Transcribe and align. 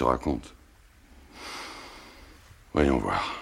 Te 0.00 0.04
raconte. 0.04 0.54
Voyons 2.72 2.96
voir. 2.96 3.34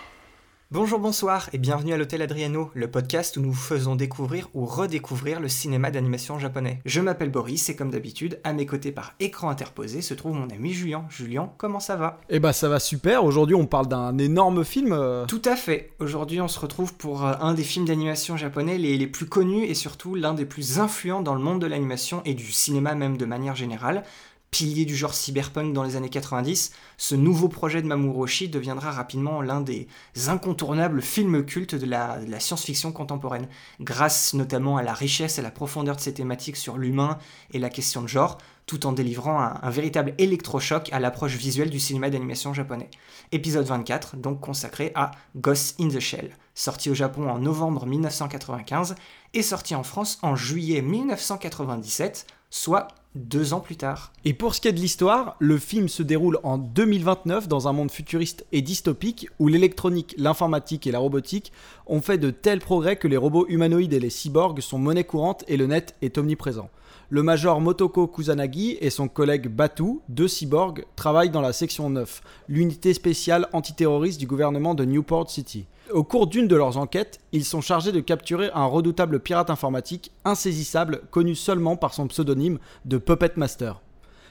Bonjour, 0.71 0.99
bonsoir 0.99 1.49
et 1.55 1.59
bienvenue 1.59 1.95
à 1.95 1.97
l'Hôtel 1.97 2.21
Adriano, 2.21 2.71
le 2.75 2.91
podcast 2.91 3.39
où 3.39 3.41
nous 3.41 3.53
vous 3.53 3.59
faisons 3.59 3.97
découvrir 3.97 4.49
ou 4.53 4.67
redécouvrir 4.67 5.41
le 5.41 5.49
cinéma 5.49 5.91
d'animation 5.91 6.39
japonais. 6.39 6.83
Je 6.85 7.01
m'appelle 7.01 7.31
Boris 7.31 7.71
et 7.71 7.77
comme 7.77 7.91
d'habitude, 7.91 8.39
à 8.45 8.53
mes 8.53 8.67
côtés 8.67 8.93
par 8.93 9.15
écran 9.19 9.49
interposé 9.49 10.03
se 10.03 10.13
trouve 10.13 10.35
mon 10.35 10.51
ami 10.51 10.75
Julien. 10.75 11.07
Julien, 11.09 11.53
comment 11.57 11.81
ça 11.81 11.97
va? 11.97 12.21
Eh 12.29 12.39
bah 12.39 12.53
ça 12.53 12.69
va 12.69 12.81
super, 12.81 13.25
aujourd'hui 13.25 13.55
on 13.55 13.65
parle 13.65 13.87
d'un 13.87 14.19
énorme 14.19 14.63
film. 14.65 14.93
euh, 14.93 15.25
Tout 15.27 15.41
à 15.47 15.57
fait. 15.57 15.93
Aujourd'hui, 16.01 16.41
on 16.43 16.49
se 16.49 16.59
retrouve 16.61 16.93
pour 16.95 17.25
euh, 17.25 17.33
un 17.41 17.55
des 17.55 17.65
films 17.65 17.87
d'animation 17.87 18.37
japonais 18.37 18.77
les, 18.77 18.99
les 18.99 19.07
plus 19.07 19.27
connus 19.27 19.65
et 19.65 19.75
surtout 19.75 20.17
l'un 20.17 20.35
des 20.35 20.45
plus 20.45 20.81
influents 20.81 21.23
dans 21.23 21.35
le 21.35 21.41
monde 21.41 21.63
de 21.63 21.67
l'animation 21.67 22.21
et 22.27 22.35
du 22.35 22.51
cinéma 22.53 22.95
même 22.95 23.17
de 23.17 23.25
manière 23.25 23.55
générale. 23.55 24.03
Pilier 24.51 24.87
du 24.87 24.97
genre 24.97 25.13
cyberpunk 25.13 25.75
dans 25.75 25.83
les 25.83 25.97
années 25.97 26.09
90, 26.09 26.73
ce 26.97 27.15
nouveau 27.15 27.49
projet 27.49 27.83
de 27.83 27.87
Mamoru 27.87 28.23
Oshii 28.23 28.49
deviendra 28.49 28.91
rapidement 28.91 29.43
l'un 29.43 29.61
des 29.61 29.89
incontournables 30.29 31.03
films 31.03 31.45
cultes 31.45 31.75
de 31.75 31.85
la, 31.85 32.19
de 32.25 32.31
la 32.31 32.41
science-fiction 32.41 32.91
contemporaine, 32.91 33.47
grâce 33.81 34.33
notamment 34.33 34.79
à 34.79 34.83
la 34.83 34.95
richesse 34.95 35.39
et 35.39 35.43
la 35.43 35.51
profondeur 35.51 35.97
de 35.97 36.01
ses 36.01 36.15
thématiques 36.15 36.57
sur 36.57 36.79
l'humain 36.79 37.19
et 37.53 37.59
la 37.59 37.69
question 37.69 38.01
de 38.01 38.09
genre, 38.09 38.39
tout 38.65 38.87
en 38.87 38.93
délivrant 38.93 39.39
un, 39.39 39.59
un 39.63 39.71
véritable 39.71 40.15
électrochoc 40.17 40.89
à 40.93 40.99
l'approche 40.99 41.37
visuelle 41.37 41.71
du 41.71 41.79
cinéma 41.79 42.09
d'animation 42.09 42.55
japonais. 42.55 42.91
Épisode 43.33 43.67
24, 43.67 44.17
donc 44.17 44.41
consacré 44.41 44.93
à 44.95 45.11
Ghost 45.37 45.79
in 45.79 45.89
the 45.89 46.01
Shell, 46.01 46.37
sorti 46.55 46.89
au 46.89 46.95
Japon 46.95 47.29
en 47.29 47.39
novembre 47.39 47.85
1995 47.85 48.95
et 49.35 49.43
sorti 49.43 49.75
en 49.75 49.83
France 49.83 50.19
en 50.23 50.37
juillet 50.37 50.81
1997, 50.81 52.27
soit 52.51 52.89
deux 53.15 53.53
ans 53.53 53.61
plus 53.61 53.77
tard. 53.77 54.13
Et 54.25 54.35
pour 54.35 54.55
ce 54.55 54.61
qui 54.61 54.69
est 54.69 54.73
de 54.73 54.81
l'histoire, 54.81 55.37
le 55.39 55.59
film 55.59 55.89
se 55.89 56.03
déroule 56.03 56.39
en 56.43 56.59
2029 56.59 57.49
dans 57.49 57.69
un 57.69 57.73
monde 57.73 57.91
futuriste 57.91 58.47
et 58.53 58.63
dystopique 58.63 59.29
où 59.39 59.49
l'électronique, 59.49 60.15
l'informatique 60.19 60.87
et 60.87 60.93
la 60.93 60.99
robotique 60.99 61.53
ont 61.87 62.01
fait 62.01 62.19
de 62.19 62.31
tels 62.31 62.61
progrès 62.61 62.97
que 62.97 63.09
les 63.09 63.17
robots 63.17 63.47
humanoïdes 63.49 63.93
et 63.93 64.01
les 64.01 64.11
cyborgs 64.11 64.61
sont 64.61 64.79
monnaie 64.79 65.05
courante 65.05 65.45
et 65.49 65.57
le 65.57 65.67
net 65.67 65.97
est 66.03 66.19
omniprésent. 66.19 66.71
Le 67.11 67.23
major 67.23 67.59
Motoko 67.63 68.07
Kusanagi 68.07 68.77
et 68.83 68.91
son 68.91 69.09
collègue 69.09 69.49
Batu, 69.49 70.01
deux 70.11 70.29
cyborgs, 70.29 70.85
travaillent 70.95 71.31
dans 71.31 71.41
la 71.41 71.55
section 71.55 71.89
9, 71.89 72.21
l'unité 72.51 72.93
spéciale 72.93 73.49
antiterroriste 73.55 74.21
du 74.21 74.27
gouvernement 74.27 74.75
de 74.75 74.85
Newport 74.85 75.31
City. 75.31 75.65
Au 75.91 76.05
cours 76.05 76.27
d'une 76.27 76.49
de 76.49 76.55
leurs 76.55 76.77
enquêtes, 76.77 77.19
ils 77.33 77.47
sont 77.47 77.63
chargés 77.63 77.93
de 77.93 78.01
capturer 78.01 78.51
un 78.53 78.67
redoutable 78.67 79.21
pirate 79.21 79.49
informatique 79.49 80.13
insaisissable 80.27 81.01
connu 81.11 81.35
seulement 81.35 81.77
par 81.77 81.95
son 81.95 82.09
pseudonyme 82.09 82.59
de 82.85 82.99
Puppet 82.99 83.33
Master. 83.37 83.81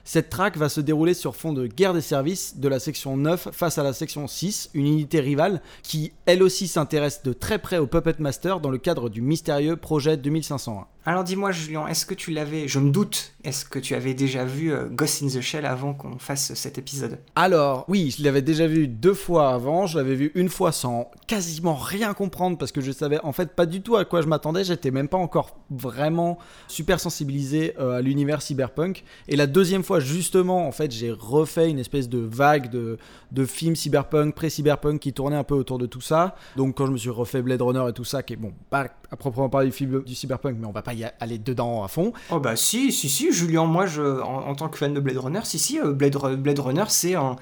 Cette 0.09 0.29
traque 0.29 0.55
va 0.55 0.69
se 0.69 0.79
dérouler 0.79 1.13
sur 1.13 1.35
fond 1.35 1.51
de 1.51 1.67
guerre 1.67 1.93
des 1.93 1.99
services 1.99 2.59
de 2.59 2.69
la 2.69 2.79
section 2.79 3.17
9 3.17 3.49
face 3.51 3.77
à 3.77 3.83
la 3.83 3.91
section 3.91 4.25
6, 4.25 4.69
une 4.73 4.87
unité 4.87 5.19
rivale 5.19 5.61
qui 5.83 6.13
elle 6.25 6.43
aussi 6.43 6.69
s'intéresse 6.69 7.23
de 7.23 7.33
très 7.33 7.59
près 7.59 7.77
au 7.77 7.87
Puppet 7.87 8.15
Master 8.19 8.61
dans 8.61 8.69
le 8.69 8.77
cadre 8.77 9.09
du 9.09 9.21
mystérieux 9.21 9.75
projet 9.75 10.15
2501. 10.15 10.87
Alors 11.07 11.23
dis-moi 11.23 11.53
Julien, 11.53 11.87
est-ce 11.87 12.05
que 12.05 12.13
tu 12.13 12.31
l'avais, 12.31 12.67
je 12.67 12.79
me 12.79 12.91
doute, 12.91 13.31
est-ce 13.45 13.63
que 13.63 13.79
tu 13.79 13.95
avais 13.95 14.13
déjà 14.13 14.43
vu 14.43 14.73
euh, 14.73 14.89
Ghost 14.89 15.23
in 15.23 15.27
the 15.27 15.39
Shell 15.39 15.65
avant 15.65 15.93
qu'on 15.93 16.19
fasse 16.19 16.53
cet 16.53 16.77
épisode? 16.77 17.17
Alors, 17.33 17.85
oui, 17.87 18.13
je 18.17 18.25
l'avais 18.25 18.41
déjà 18.41 18.67
vu 18.67 18.89
deux 18.89 19.13
fois 19.13 19.53
avant, 19.53 19.87
je 19.87 19.97
l'avais 19.97 20.15
vu 20.15 20.33
une 20.35 20.49
fois 20.49 20.73
sans 20.73 21.09
quasiment 21.25 21.75
rien 21.75 22.13
comprendre 22.13 22.57
parce 22.57 22.73
que 22.73 22.81
je 22.81 22.91
savais 22.91 23.21
en 23.23 23.31
fait 23.31 23.55
pas 23.55 23.65
du 23.65 23.81
tout 23.81 23.95
à 23.95 24.03
quoi 24.03 24.21
je 24.21 24.27
m'attendais, 24.27 24.65
j'étais 24.65 24.91
même 24.91 25.07
pas 25.07 25.17
encore 25.17 25.57
vraiment 25.69 26.39
super 26.67 26.99
sensibilisé 26.99 27.73
euh, 27.79 27.99
à 27.99 28.01
l'univers 28.01 28.41
cyberpunk. 28.41 29.05
Et 29.29 29.37
la 29.37 29.47
deuxième 29.47 29.83
fois, 29.83 29.96
justement, 29.99 30.67
en 30.67 30.71
fait, 30.71 30.91
j'ai 30.91 31.11
refait 31.11 31.69
une 31.69 31.79
espèce 31.79 32.09
de 32.09 32.19
vague 32.19 32.69
de, 32.69 32.97
de 33.31 33.45
films 33.45 33.75
cyberpunk, 33.75 34.33
pré-cyberpunk 34.35 34.99
qui 34.99 35.13
tournaient 35.13 35.35
un 35.35 35.43
peu 35.43 35.55
autour 35.55 35.77
de 35.77 35.85
tout 35.85 36.01
ça. 36.01 36.35
Donc 36.55 36.75
quand 36.77 36.85
je 36.85 36.91
me 36.91 36.97
suis 36.97 37.09
refait 37.09 37.41
Blade 37.41 37.61
Runner 37.61 37.85
et 37.89 37.93
tout 37.93 38.03
ça, 38.03 38.23
qui 38.23 38.33
est 38.33 38.37
bon, 38.37 38.53
pas 38.69 38.87
à 39.11 39.15
proprement 39.15 39.49
parler 39.49 39.67
du 39.67 39.73
film 39.73 40.03
du 40.03 40.15
cyberpunk, 40.15 40.57
mais 40.59 40.67
on 40.67 40.71
va 40.71 40.81
pas 40.81 40.93
y 40.93 41.05
aller 41.19 41.37
dedans 41.37 41.83
à 41.83 41.87
fond. 41.87 42.13
Oh 42.31 42.39
bah 42.39 42.55
si, 42.55 42.91
si, 42.91 43.09
si, 43.09 43.31
Julien, 43.31 43.65
moi 43.65 43.85
je, 43.85 44.01
en, 44.21 44.47
en 44.49 44.55
tant 44.55 44.69
que 44.69 44.77
fan 44.77 44.93
de 44.93 44.99
Blade 44.99 45.17
Runner, 45.17 45.41
si, 45.43 45.59
si, 45.59 45.79
euh, 45.79 45.93
Blade, 45.93 46.15
Ru- 46.15 46.37
Blade 46.37 46.59
Runner 46.59 46.83
c'est 46.87 47.15
un, 47.15 47.35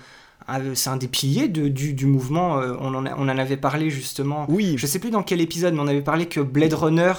c'est 0.76 0.90
un 0.90 0.98
des 0.98 1.08
piliers 1.08 1.48
de- 1.48 1.68
du, 1.70 1.94
du 1.94 2.06
mouvement, 2.06 2.60
euh, 2.60 2.76
on, 2.80 2.94
en 2.94 3.06
a- 3.06 3.16
on 3.18 3.24
en 3.30 3.38
avait 3.38 3.58
parlé 3.58 3.90
justement, 3.90 4.46
Oui, 4.50 4.76
je 4.78 4.86
sais 4.86 5.00
plus 5.00 5.10
dans 5.10 5.24
quel 5.24 5.42
épisode, 5.42 5.74
mais 5.74 5.80
on 5.82 5.88
avait 5.88 6.02
parlé 6.02 6.28
que 6.28 6.40
Blade 6.40 6.74
Runner, 6.74 7.14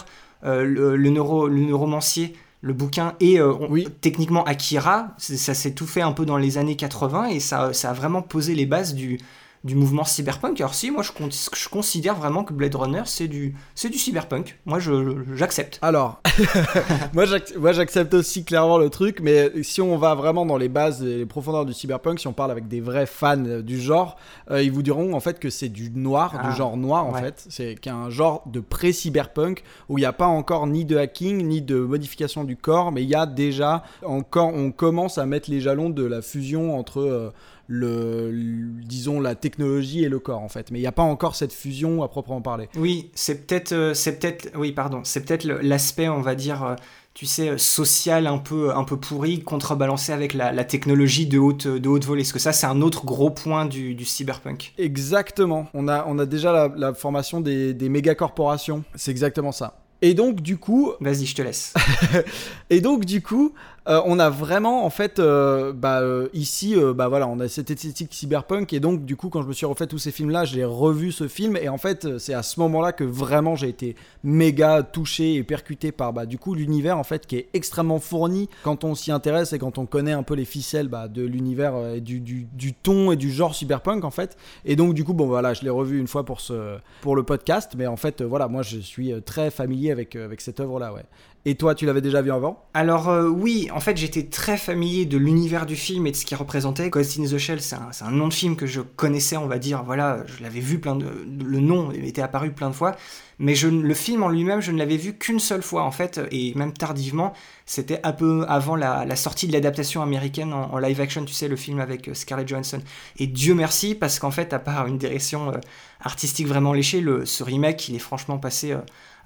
euh, 0.45 0.65
le, 0.65 0.97
le, 0.97 1.11
neuro, 1.11 1.49
le 1.49 1.61
neuromancier, 1.61 2.35
le 2.66 2.72
bouquin, 2.75 3.15
et 3.21 3.38
euh, 3.38 3.53
on- 3.54 3.71
Oui. 3.71 3.87
techniquement 4.00 4.43
Akira, 4.44 5.15
ça 5.19 5.54
s'est 5.54 5.71
tout 5.71 5.87
fait 5.87 6.03
un 6.03 6.10
peu 6.12 6.27
dans 6.27 6.37
les 6.37 6.59
années 6.59 6.75
80 6.75 7.27
et 7.28 7.38
ça, 7.38 7.72
ça 7.72 7.91
a 7.91 7.93
vraiment 7.93 8.22
posé 8.22 8.54
les 8.56 8.66
bases 8.66 8.93
du, 8.94 9.21
du 9.66 9.75
mouvement 9.75 10.04
cyberpunk. 10.04 10.60
Alors 10.60 10.75
si, 10.75 10.91
moi 10.91 11.03
je, 11.03 11.12
con- 11.12 11.28
je 11.31 11.69
considère 11.69 12.15
vraiment 12.15 12.44
que 12.44 12.53
Blade 12.54 12.75
Runner 12.75 13.03
c'est 13.04 13.28
du, 13.28 13.54
c'est 13.75 13.88
du 13.91 13.99
cyberpunk, 13.99 14.59
moi 14.65 14.78
je- 14.78 15.25
j'accepte. 15.34 15.78
Alors, 15.82 16.22
moi 17.12 17.25
j'ac- 17.25 17.56
moi, 17.59 17.72
j'accepte 17.72 18.15
aussi 18.15 18.44
clairement 18.44 18.78
le 18.78 18.91
truc, 18.91 19.21
mais 19.21 19.50
si 19.62 19.81
on 19.82 19.97
va 19.99 20.15
vraiment 20.15 20.47
dans 20.47 20.56
les 20.56 20.69
bases 20.69 21.03
et 21.03 21.19
les 21.19 21.26
profondeurs 21.26 21.65
du 21.66 21.72
cyberpunk, 21.72 22.21
si 22.21 22.26
on 22.26 22.32
parle 22.32 22.50
avec 22.50 22.69
des 22.69 22.81
vrais 22.81 23.06
fans 23.06 23.44
euh, 23.44 23.62
du 23.62 23.81
genre, 23.81 24.16
euh, 24.50 24.62
ils 24.62 24.71
vous 24.72 24.82
diront 24.82 25.15
en 25.15 25.21
fait 25.21 25.38
que 25.38 25.50
c'est 25.50 25.69
du 25.69 25.91
noir, 25.91 26.34
Ah, 26.38 26.49
du 26.50 26.56
genre 26.56 26.76
noir 26.76 27.06
en 27.06 27.12
ouais. 27.12 27.21
fait. 27.21 27.44
C'est 27.49 27.75
qu'un 27.75 28.09
genre 28.10 28.43
de 28.47 28.60
pré-cyberpunk 28.60 29.62
où 29.88 29.99
il 29.99 30.03
n'y 30.03 30.06
a 30.06 30.12
pas 30.12 30.26
encore 30.26 30.66
ni 30.66 30.84
de 30.84 30.97
hacking 30.97 31.47
ni 31.47 31.60
de 31.62 31.76
modification 31.78 32.44
du 32.44 32.56
corps, 32.56 32.93
mais 32.93 33.03
il 33.03 33.09
y 33.09 33.15
a 33.15 33.26
déjà 33.26 33.82
encore, 34.05 34.53
on 34.55 34.71
commence 34.71 35.19
à 35.19 35.26
mettre 35.26 35.50
les 35.50 35.60
jalons 35.60 35.91
de 35.91 36.05
la 36.05 36.22
fusion 36.22 36.78
entre 36.78 37.00
euh, 37.00 37.31
le, 37.69 38.31
le- 38.31 38.82
disons 38.84 39.21
la 39.21 39.34
technologie 39.34 40.04
et 40.04 40.09
le 40.09 40.19
corps 40.19 40.41
en 40.43 40.49
fait. 40.49 40.71
Mais 40.71 40.78
il 40.78 40.82
n'y 40.82 40.87
a 40.88 40.93
pas 40.93 41.03
encore 41.03 41.34
cette 41.37 41.53
fusion 41.53 42.03
à 42.03 42.09
proprement 42.09 42.41
parler. 42.43 42.69
Oui, 42.77 43.10
c'est 43.15 43.47
peut-être, 43.47 43.72
euh, 43.72 43.94
c'est 43.94 44.19
peut-être, 44.19 44.50
oui, 44.56 44.72
pardon, 44.72 45.00
c'est 45.04 45.25
peut-être 45.25 45.44
l'aspect, 45.44 46.09
on 46.09 46.21
va 46.21 46.34
dire, 46.34 46.62
euh, 46.65 46.75
tu 47.15 47.25
sais, 47.26 47.56
social 47.56 48.26
un 48.26 48.38
peu, 48.38 48.75
un 48.75 48.84
peu 48.84 48.99
pourri, 48.99 49.41
contrebalancé 49.41 50.12
avec 50.12 50.34
la, 50.34 50.53
la 50.53 50.65
technologie 50.65 51.26
de 51.26 51.38
haute, 51.38 51.66
de 51.66 51.88
haute 51.88 52.05
volée. 52.05 52.22
Parce 52.22 52.32
que 52.32 52.38
ça, 52.38 52.53
c'est 52.53 52.66
un 52.66 52.82
autre 52.82 53.06
gros 53.06 53.31
point 53.31 53.65
du, 53.65 53.94
du 53.94 54.05
cyberpunk. 54.05 54.75
Exactement. 54.76 55.66
On 55.72 55.88
a, 55.88 56.05
on 56.06 56.19
a 56.19 56.26
déjà 56.26 56.53
la, 56.53 56.71
la 56.76 56.93
formation 56.94 57.41
des, 57.41 57.72
des 57.72 57.88
méga 57.88 58.15
corporations. 58.15 58.84
C'est 58.97 59.10
exactement 59.10 59.53
ça. 59.53 59.78
Et 60.03 60.12
donc 60.12 60.43
du 60.43 60.59
coup, 60.59 60.93
Vas-y, 61.00 61.25
je 61.25 61.34
te 61.34 61.41
laisse. 61.41 61.72
et 62.71 62.82
donc 62.82 63.06
du 63.06 63.22
coup, 63.22 63.55
euh, 63.89 64.01
on 64.05 64.19
a 64.19 64.31
vraiment 64.31 64.85
en 64.85 64.91
fait, 64.91 65.19
euh, 65.19 65.73
bah, 65.73 66.01
euh, 66.01 66.29
ici, 66.33 66.75
bah 66.95 67.09
voilà, 67.09 67.29
on 67.29 67.39
a 67.39 67.49
cette 67.49 67.71
esthétique 67.71 68.13
cyberpunk 68.13 68.73
et 68.73 68.81
donc 68.81 69.05
du 69.05 69.17
coup, 69.17 69.29
quand 69.29 69.43
je 69.43 69.49
me 69.49 69.53
suis 69.53 69.67
refait 69.67 69.87
tous 69.87 69.99
ces 69.99 70.11
films-là, 70.11 70.45
j'ai 70.45 70.65
revu 70.65 71.13
ce 71.13 71.29
film 71.29 71.57
et 71.57 71.69
en 71.69 71.79
fait, 71.79 72.19
c'est 72.19 72.35
à 72.35 72.43
ce 72.43 72.59
moment-là 72.61 72.93
que 72.93 73.05
vraiment 73.05 73.55
j'ai 73.55 73.69
été 73.69 73.95
méga 74.25 74.83
touché 74.83 75.35
et 75.35 75.43
percuté 75.45 75.93
par 75.93 76.13
bah 76.13 76.27
du 76.27 76.39
coup 76.39 76.55
l'univers 76.55 76.99
en 76.99 77.05
fait 77.05 77.27
qui 77.27 77.37
est 77.37 77.49
extrêmement 77.55 78.01
fourni 78.01 78.49
quand 78.65 78.83
on 78.83 78.95
s'y 78.95 79.13
intéresse 79.13 79.53
et 79.53 79.59
quand 79.59 79.79
on 79.79 79.87
connaît 79.87 80.13
un 80.13 80.23
peu 80.23 80.35
les 80.35 80.45
ficelles 80.45 80.89
bah, 80.89 81.07
de 81.07 81.23
l'univers 81.23 82.00
du, 82.00 82.21
du, 82.21 82.75
ton 82.75 83.12
et 83.12 83.17
du 83.17 83.31
genre 83.31 83.55
cyberpunk 83.55 84.05
en 84.05 84.11
fait. 84.11 84.37
Et 84.65 84.75
donc 84.75 84.94
du 84.94 85.05
coup, 85.05 85.15
bon 85.15 85.27
voilà, 85.27 85.55
je 85.55 85.62
l'ai 85.62 85.71
revu 85.71 86.00
une 86.00 86.09
fois 86.09 86.25
pour 86.25 86.41
ce 86.41 86.79
pour 87.03 87.15
le 87.15 87.23
podcast, 87.23 87.75
mais 87.77 87.87
en 87.87 87.97
fait, 87.97 88.23
voilà, 88.23 88.49
moi 88.49 88.62
je 88.62 88.79
suis 88.79 89.12
très 89.25 89.50
familier 89.50 89.93
avec 89.93 90.17
avec 90.17 90.41
cette 90.41 90.59
œuvre-là, 90.59 90.93
ouais. 90.93 91.05
Et 91.48 91.54
toi, 91.54 91.76
tu 91.76 91.87
l'avais 91.87 92.00
déjà 92.00 92.22
vu 92.22 92.32
avant 92.32 92.66
Alors 92.75 93.08
euh, 93.08 93.28
oui, 93.28 93.69
en 93.72 93.78
fait 93.78 93.96
j'étais 93.96 94.25
très 94.25 94.56
familier 94.56 95.04
de 95.04 95.16
l'univers 95.16 95.64
du 95.64 95.76
film 95.76 96.04
et 96.08 96.10
de 96.10 96.16
ce 96.16 96.26
qu'il 96.26 96.37
représentait. 96.37 96.90
Ghost 96.90 97.20
in 97.20 97.25
the 97.25 97.38
Shell, 97.38 97.62
c'est 97.62 97.76
un, 97.76 98.10
nom 98.10 98.26
de 98.26 98.34
film 98.34 98.56
que 98.56 98.66
je 98.66 98.81
connaissais, 98.81 99.37
on 99.37 99.46
va 99.46 99.60
dire, 99.60 99.84
voilà, 99.84 100.25
je 100.26 100.43
l'avais 100.43 100.58
vu 100.58 100.81
plein 100.81 100.96
de... 100.96 101.06
Le 101.06 101.60
nom 101.60 101.93
était 101.93 102.20
apparu 102.20 102.50
plein 102.50 102.69
de 102.69 102.75
fois, 102.75 102.96
mais 103.38 103.54
le 103.54 103.94
film 103.94 104.25
en 104.25 104.28
lui-même, 104.28 104.60
je 104.60 104.72
ne 104.72 104.78
l'avais 104.78 104.96
vu 104.96 105.16
qu'une 105.16 105.38
seule 105.38 105.62
fois 105.62 105.84
en 105.84 105.93
fait, 105.93 106.20
et 106.32 106.52
même 106.56 106.72
tardivement, 106.72 107.32
c'était 107.64 108.00
un 108.02 108.12
peu 108.12 108.44
avant 108.48 108.75
la, 108.75 109.14
sortie 109.14 109.46
de 109.46 109.52
l'adaptation 109.52 110.02
américaine 110.02 110.52
en, 110.52 110.76
live 110.78 111.00
action, 111.00 111.25
tu 111.25 111.32
sais, 111.32 111.46
le 111.46 111.54
film 111.54 111.78
avec 111.78 112.08
euh, 112.08 112.14
Scarlett 112.14 112.48
Johansson. 112.48 112.81
Et 113.20 113.28
Dieu 113.28 113.54
merci, 113.54 113.94
parce 113.94 114.19
qu'en 114.19 114.32
fait, 114.32 114.52
à 114.52 114.58
part 114.58 114.88
une 114.88 114.98
direction 114.98 115.52
euh, 115.52 115.58
artistique 116.00 116.48
vraiment 116.48 116.72
léchée, 116.72 117.00
le, 117.00 117.25
ce 117.25 117.44
remake, 117.44 117.88
il 117.88 117.94
est 117.94 118.00
franchement 118.00 118.38
passé... 118.38 118.75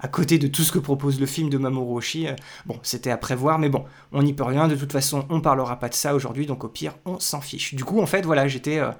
à 0.01 0.07
côté 0.07 0.37
de 0.37 0.47
tout 0.47 0.63
ce 0.63 0.71
que 0.71 0.79
propose 0.79 1.19
le 1.19 1.25
film 1.25 1.49
de 1.49 1.57
Mamoru 1.57 1.97
Oshii. 1.97 2.27
Euh, 2.27 2.35
bon, 2.65 2.77
c'était 2.83 3.11
à 3.11 3.17
prévoir, 3.17 3.59
mais 3.59 3.69
bon, 3.69 3.85
on 4.11 4.23
n'y 4.23 4.33
peut 4.33 4.43
rien. 4.43 4.67
De 4.67 4.75
toute 4.75 4.91
façon, 4.91 5.25
on 5.29 5.41
parlera 5.41 5.77
pas 5.79 5.89
de 5.89 5.93
ça 5.93 6.15
aujourd'hui, 6.15 6.45
donc 6.45 6.63
au 6.63 6.67
pire, 6.67 6.95
on 7.05 7.19
s'en 7.19 7.41
fiche. 7.41 7.75
Du 7.75 7.85
coup, 7.85 8.01
en 8.01 8.05
fait, 8.05 8.25
voilà, 8.25 8.47
j'étais 8.47 8.79
euh, 8.79 8.91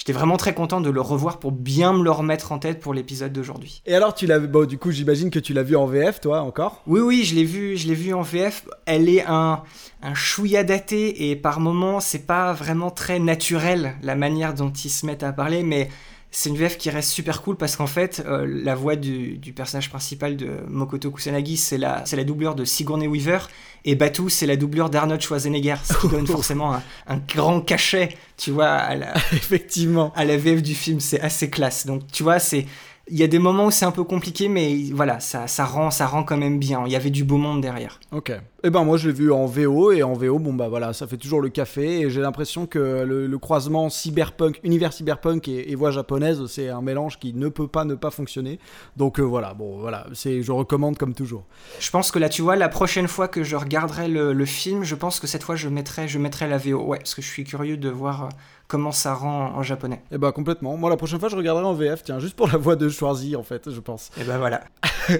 J'étais 0.00 0.14
vraiment 0.14 0.38
très 0.38 0.54
content 0.54 0.80
de 0.80 0.88
le 0.88 1.02
revoir 1.02 1.38
pour 1.38 1.52
bien 1.52 1.92
me 1.92 2.02
le 2.02 2.10
remettre 2.10 2.52
en 2.52 2.58
tête 2.58 2.80
pour 2.80 2.94
l'épisode 2.94 3.34
d'aujourd'hui. 3.34 3.82
Et 3.84 3.94
alors, 3.94 4.14
tu 4.14 4.26
l'as 4.26 4.38
bon, 4.38 4.66
du 4.66 4.78
coup, 4.78 4.90
j'imagine 4.90 5.28
que 5.28 5.38
tu 5.38 5.52
l'as 5.52 5.62
vu 5.62 5.76
en 5.76 5.84
VF, 5.84 6.20
toi, 6.22 6.40
encore? 6.40 6.82
Oui, 6.86 7.00
oui, 7.00 7.22
je 7.22 7.34
l'ai 7.34 7.44
vu, 7.44 7.76
je 7.76 7.86
l'ai 7.86 7.94
vu 7.94 8.14
en 8.14 8.22
VF. 8.22 8.64
Elle 8.86 9.10
est 9.10 9.26
un, 9.26 9.62
un 10.00 10.14
chouïa 10.14 10.64
daté 10.64 11.30
et 11.30 11.36
par 11.36 11.60
moments, 11.60 12.00
c'est 12.00 12.26
pas 12.26 12.54
vraiment 12.54 12.90
très 12.90 13.18
naturel 13.18 13.94
la 14.02 14.14
manière 14.14 14.54
dont 14.54 14.72
ils 14.72 14.88
se 14.88 15.04
mettent 15.04 15.22
à 15.22 15.34
parler, 15.34 15.62
mais 15.62 15.90
c'est 16.30 16.48
une 16.48 16.56
VF 16.56 16.78
qui 16.78 16.90
reste 16.90 17.10
super 17.10 17.42
cool 17.42 17.56
parce 17.56 17.76
qu'en 17.76 17.86
fait, 17.86 18.22
euh, 18.24 18.46
la 18.46 18.74
voix 18.74 18.96
du, 18.96 19.38
personnage 19.54 19.90
principal 19.90 20.36
de 20.36 20.48
Mokoto 20.68 21.10
Kusanagi, 21.10 21.56
c'est 21.56 21.78
la, 21.78 22.04
c'est 22.06 22.16
la 22.16 22.24
doublure 22.24 22.54
de 22.54 22.64
Sigourney 22.64 23.08
Weaver, 23.08 23.40
et 23.84 23.94
Batu, 23.94 24.28
c'est 24.28 24.46
la 24.46 24.56
doublure 24.56 24.90
d'Arnold 24.90 25.20
Schwarzenegger, 25.20 25.76
ce 25.82 25.94
qui 25.94 26.08
donne 26.08 26.26
forcément 26.26 26.74
un, 26.74 26.82
un, 27.08 27.16
grand 27.16 27.60
cachet, 27.62 28.10
tu 28.36 28.50
vois, 28.50 28.68
à 28.68 28.94
la, 28.94 29.14
Effectivement. 29.32 30.12
à 30.14 30.24
la 30.24 30.36
VF 30.36 30.62
du 30.62 30.74
film, 30.74 31.00
c'est 31.00 31.20
assez 31.20 31.50
classe. 31.50 31.86
Donc, 31.86 32.06
tu 32.12 32.22
vois, 32.22 32.38
c'est, 32.38 32.66
il 33.10 33.18
y 33.18 33.22
a 33.22 33.26
des 33.26 33.38
moments 33.38 33.66
où 33.66 33.70
c'est 33.70 33.84
un 33.84 33.90
peu 33.90 34.04
compliqué, 34.04 34.48
mais 34.48 34.76
voilà, 34.92 35.20
ça, 35.20 35.46
ça, 35.46 35.64
rend, 35.64 35.90
ça 35.90 36.06
rend 36.06 36.22
quand 36.22 36.36
même 36.36 36.58
bien. 36.58 36.82
Il 36.86 36.92
y 36.92 36.96
avait 36.96 37.10
du 37.10 37.24
beau 37.24 37.36
monde 37.36 37.60
derrière. 37.60 38.00
Ok. 38.12 38.32
Eh 38.62 38.68
ben 38.68 38.84
moi 38.84 38.98
je 38.98 39.08
l'ai 39.08 39.14
vu 39.14 39.32
en 39.32 39.46
VO 39.46 39.90
et 39.90 40.02
en 40.02 40.12
VO 40.12 40.38
bon 40.38 40.52
bah 40.52 40.68
voilà 40.68 40.92
ça 40.92 41.06
fait 41.06 41.16
toujours 41.16 41.40
le 41.40 41.48
café 41.48 42.00
et 42.00 42.10
j'ai 42.10 42.20
l'impression 42.20 42.66
que 42.66 42.78
le, 42.78 43.38
croisement 43.38 43.88
cyberpunk 43.88 44.60
univers 44.64 44.92
cyberpunk 44.92 45.48
et, 45.48 45.74
voix 45.74 45.90
japonaise 45.90 46.44
c'est 46.46 46.68
un 46.68 46.82
mélange 46.82 47.18
qui 47.18 47.32
ne 47.32 47.48
peut 47.48 47.68
pas 47.68 47.86
ne 47.86 47.94
pas 47.94 48.10
fonctionner 48.10 48.58
donc 48.98 49.18
euh, 49.18 49.22
voilà 49.22 49.54
bon 49.54 49.78
voilà 49.78 50.06
c'est 50.12 50.42
je 50.42 50.52
recommande 50.52 50.98
comme 50.98 51.14
toujours. 51.14 51.46
Je 51.78 51.90
pense 51.90 52.10
que 52.10 52.18
là 52.18 52.28
tu 52.28 52.42
vois 52.42 52.54
la 52.54 52.68
prochaine 52.68 53.08
fois 53.08 53.28
que 53.28 53.42
je 53.44 53.56
regarderai 53.56 54.08
le, 54.08 54.44
film 54.44 54.84
je 54.84 54.94
pense 54.94 55.20
que 55.20 55.26
cette 55.26 55.42
fois 55.42 55.56
je 55.56 55.68
mettrai 55.70 56.06
je 56.06 56.18
mettrai 56.18 56.46
la 56.46 56.58
VO 56.58 56.82
ouais 56.84 56.98
parce 56.98 57.14
que 57.14 57.22
je 57.22 57.28
suis 57.28 57.44
curieux 57.44 57.78
de 57.78 57.88
voir 57.88 58.24
euh, 58.24 58.28
comment 58.70 58.92
ça 58.92 59.14
rend 59.14 59.52
en 59.56 59.62
japonais. 59.64 60.00
Eh 60.12 60.16
bah 60.16 60.30
complètement. 60.30 60.76
Moi 60.76 60.88
la 60.88 60.96
prochaine 60.96 61.18
fois 61.18 61.28
je 61.28 61.36
regarderai 61.36 61.64
en 61.66 61.74
VF, 61.74 62.04
tiens, 62.04 62.20
juste 62.20 62.36
pour 62.36 62.46
la 62.46 62.56
voix 62.56 62.76
de 62.76 62.88
Schwarzy 62.88 63.34
en 63.34 63.42
fait, 63.42 63.68
je 63.68 63.80
pense. 63.80 64.10
Et 64.16 64.20
eh 64.22 64.24
ben 64.24 64.38
voilà. 64.38 64.62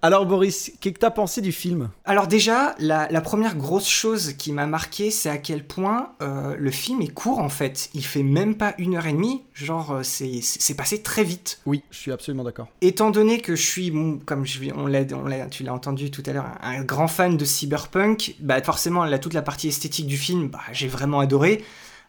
Alors 0.00 0.26
Boris, 0.26 0.70
qu'est-ce 0.80 0.94
que 0.94 0.98
t'as 1.00 1.10
pensé 1.10 1.40
du 1.40 1.50
film? 1.50 1.88
Alors 2.04 2.28
déjà, 2.28 2.74
la, 2.78 3.08
première 3.22 3.56
grosse 3.56 3.88
chose 3.88 4.34
qui 4.34 4.52
m'a 4.52 4.66
marqué, 4.66 5.10
c'est 5.10 5.30
à 5.30 5.38
quel 5.38 5.66
point 5.66 6.10
euh, 6.20 6.54
le 6.58 6.70
film 6.70 7.00
est 7.00 7.08
court 7.08 7.38
en 7.38 7.48
fait. 7.48 7.88
Il 7.94 8.04
fait 8.04 8.22
même 8.22 8.54
pas 8.54 8.74
une 8.78 8.96
heure 8.96 9.06
et 9.06 9.12
demie, 9.12 9.42
genre 9.54 9.92
euh, 9.92 10.02
c'est 10.02 10.76
passé 10.76 11.02
très 11.02 11.24
vite. 11.24 11.60
Oui, 11.66 11.82
je 11.90 11.96
suis 11.96 12.12
absolument 12.12 12.44
d'accord. 12.44 12.68
Étant 12.80 13.10
donné 13.10 13.40
que 13.40 13.56
je 13.56 13.62
suis, 13.62 13.92
comme 14.26 14.44
je, 14.44 14.60
on 14.76 14.86
l'a, 14.86 15.04
tu 15.50 15.62
l'as 15.64 15.72
entendu 15.72 16.10
tout 16.10 16.22
à 16.26 16.32
l'heure, 16.32 16.46
un, 16.62 16.82
grand 16.84 17.08
fan 17.08 17.36
de 17.36 17.44
cyberpunk, 17.44 18.36
bah 18.40 18.62
forcément 18.62 19.08
toute 19.18 19.34
la 19.34 19.42
partie 19.42 19.68
esthétique 19.68 20.06
du 20.06 20.18
film, 20.18 20.48
bah, 20.48 20.60
j'ai 20.72 20.86
vraiment 20.86 21.18
adoré. 21.18 21.64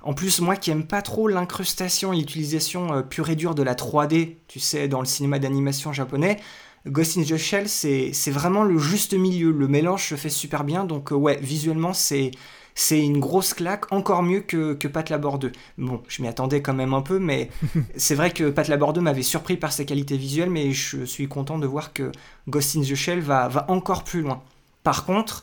En 0.06 0.14
plus, 0.14 0.40
moi 0.40 0.56
qui 0.56 0.70
aime 0.70 0.86
pas 0.86 1.02
trop 1.02 1.28
l'incrustation 1.28 2.14
et 2.14 2.18
l'utilisation 2.18 2.94
euh, 2.94 3.02
pure 3.02 3.30
et 3.32 3.36
dure 3.36 3.56
de 3.56 3.64
la 3.64 3.74
3D, 3.74 4.36
tu 4.48 4.60
sais, 4.60 4.88
dans 4.88 5.00
le 5.00 5.06
cinéma 5.06 5.40
d'animation 5.40 5.92
japonais, 5.94 6.40
Ghost 6.86 7.18
in 7.18 7.24
the 7.24 7.38
Shell, 7.38 7.68
c'est 7.68 8.32
vraiment 8.32 8.64
le 8.64 8.78
juste 8.78 9.16
milieu. 9.16 9.52
Le 9.52 9.68
mélange 9.68 10.08
se 10.08 10.16
fait 10.16 10.30
super 10.30 10.64
bien, 10.64 10.84
donc 10.84 11.12
euh, 11.12 11.16
ouais, 11.16 11.40
visuellement, 11.42 11.94
c'est 11.94 12.32
c'est 12.78 13.00
une 13.00 13.20
grosse 13.20 13.54
claque, 13.54 13.92
encore 13.94 14.22
mieux 14.22 14.42
que, 14.42 14.74
que 14.74 14.90
Pat 14.90 15.10
Labor 15.10 15.40
2. 15.40 15.54
Bon, 15.78 16.04
je 16.10 16.22
m'y 16.22 16.28
attendais 16.28 16.62
quand 16.62 16.74
même 16.74 16.94
un 16.94 17.02
peu, 17.02 17.20
mais 17.20 17.50
c'est 17.96 18.16
vrai 18.16 18.32
que 18.32 18.50
Pat 18.50 18.68
Labor 18.68 18.92
2 18.92 19.00
m'avait 19.00 19.24
surpris 19.24 19.56
par 19.56 19.72
ses 19.72 19.86
qualités 19.86 20.18
visuelles, 20.18 20.50
mais 20.50 20.72
je 20.74 21.06
suis 21.06 21.30
content 21.30 21.58
de 21.58 21.66
voir 21.66 21.94
que 21.94 22.12
Ghost 22.50 22.76
in 22.76 22.82
the 22.82 22.94
Shell 22.94 23.22
va, 23.22 23.48
va 23.48 23.66
encore 23.72 24.04
plus 24.04 24.22
loin. 24.22 24.44
Par 24.84 25.06
contre, 25.06 25.42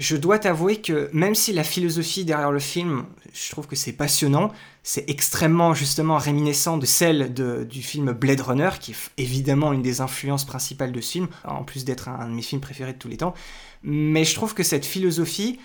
je 0.00 0.16
dois 0.16 0.38
t'avouer 0.38 0.80
que 0.80 1.10
même 1.12 1.34
si 1.34 1.52
la 1.52 1.62
philosophie 1.62 2.24
derrière 2.24 2.50
le 2.50 2.58
film, 2.58 3.04
je 3.34 3.50
trouve 3.50 3.66
que 3.66 3.76
c'est 3.76 3.92
passionnant, 3.92 4.50
c'est 4.82 5.08
extrêmement 5.10 5.74
justement 5.74 6.16
réminiscent 6.16 6.78
de 6.78 6.86
celle 6.86 7.34
du 7.34 7.82
film 7.82 8.12
Blade 8.12 8.40
Runner, 8.40 8.70
qui 8.80 8.92
est 8.92 9.22
évidemment 9.22 9.74
une 9.74 9.82
des 9.82 10.00
influences 10.00 10.46
principales 10.46 10.92
de 10.92 11.02
ce 11.02 11.12
film, 11.12 11.28
en 11.44 11.64
plus 11.64 11.84
d'être 11.84 12.08
un 12.08 12.28
de 12.28 12.32
mes 12.32 12.40
films 12.40 12.62
préférés 12.62 12.94
de 12.94 12.98
tous 12.98 13.08
les 13.08 13.18
temps. 13.18 13.34
Mais 13.82 14.24
je 14.24 14.34
trouve 14.34 14.54
que 14.54 14.62
cette 14.62 14.86
philosophie, 14.86 15.60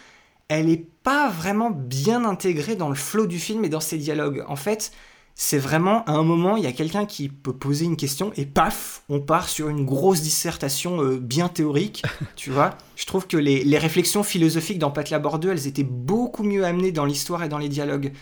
elle 0.49 0.65
n'est 0.65 0.85
pas 1.03 1.29
vraiment 1.29 1.71
bien 1.71 2.25
intégrée 2.25 2.75
dans 2.75 2.89
le 2.89 2.95
flow 2.95 3.27
du 3.27 3.39
film 3.39 3.63
et 3.63 3.69
dans 3.69 3.79
ses 3.79 3.97
dialogues. 3.97 4.43
En 4.49 4.57
fait, 4.57 4.91
c'est 5.37 5.57
vraiment 5.57 6.05
à 6.05 6.13
un 6.13 6.23
moment, 6.23 6.55
il 6.55 6.63
y 6.63 6.67
a 6.67 6.71
quelqu'un 6.71 7.05
qui 7.05 7.27
peut 7.27 7.53
poser 7.53 7.83
une 7.83 7.97
question 7.97 8.31
et 8.37 8.45
paf, 8.45 9.03
on 9.09 9.19
part 9.19 9.49
sur 9.49 9.67
une 9.67 9.85
grosse 9.85 10.21
dissertation 10.21 11.03
euh, 11.03 11.19
bien 11.19 11.49
théorique, 11.49 12.03
tu 12.37 12.51
vois. 12.51 12.77
Je 12.95 13.05
trouve 13.05 13.27
que 13.27 13.35
les, 13.35 13.77
réflexions 13.77 14.23
philosophiques 14.23 14.79
dans 14.79 14.91
Pat 14.91 15.09
Labor 15.09 15.39
2, 15.39 15.51
elles 15.51 15.67
étaient 15.67 15.83
beaucoup 15.83 16.43
mieux 16.43 16.63
amenées 16.63 16.93
dans 16.93 17.03
l'histoire 17.03 17.43
et 17.43 17.49
dans 17.49 17.57
les 17.57 17.67
dialogues. 17.67 18.13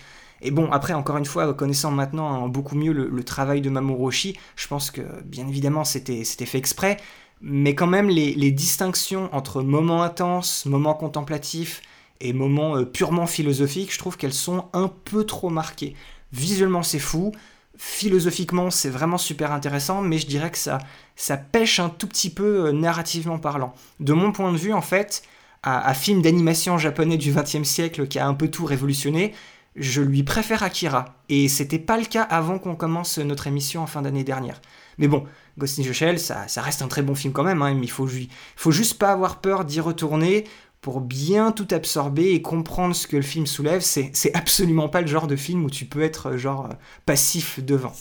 Et 0.42 0.50
bon, 0.50 0.72
après, 0.72 0.94
encore 0.94 1.18
une 1.18 1.26
fois, 1.26 1.54
connaissant 1.54 1.92
maintenant 1.92 2.48
beaucoup 2.50 2.76
mieux 2.76 2.92
le, 2.92 3.24
travail 3.24 3.62
de 3.62 3.70
Mamoru 3.70 4.08
Oshii, 4.08 4.38
je 4.56 4.68
pense 4.68 4.90
que, 4.90 5.02
bien 5.24 5.48
évidemment, 5.48 5.84
c'était 5.84 6.24
fait 6.24 6.58
exprès, 6.58 6.98
mais 7.42 7.76
quand 7.76 7.88
même, 7.88 8.10
les, 8.10 8.34
les 8.34 8.52
distinctions 8.52 9.30
entre 9.34 9.62
moments 9.62 10.02
intenses, 10.02 10.66
moments 10.66 10.96
contemplatifs 10.96 11.82
et 12.22 12.34
moments 12.34 12.78
euh, 12.78 12.86
purement 12.86 13.28
philosophiques, 13.28 13.94
je 13.94 14.00
trouve 14.00 14.18
qu'elles 14.18 14.34
sont 14.34 14.66
un 14.74 14.88
peu 14.88 15.26
trop 15.26 15.50
marquées. 15.50 15.96
Visuellement, 16.34 16.84
c'est 16.84 17.00
fou. 17.00 17.32
Philosophiquement, 17.78 18.70
c'est 18.70 18.90
vraiment 18.90 19.18
super 19.18 19.52
intéressant, 19.52 20.02
mais 20.02 20.18
je 20.18 20.28
dirais 20.28 20.52
que 20.52 20.58
ça, 20.58 20.80
ça 21.16 21.38
pêche 21.38 21.80
un 21.80 21.90
tout 21.90 22.08
petit 22.08 22.30
peu 22.30 22.68
euh, 22.68 22.72
narrativement 22.72 23.40
parlant. 23.40 23.74
De 24.00 24.14
mon 24.14 24.32
point 24.32 24.52
de 24.52 24.58
vue, 24.58 24.74
en 24.74 24.82
fait, 24.82 25.24
à, 25.64 25.94
film 25.94 26.22
d'animation 26.22 26.78
japonais 26.78 27.18
du 27.18 27.32
XXe 27.32 27.64
siècle 27.64 28.08
qui 28.08 28.20
a 28.20 28.28
un 28.28 28.34
peu 28.34 28.50
tout 28.50 28.66
révolutionné, 28.66 29.34
je 29.76 30.02
lui 30.02 30.24
préfère 30.24 30.62
Akira. 30.62 31.16
Et 31.30 31.48
c'était 31.48 31.80
pas 31.80 31.98
le 31.98 32.06
cas 32.06 32.24
avant 32.24 32.60
qu'on 32.60 32.76
commence 32.76 33.18
notre 33.18 33.48
émission 33.48 33.82
en 33.82 33.88
fin 33.88 34.02
d'année 34.02 34.24
dernière. 34.24 34.60
Mais 34.98 35.08
bon, 35.08 35.26
Ghost 35.58 35.80
in 35.80 35.84
the 35.84 35.94
Shell, 35.94 36.20
ça, 36.20 36.46
reste 36.58 36.82
un 36.82 36.88
très 36.88 37.02
bon 37.02 37.16
film 37.16 37.32
quand 37.32 37.44
même, 37.44 37.62
hein, 37.62 37.74
mais 37.76 37.86
il 37.86 37.92
faut 37.92 38.72
juste 38.72 39.00
pas 39.00 39.12
avoir 39.12 39.40
peur 39.40 39.66
d'y 39.66 39.80
retourner 39.80 40.46
pour 40.84 41.00
bien 41.00 41.54
tout 41.54 41.68
absorber 41.72 42.34
et 42.34 42.42
comprendre 42.42 42.94
ce 42.94 43.08
que 43.08 43.16
le 43.16 43.22
film 43.22 43.48
soulève. 43.48 43.80
C'est, 43.82 44.12
absolument 44.34 44.90
pas 44.90 45.00
le 45.00 45.08
genre 45.08 45.28
de 45.28 45.38
film 45.38 45.64
où 45.64 45.70
tu 45.70 45.86
peux 45.86 46.02
être 46.02 46.32
euh, 46.32 46.38
genre 46.38 46.66
euh, 46.66 46.74
passif 47.06 47.64
devant. 47.64 47.94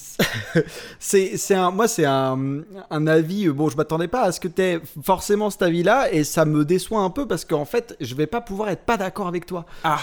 c'est, 0.98 1.36
c'est 1.36 1.54
un, 1.54 1.70
moi, 1.70 1.86
c'est 1.86 2.04
un, 2.04 2.62
un, 2.90 3.06
avis. 3.06 3.46
Euh, 3.46 3.52
bon, 3.52 3.70
je 3.70 3.76
m'attendais 3.76 4.08
pas 4.08 4.22
à 4.22 4.32
ce 4.32 4.40
que 4.40 4.48
tu 4.48 4.60
aies 4.62 4.80
forcément 5.00 5.48
cet 5.48 5.62
avis-là 5.62 6.12
et 6.12 6.24
ça 6.24 6.44
me 6.44 6.64
déçoit 6.64 7.02
un 7.02 7.10
peu 7.10 7.28
parce 7.28 7.44
qu'en 7.44 7.64
fait, 7.64 7.96
je 8.00 8.16
vais 8.16 8.26
pas 8.26 8.40
pouvoir 8.40 8.70
être 8.70 8.82
pas 8.82 8.96
d'accord 8.96 9.28
avec 9.28 9.46
toi. 9.46 9.64
Ah 9.84 10.00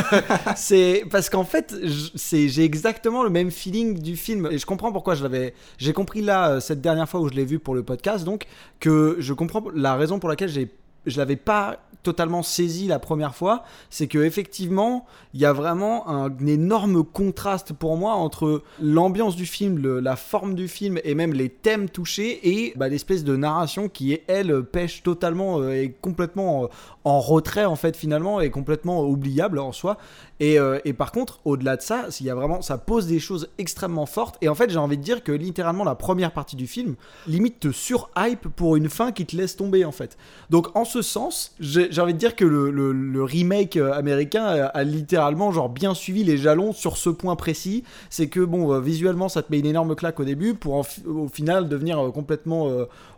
C'est 0.56 1.04
parce 1.10 1.28
qu'en 1.28 1.44
fait, 1.44 1.74
c'est, 2.14 2.48
j'ai 2.48 2.64
exactement 2.64 3.22
le 3.22 3.30
même 3.30 3.50
feeling 3.50 3.98
du 3.98 4.16
film 4.16 4.48
et 4.50 4.56
je 4.56 4.64
comprends 4.64 4.92
pourquoi 4.92 5.14
je 5.14 5.22
l'avais. 5.22 5.52
J'ai 5.76 5.92
compris 5.92 6.22
là, 6.22 6.58
cette 6.62 6.80
dernière 6.80 7.06
fois 7.06 7.20
où 7.20 7.28
je 7.28 7.34
l'ai 7.34 7.44
vu 7.44 7.58
pour 7.58 7.74
le 7.74 7.82
podcast, 7.82 8.24
donc, 8.24 8.46
que 8.80 9.16
je 9.18 9.34
comprends 9.34 9.62
la 9.74 9.94
raison 9.94 10.18
pour 10.18 10.30
laquelle 10.30 10.48
j'ai 10.48 10.70
je 11.06 11.18
l'avais 11.18 11.36
pas 11.36 11.78
totalement 12.04 12.42
saisi 12.42 12.86
la 12.86 13.00
première 13.00 13.34
fois, 13.34 13.64
c'est 13.90 14.06
que 14.06 14.18
effectivement, 14.18 15.06
il 15.32 15.40
y 15.40 15.46
a 15.46 15.52
vraiment 15.52 16.08
un 16.08 16.30
énorme 16.46 17.02
contraste 17.02 17.72
pour 17.72 17.96
moi 17.96 18.12
entre 18.12 18.62
l'ambiance 18.80 19.34
du 19.34 19.46
film, 19.46 19.98
la 19.98 20.14
forme 20.14 20.54
du 20.54 20.68
film 20.68 21.00
et 21.02 21.14
même 21.14 21.32
les 21.32 21.48
thèmes 21.48 21.88
touchés 21.88 22.40
et 22.42 22.74
bah, 22.76 22.88
l'espèce 22.88 23.24
de 23.24 23.34
narration 23.34 23.88
qui 23.88 24.20
elle 24.28 24.62
pêche 24.62 25.02
totalement 25.02 25.60
euh, 25.60 25.82
et 25.82 25.90
complètement 25.90 26.64
euh, 26.64 26.66
en 27.04 27.20
retrait 27.20 27.64
en 27.64 27.76
fait 27.76 27.96
finalement 27.96 28.40
et 28.40 28.50
complètement 28.50 29.04
oubliable 29.04 29.58
en 29.58 29.72
soi. 29.72 29.96
Et, 30.40 30.58
euh, 30.58 30.78
par 30.98 31.12
contre, 31.12 31.40
au-delà 31.44 31.76
de 31.76 31.82
ça, 31.82 32.06
il 32.20 32.26
y 32.26 32.30
a 32.30 32.34
vraiment, 32.34 32.60
ça 32.60 32.76
pose 32.76 33.06
des 33.06 33.18
choses 33.18 33.48
extrêmement 33.58 34.06
fortes. 34.06 34.36
Et 34.40 34.48
en 34.48 34.54
fait, 34.54 34.68
j'ai 34.68 34.78
envie 34.78 34.98
de 34.98 35.02
dire 35.02 35.22
que 35.22 35.32
littéralement 35.32 35.84
la 35.84 35.94
première 35.94 36.32
partie 36.32 36.56
du 36.56 36.66
film 36.66 36.96
limite 37.26 37.60
te 37.60 37.72
sur-hype 37.72 38.48
pour 38.48 38.76
une 38.76 38.90
fin 38.90 39.12
qui 39.12 39.26
te 39.26 39.36
laisse 39.36 39.56
tomber 39.56 39.84
en 39.84 39.92
fait. 39.92 40.18
Donc 40.50 40.76
en 40.76 40.84
ce 40.94 41.02
sens, 41.02 41.54
j'ai 41.58 42.00
envie 42.00 42.14
de 42.14 42.18
dire 42.18 42.36
que 42.36 42.44
le, 42.44 42.70
le, 42.70 43.24
remake 43.24 43.76
euh, 43.76 43.92
américain 43.92 44.44
a, 44.44 44.84
littéralement 44.84 45.50
genre 45.50 45.68
bien 45.68 45.92
suivi 45.94 46.22
les 46.22 46.36
jalons 46.36 46.72
sur 46.72 46.96
ce 46.96 47.10
point 47.10 47.34
précis. 47.34 47.82
C'est 48.10 48.28
que 48.28 48.40
bon, 48.40 48.72
euh, 48.72 48.80
visuellement, 48.80 49.28
ça 49.28 49.42
te 49.42 49.50
met 49.50 49.58
une 49.58 49.66
énorme 49.66 49.96
claque 49.96 50.20
au 50.20 50.24
début 50.24 50.54
pour 50.54 50.84
au 51.06 51.28
final 51.28 51.68
devenir 51.68 52.10
complètement, 52.12 52.70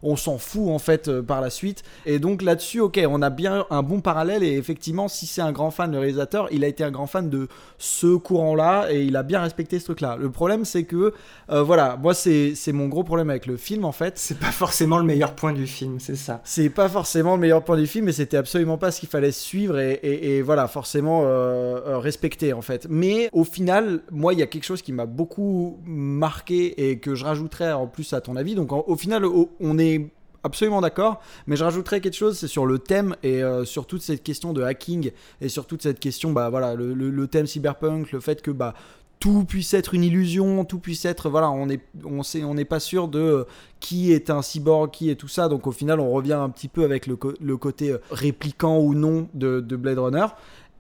on 0.02 0.16
s'en 0.16 0.38
fout 0.38 0.68
en 0.68 0.78
fait 0.78 1.20
par 1.20 1.40
la 1.40 1.50
suite. 1.50 1.82
Et 2.06 2.18
donc 2.18 2.42
là-dessus, 2.42 2.80
ok, 2.80 3.00
on 3.08 3.20
a 3.20 3.30
bien 3.30 3.66
un 3.70 3.82
bon 3.82 4.00
parallèle 4.00 4.42
et 4.42 4.56
effectivement, 4.56 5.08
si 5.08 5.26
c'est 5.26 5.42
un 5.42 5.52
grand 5.52 5.70
fan, 5.70 5.92
le 5.92 5.98
réalisateur, 5.98 6.48
il 6.50 6.64
a 6.64 6.68
été 6.68 6.84
un 6.84 6.90
grand 6.90 7.06
fan 7.06 7.28
de 7.28 7.48
ce 7.78 8.16
courant-là 8.16 8.86
et 8.90 9.04
il 9.04 9.16
a 9.16 9.22
bien 9.22 9.40
respecté 9.42 9.78
ce 9.78 9.84
truc-là. 9.86 10.16
Le 10.18 10.30
problème, 10.30 10.64
c'est 10.64 10.84
que, 10.84 11.12
euh, 11.50 11.62
voilà, 11.62 11.96
moi, 11.96 12.14
c'est 12.14 12.54
mon 12.72 12.88
gros 12.88 13.04
problème 13.04 13.30
avec 13.30 13.46
le 13.46 13.56
film 13.56 13.84
en 13.84 13.92
fait. 13.92 14.18
C'est 14.18 14.38
pas 14.38 14.52
forcément 14.52 14.98
le 14.98 15.04
meilleur 15.04 15.34
point 15.34 15.52
du 15.52 15.66
film, 15.66 16.00
c'est 16.00 16.16
ça. 16.16 16.40
C'est 16.44 16.70
pas 16.70 16.88
forcément 16.88 17.34
le 17.34 17.40
meilleur 17.40 17.64
du 17.74 17.86
film, 17.88 18.04
mais 18.04 18.12
c'était 18.12 18.36
absolument 18.36 18.78
pas 18.78 18.92
ce 18.92 19.00
qu'il 19.00 19.08
fallait 19.08 19.32
suivre 19.32 19.78
et, 19.78 20.42
voilà, 20.42 20.68
forcément 20.68 21.22
euh, 21.24 21.80
euh, 21.86 21.98
respecter 21.98 22.52
en 22.52 22.60
fait. 22.62 22.86
Mais 22.88 23.30
au 23.32 23.42
final, 23.42 24.02
moi, 24.12 24.34
il 24.34 24.38
y 24.38 24.42
a 24.42 24.46
quelque 24.46 24.64
chose 24.64 24.82
qui 24.82 24.92
m'a 24.92 25.06
beaucoup 25.06 25.80
marqué 25.86 26.90
et 26.90 26.98
que 26.98 27.14
je 27.14 27.24
rajouterais 27.24 27.72
en 27.72 27.86
plus 27.86 28.12
à 28.12 28.20
ton 28.20 28.36
avis. 28.36 28.54
Donc, 28.54 28.70
au 28.72 28.96
final, 28.96 29.24
on 29.58 29.78
est 29.78 30.10
absolument 30.44 30.80
d'accord. 30.80 31.20
Mais 31.48 31.56
je 31.56 31.64
rajouterais 31.64 32.00
quelque 32.00 32.14
chose, 32.14 32.38
c'est 32.38 32.46
sur 32.46 32.66
le 32.66 32.78
thème 32.78 33.16
et 33.24 33.42
euh, 33.42 33.64
sur 33.64 33.86
toute 33.86 34.02
cette 34.02 34.22
question 34.22 34.52
de 34.52 34.62
hacking 34.62 35.10
et 35.40 35.48
sur 35.48 35.66
toute 35.66 35.82
cette 35.82 35.98
question, 35.98 36.30
bah 36.32 36.50
voilà, 36.50 36.74
le, 36.74 36.94
le- 36.94 37.10
le 37.10 37.26
thème 37.26 37.46
cyberpunk, 37.46 38.12
le 38.12 38.20
fait 38.20 38.42
que 38.42 38.52
bah 38.52 38.74
tout 39.18 39.44
puisse 39.44 39.74
être 39.74 39.94
une 39.94 40.04
illusion, 40.04 40.64
tout 40.64 40.78
puisse 40.78 41.04
être 41.04 41.30
voilà, 41.30 41.50
on 41.50 41.68
est 41.68 41.80
on 42.04 42.22
sait 42.22 42.44
on 42.44 42.54
n'est 42.54 42.64
pas 42.64 42.80
sûr 42.80 43.08
de 43.08 43.18
euh, 43.18 43.44
qui 43.80 44.12
est 44.12 44.30
un 44.30 44.42
cyborg, 44.42 44.90
qui 44.90 45.10
est 45.10 45.16
tout 45.16 45.28
ça. 45.28 45.48
Donc 45.48 45.66
au 45.66 45.72
final, 45.72 46.00
on 46.00 46.10
revient 46.10 46.34
un 46.34 46.50
petit 46.50 46.68
peu 46.68 46.84
avec 46.84 47.06
le, 47.06 47.18
le 47.40 47.56
côté 47.56 47.92
euh, 47.92 47.98
répliquant 48.10 48.78
ou 48.78 48.94
non 48.94 49.28
de 49.34 49.60
Blade 49.60 49.98
Runner. 49.98 50.26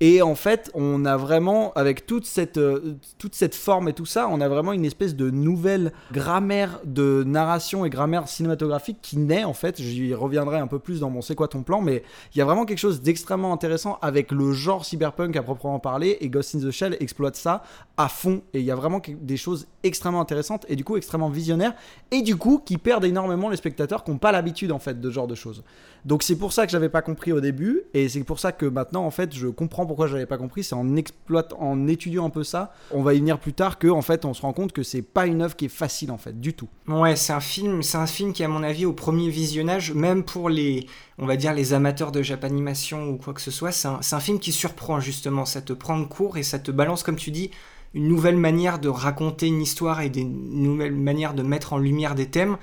Et 0.00 0.20
en 0.20 0.34
fait, 0.34 0.70
on 0.74 1.06
a 1.06 1.16
vraiment, 1.16 1.72
avec 1.72 2.06
toute 2.06 2.26
cette, 2.26 2.58
euh, 2.58 2.96
toute 3.18 3.34
cette 3.34 3.54
forme 3.54 3.88
et 3.88 3.94
tout 3.94 4.04
ça, 4.04 4.28
on 4.30 4.42
a 4.42 4.48
vraiment 4.48 4.72
une 4.72 4.84
espèce 4.84 5.16
de 5.16 5.30
nouvelle 5.30 5.92
grammaire 6.12 6.80
de 6.84 7.24
narration 7.26 7.86
et 7.86 7.90
grammaire 7.90 8.28
cinématographique 8.28 8.98
qui 9.00 9.16
naît, 9.16 9.44
en 9.44 9.54
fait. 9.54 9.80
J'y 9.80 10.12
reviendrai 10.12 10.58
un 10.58 10.66
peu 10.66 10.78
plus 10.78 11.00
dans 11.00 11.08
mon 11.08 11.22
C'est 11.22 11.34
quoi 11.34 11.48
ton 11.48 11.62
plan, 11.62 11.80
mais 11.80 12.02
il 12.34 12.38
y 12.38 12.42
a 12.42 12.44
vraiment 12.44 12.66
quelque 12.66 12.78
chose 12.78 13.00
d'extrêmement 13.00 13.54
intéressant 13.54 13.98
avec 14.02 14.32
le 14.32 14.52
genre 14.52 14.84
cyberpunk 14.84 15.34
à 15.36 15.42
proprement 15.42 15.78
parler, 15.78 16.18
et 16.20 16.28
Ghost 16.28 16.54
in 16.54 16.60
the 16.60 16.70
Shell 16.70 16.96
exploite 17.00 17.36
ça 17.36 17.62
à 17.96 18.08
fond. 18.08 18.42
Et 18.52 18.60
il 18.60 18.66
y 18.66 18.70
a 18.70 18.76
vraiment 18.76 19.00
des 19.08 19.36
choses 19.38 19.66
extrêmement 19.82 20.20
intéressantes, 20.20 20.66
et 20.68 20.76
du 20.76 20.84
coup 20.84 20.98
extrêmement 20.98 21.30
visionnaires, 21.30 21.74
et 22.10 22.20
du 22.20 22.36
coup 22.36 22.60
qui 22.62 22.76
perdent 22.76 23.06
énormément 23.06 23.48
les 23.48 23.56
spectateurs 23.56 24.04
qui 24.04 24.10
n'ont 24.10 24.18
pas 24.18 24.32
l'habitude, 24.32 24.72
en 24.72 24.78
fait, 24.78 25.00
de 25.00 25.08
ce 25.08 25.14
genre 25.14 25.26
de 25.26 25.34
choses. 25.34 25.64
Donc 26.06 26.22
c'est 26.22 26.36
pour 26.36 26.52
ça 26.52 26.66
que 26.66 26.72
j'avais 26.72 26.88
pas 26.88 27.02
compris 27.02 27.32
au 27.32 27.40
début, 27.40 27.82
et 27.92 28.08
c'est 28.08 28.22
pour 28.22 28.38
ça 28.38 28.52
que 28.52 28.64
maintenant, 28.64 29.04
en 29.04 29.10
fait, 29.10 29.34
je 29.34 29.48
comprends 29.48 29.86
pourquoi 29.86 30.06
j'avais 30.06 30.24
pas 30.24 30.38
compris. 30.38 30.62
C'est 30.62 30.76
en 30.76 30.94
exploitant, 30.94 31.60
en 31.60 31.88
étudiant 31.88 32.24
un 32.24 32.30
peu 32.30 32.44
ça, 32.44 32.72
on 32.92 33.02
va 33.02 33.14
y 33.14 33.18
venir 33.18 33.40
plus 33.40 33.52
tard 33.52 33.76
que, 33.76 33.88
en 33.88 34.02
fait, 34.02 34.24
on 34.24 34.32
se 34.32 34.42
rend 34.42 34.52
compte 34.52 34.72
que 34.72 34.84
c'est 34.84 35.02
pas 35.02 35.26
une 35.26 35.42
œuvre 35.42 35.56
qui 35.56 35.64
est 35.64 35.68
facile, 35.68 36.12
en 36.12 36.16
fait, 36.16 36.40
du 36.40 36.54
tout. 36.54 36.68
Ouais, 36.86 37.16
c'est 37.16 37.32
un 37.32 37.40
film, 37.40 37.82
c'est 37.82 37.98
un 37.98 38.06
film 38.06 38.32
qui, 38.32 38.44
à 38.44 38.48
mon 38.48 38.62
avis, 38.62 38.86
au 38.86 38.92
premier 38.92 39.28
visionnage, 39.30 39.92
même 39.92 40.22
pour 40.22 40.48
les, 40.48 40.86
on 41.18 41.26
va 41.26 41.34
dire, 41.34 41.52
les 41.52 41.72
amateurs 41.72 42.12
de 42.12 42.22
Japanimation 42.22 43.08
ou 43.08 43.16
quoi 43.16 43.34
que 43.34 43.40
ce 43.40 43.50
soit, 43.50 43.72
c'est 43.72 43.88
un, 43.88 43.98
un 44.12 44.20
film 44.20 44.38
qui 44.38 44.52
surprend 44.52 45.00
justement. 45.00 45.44
Ça 45.44 45.60
te 45.60 45.72
prend 45.72 45.98
de 45.98 46.04
court 46.04 46.36
et 46.36 46.44
ça 46.44 46.60
te 46.60 46.70
balance, 46.70 47.02
comme 47.02 47.16
tu 47.16 47.32
dis, 47.32 47.50
une 47.94 48.06
nouvelle 48.06 48.36
manière 48.36 48.78
de 48.78 48.88
raconter 48.88 49.48
une 49.48 49.60
histoire 49.60 50.02
et 50.02 50.08
des 50.08 50.24
nouvelles 50.24 50.94
manières 50.94 51.34
de 51.34 51.42
mettre 51.42 51.72
en 51.72 51.78
lumière 51.78 52.14
des 52.14 52.26
thèmes. 52.26 52.58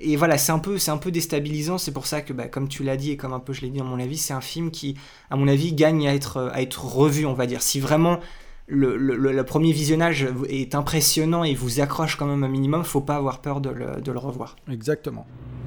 Et 0.00 0.16
voilà, 0.16 0.38
c'est 0.38 0.52
un 0.52 0.58
peu, 0.58 0.78
c'est 0.78 0.90
un 0.90 0.96
peu 0.96 1.10
déstabilisant. 1.10 1.78
C'est 1.78 1.92
pour 1.92 2.06
ça 2.06 2.22
que, 2.22 2.32
bah, 2.32 2.48
comme 2.48 2.68
tu 2.68 2.82
l'as 2.82 2.96
dit 2.96 3.12
et 3.12 3.16
comme 3.16 3.32
un 3.32 3.40
peu 3.40 3.52
je 3.52 3.60
l'ai 3.60 3.68
dit 3.68 3.78
dans 3.78 3.84
mon 3.84 4.00
avis, 4.00 4.16
c'est 4.16 4.32
un 4.32 4.40
film 4.40 4.70
qui, 4.70 4.96
à 5.30 5.36
mon 5.36 5.46
avis, 5.48 5.72
gagne 5.72 6.08
à 6.08 6.14
être, 6.14 6.50
à 6.52 6.62
être 6.62 6.84
revu, 6.84 7.26
on 7.26 7.34
va 7.34 7.46
dire. 7.46 7.62
Si 7.62 7.80
vraiment 7.80 8.18
le, 8.66 8.96
le- 8.96 9.44
premier 9.44 9.72
visionnage 9.72 10.26
est 10.48 10.74
impressionnant 10.74 11.44
et 11.44 11.54
vous 11.54 11.80
accroche 11.80 12.16
quand 12.16 12.26
même 12.26 12.44
un 12.44 12.48
minimum, 12.48 12.84
faut 12.84 13.00
pas 13.00 13.16
avoir 13.16 13.40
peur 13.40 13.60
de 13.60 13.70
le 13.70 14.18
revoir. 14.18 14.56
Exactement. 14.70 15.26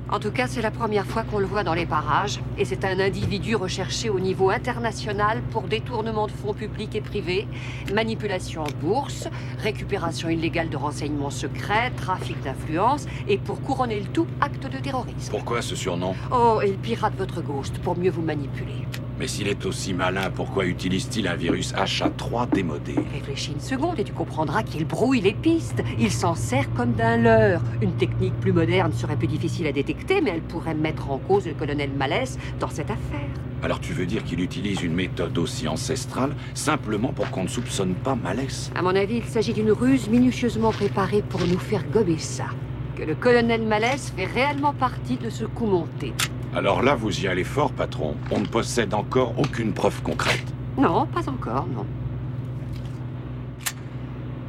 En 0.09 0.19
tout 0.19 0.31
cas, 0.31 0.47
c'est 0.47 0.61
la 0.61 0.69
première 0.69 1.05
fois 1.05 1.23
qu'on 1.23 1.39
le 1.39 1.45
voit 1.45 1.63
dans 1.63 1.73
les 1.73 1.87
parages, 1.87 2.39
et 2.57 2.65
c'est 2.65 2.85
un 2.85 2.99
individu 2.99 3.55
recherché 3.55 4.09
au 4.09 4.19
niveau 4.19 4.51
international 4.51 5.41
pour 5.49 5.63
détournement 5.63 6.27
de 6.27 6.31
fonds 6.31 6.53
publics 6.53 6.93
et 6.95 7.01
privés, 7.01 7.47
manipulation 7.93 8.63
en 8.63 8.71
bourse, 8.79 9.27
récupération 9.59 10.29
illégale 10.29 10.69
de 10.69 10.77
renseignements 10.77 11.31
secrets, 11.31 11.91
trafic 11.97 12.39
d'influence, 12.43 13.07
et 13.27 13.37
pour 13.37 13.61
couronner 13.61 13.99
le 13.99 14.05
tout, 14.05 14.27
acte 14.39 14.71
de 14.71 14.77
terrorisme. 14.77 15.31
Pourquoi 15.31 15.61
ce 15.61 15.75
surnom? 15.75 16.13
Oh, 16.31 16.59
il 16.63 16.77
pirate 16.77 17.15
votre 17.17 17.41
ghost 17.41 17.79
pour 17.79 17.97
mieux 17.97 18.11
vous 18.11 18.21
manipuler. 18.21 18.85
Mais 19.19 19.27
s'il 19.27 19.47
est 19.47 19.65
aussi 19.65 19.93
malin, 19.93 20.31
pourquoi 20.33 20.65
utilise-t-il 20.65 21.27
un 21.27 21.35
virus 21.35 21.73
HA3 21.73 22.49
démodé 22.51 22.95
Réfléchis 23.13 23.51
une 23.53 23.59
seconde 23.59 23.99
et 23.99 24.03
tu 24.03 24.11
comprendras 24.11 24.63
qu'il 24.63 24.85
brouille 24.85 25.21
les 25.21 25.33
pistes. 25.33 25.83
Il 25.99 26.11
s'en 26.11 26.33
sert 26.33 26.73
comme 26.73 26.93
d'un 26.93 27.17
leurre. 27.17 27.61
Une 27.81 27.93
technique 27.93 28.37
plus 28.39 28.51
moderne 28.51 28.91
serait 28.91 29.15
plus 29.15 29.27
difficile 29.27 29.67
à 29.67 29.71
détecter, 29.71 30.19
mais 30.21 30.31
elle 30.31 30.41
pourrait 30.41 30.73
mettre 30.73 31.11
en 31.11 31.19
cause 31.19 31.45
le 31.45 31.53
colonel 31.53 31.91
Malès 31.91 32.39
dans 32.59 32.69
cette 32.69 32.89
affaire. 32.89 33.29
Alors 33.61 33.79
tu 33.79 33.93
veux 33.93 34.05
dire 34.05 34.23
qu'il 34.23 34.41
utilise 34.41 34.81
une 34.81 34.93
méthode 34.93 35.37
aussi 35.37 35.67
ancestrale 35.67 36.35
simplement 36.53 37.13
pour 37.13 37.29
qu'on 37.29 37.43
ne 37.43 37.47
soupçonne 37.47 37.93
pas 37.93 38.15
Malès 38.15 38.71
À 38.75 38.81
mon 38.81 38.95
avis, 38.95 39.17
il 39.17 39.25
s'agit 39.25 39.53
d'une 39.53 39.71
ruse 39.71 40.09
minutieusement 40.09 40.71
préparée 40.71 41.21
pour 41.21 41.39
nous 41.41 41.59
faire 41.59 41.83
gober 41.89 42.17
ça. 42.17 42.47
Que 42.95 43.03
le 43.03 43.15
colonel 43.15 43.61
Malès 43.61 44.11
fait 44.15 44.25
réellement 44.25 44.73
partie 44.73 45.17
de 45.17 45.29
ce 45.29 45.45
coup 45.45 45.65
monté. 45.65 46.13
Alors 46.55 46.83
là, 46.83 46.93
vous 46.93 47.21
y 47.21 47.27
allez 47.27 47.43
fort, 47.43 47.71
patron. 47.71 48.15
On 48.29 48.39
ne 48.39 48.45
possède 48.45 48.93
encore 48.93 49.33
aucune 49.39 49.73
preuve 49.73 50.01
concrète. 50.03 50.43
Non, 50.77 51.07
pas 51.07 51.27
encore, 51.27 51.65
non. 51.67 51.85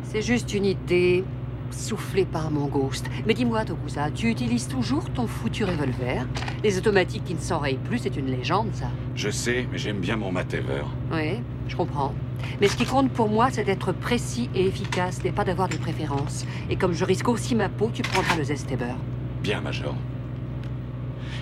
C'est 0.03 0.21
juste 0.23 0.53
une 0.53 0.67
idée 0.67 1.25
soufflée 1.71 2.27
par 2.27 2.51
mon 2.51 2.67
ghost. 2.67 3.11
Mais 3.27 3.35
dis-moi, 3.35 3.65
Tokusa, 3.65 4.11
tu 4.11 4.29
utilises 4.29 4.69
toujours 4.69 5.11
ton 5.11 5.27
foutu 5.27 5.65
revolver? 5.65 6.27
Les 6.63 6.79
automatiques 6.79 7.25
qui 7.25 7.35
ne 7.35 7.41
s'enrayent 7.41 7.81
plus, 7.83 7.99
c'est 7.99 8.17
une 8.17 8.27
légende, 8.27 8.69
ça. 8.75 8.87
Je 9.17 9.31
sais, 9.31 9.67
mais 9.73 9.79
j'aime 9.79 9.99
bien 9.99 10.17
mon 10.17 10.31
Matever. 10.31 10.85
Oui, 11.11 11.41
je 11.69 11.75
comprends. 11.75 12.15
Mais 12.61 12.69
ce 12.69 12.77
qui 12.77 12.85
compte 12.85 13.11
pour 13.11 13.29
moi, 13.29 13.49
c'est 13.51 13.65
d'être 13.65 13.93
précis 13.93 14.51
et 14.55 14.67
efficace, 14.67 15.21
et 15.25 15.33
pas 15.33 15.45
d'avoir 15.45 15.69
de 15.69 15.77
préférence. 15.77 16.47
Et 16.71 16.77
comme 16.77 16.93
je 16.93 17.05
risque 17.05 17.29
aussi 17.29 17.55
ma 17.55 17.71
peau, 17.71 17.91
tu 17.93 18.03
prendras 18.03 18.37
le 18.37 18.45
Zesteber. 18.45 18.95
Bien, 19.43 19.61
Major. 19.63 19.95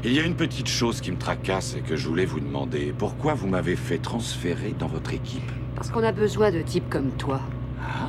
Il 0.05 0.13
y 0.13 0.19
a 0.19 0.25
une 0.25 0.35
petite 0.35 0.67
chose 0.67 1.01
qui 1.01 1.13
me 1.13 1.17
tracasse 1.17 1.77
et 1.77 1.81
que 1.81 1.95
je 1.95 2.09
voulais 2.09 2.25
vous 2.25 2.41
demander. 2.41 2.93
Pourquoi 2.99 3.35
vous 3.35 3.47
m'avez 3.47 3.77
fait 3.77 3.99
transférer 3.99 4.75
dans 4.77 4.89
votre 4.89 5.15
équipe 5.15 5.49
Parce 5.77 5.93
qu'on 5.93 6.03
a 6.03 6.11
besoin 6.11 6.51
de 6.51 6.61
types 6.61 6.91
comme 6.91 7.13
toi. 7.13 7.41
Ah 7.81 8.09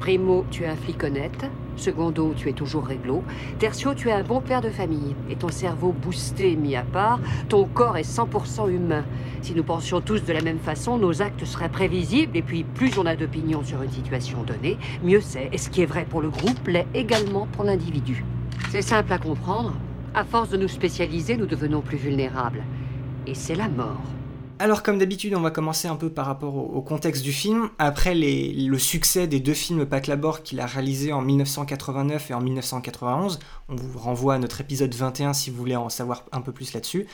Primo, 0.00 0.46
tu 0.50 0.62
es 0.62 0.66
un 0.66 0.74
flic 0.74 1.04
honnête. 1.04 1.44
Secondo, 1.76 2.32
tu 2.34 2.48
es 2.48 2.54
toujours 2.54 2.86
réglo. 2.86 3.22
Tertio, 3.58 3.92
tu 3.92 4.08
es 4.08 4.12
un 4.12 4.22
bon 4.22 4.40
père 4.40 4.62
de 4.62 4.70
famille. 4.70 5.14
Et 5.28 5.36
ton 5.36 5.50
cerveau 5.50 5.92
boosté 5.92 6.56
mis 6.56 6.76
à 6.76 6.82
part, 6.82 7.20
ton 7.50 7.66
corps 7.66 7.98
est 7.98 8.10
100% 8.10 8.70
humain. 8.70 9.04
Si 9.42 9.54
nous 9.54 9.64
pensions 9.64 10.00
tous 10.00 10.24
de 10.24 10.32
la 10.32 10.40
même 10.40 10.60
façon, 10.60 10.96
nos 10.96 11.20
actes 11.20 11.44
seraient 11.44 11.68
prévisibles. 11.68 12.38
Et 12.38 12.42
puis, 12.42 12.64
plus 12.64 12.96
on 12.96 13.04
a 13.04 13.16
d'opinion 13.16 13.62
sur 13.62 13.82
une 13.82 13.92
situation 13.92 14.44
donnée, 14.44 14.78
mieux 15.02 15.20
c'est. 15.20 15.50
Et 15.52 15.58
ce 15.58 15.68
qui 15.68 15.82
est 15.82 15.86
vrai 15.86 16.06
pour 16.08 16.22
le 16.22 16.30
groupe 16.30 16.68
l'est 16.68 16.86
également 16.94 17.46
pour 17.52 17.64
l'individu. 17.64 18.24
C'est 18.70 18.80
simple 18.80 19.12
à 19.12 19.18
comprendre. 19.18 19.74
À 20.16 20.24
force 20.24 20.50
de 20.50 20.56
nous 20.56 20.68
spécialiser, 20.68 21.36
nous 21.36 21.46
devenons 21.46 21.80
plus 21.80 21.96
vulnérables. 21.96 22.62
Et 23.26 23.34
c'est 23.34 23.56
la 23.56 23.68
mort. 23.68 24.00
Alors 24.60 24.84
comme 24.84 24.98
d'habitude, 24.98 25.34
on 25.34 25.40
va 25.40 25.50
commencer 25.50 25.88
un 25.88 25.96
peu 25.96 26.08
par 26.08 26.26
rapport 26.26 26.54
au, 26.54 26.80
contexte 26.82 27.24
du 27.24 27.32
film. 27.32 27.68
Après 27.80 28.14
le 28.14 28.78
succès 28.78 29.26
des 29.26 29.40
deux 29.40 29.54
films 29.54 29.84
Pat 29.86 30.06
Labor 30.06 30.44
qu'il 30.44 30.60
a 30.60 30.66
réalisés 30.66 31.12
en 31.12 31.20
1989 31.20 32.30
et 32.30 32.34
en 32.34 32.40
1991, 32.40 33.40
on 33.68 33.74
vous 33.74 33.98
renvoie 33.98 34.34
à 34.34 34.38
notre 34.38 34.60
épisode 34.60 34.94
21 34.94 35.32
si 35.32 35.50
vous 35.50 35.56
voulez 35.56 35.74
en 35.74 35.88
savoir 35.88 36.24
un 36.30 36.42
peu 36.42 36.52
plus 36.52 36.72
là-dessus, 36.74 37.06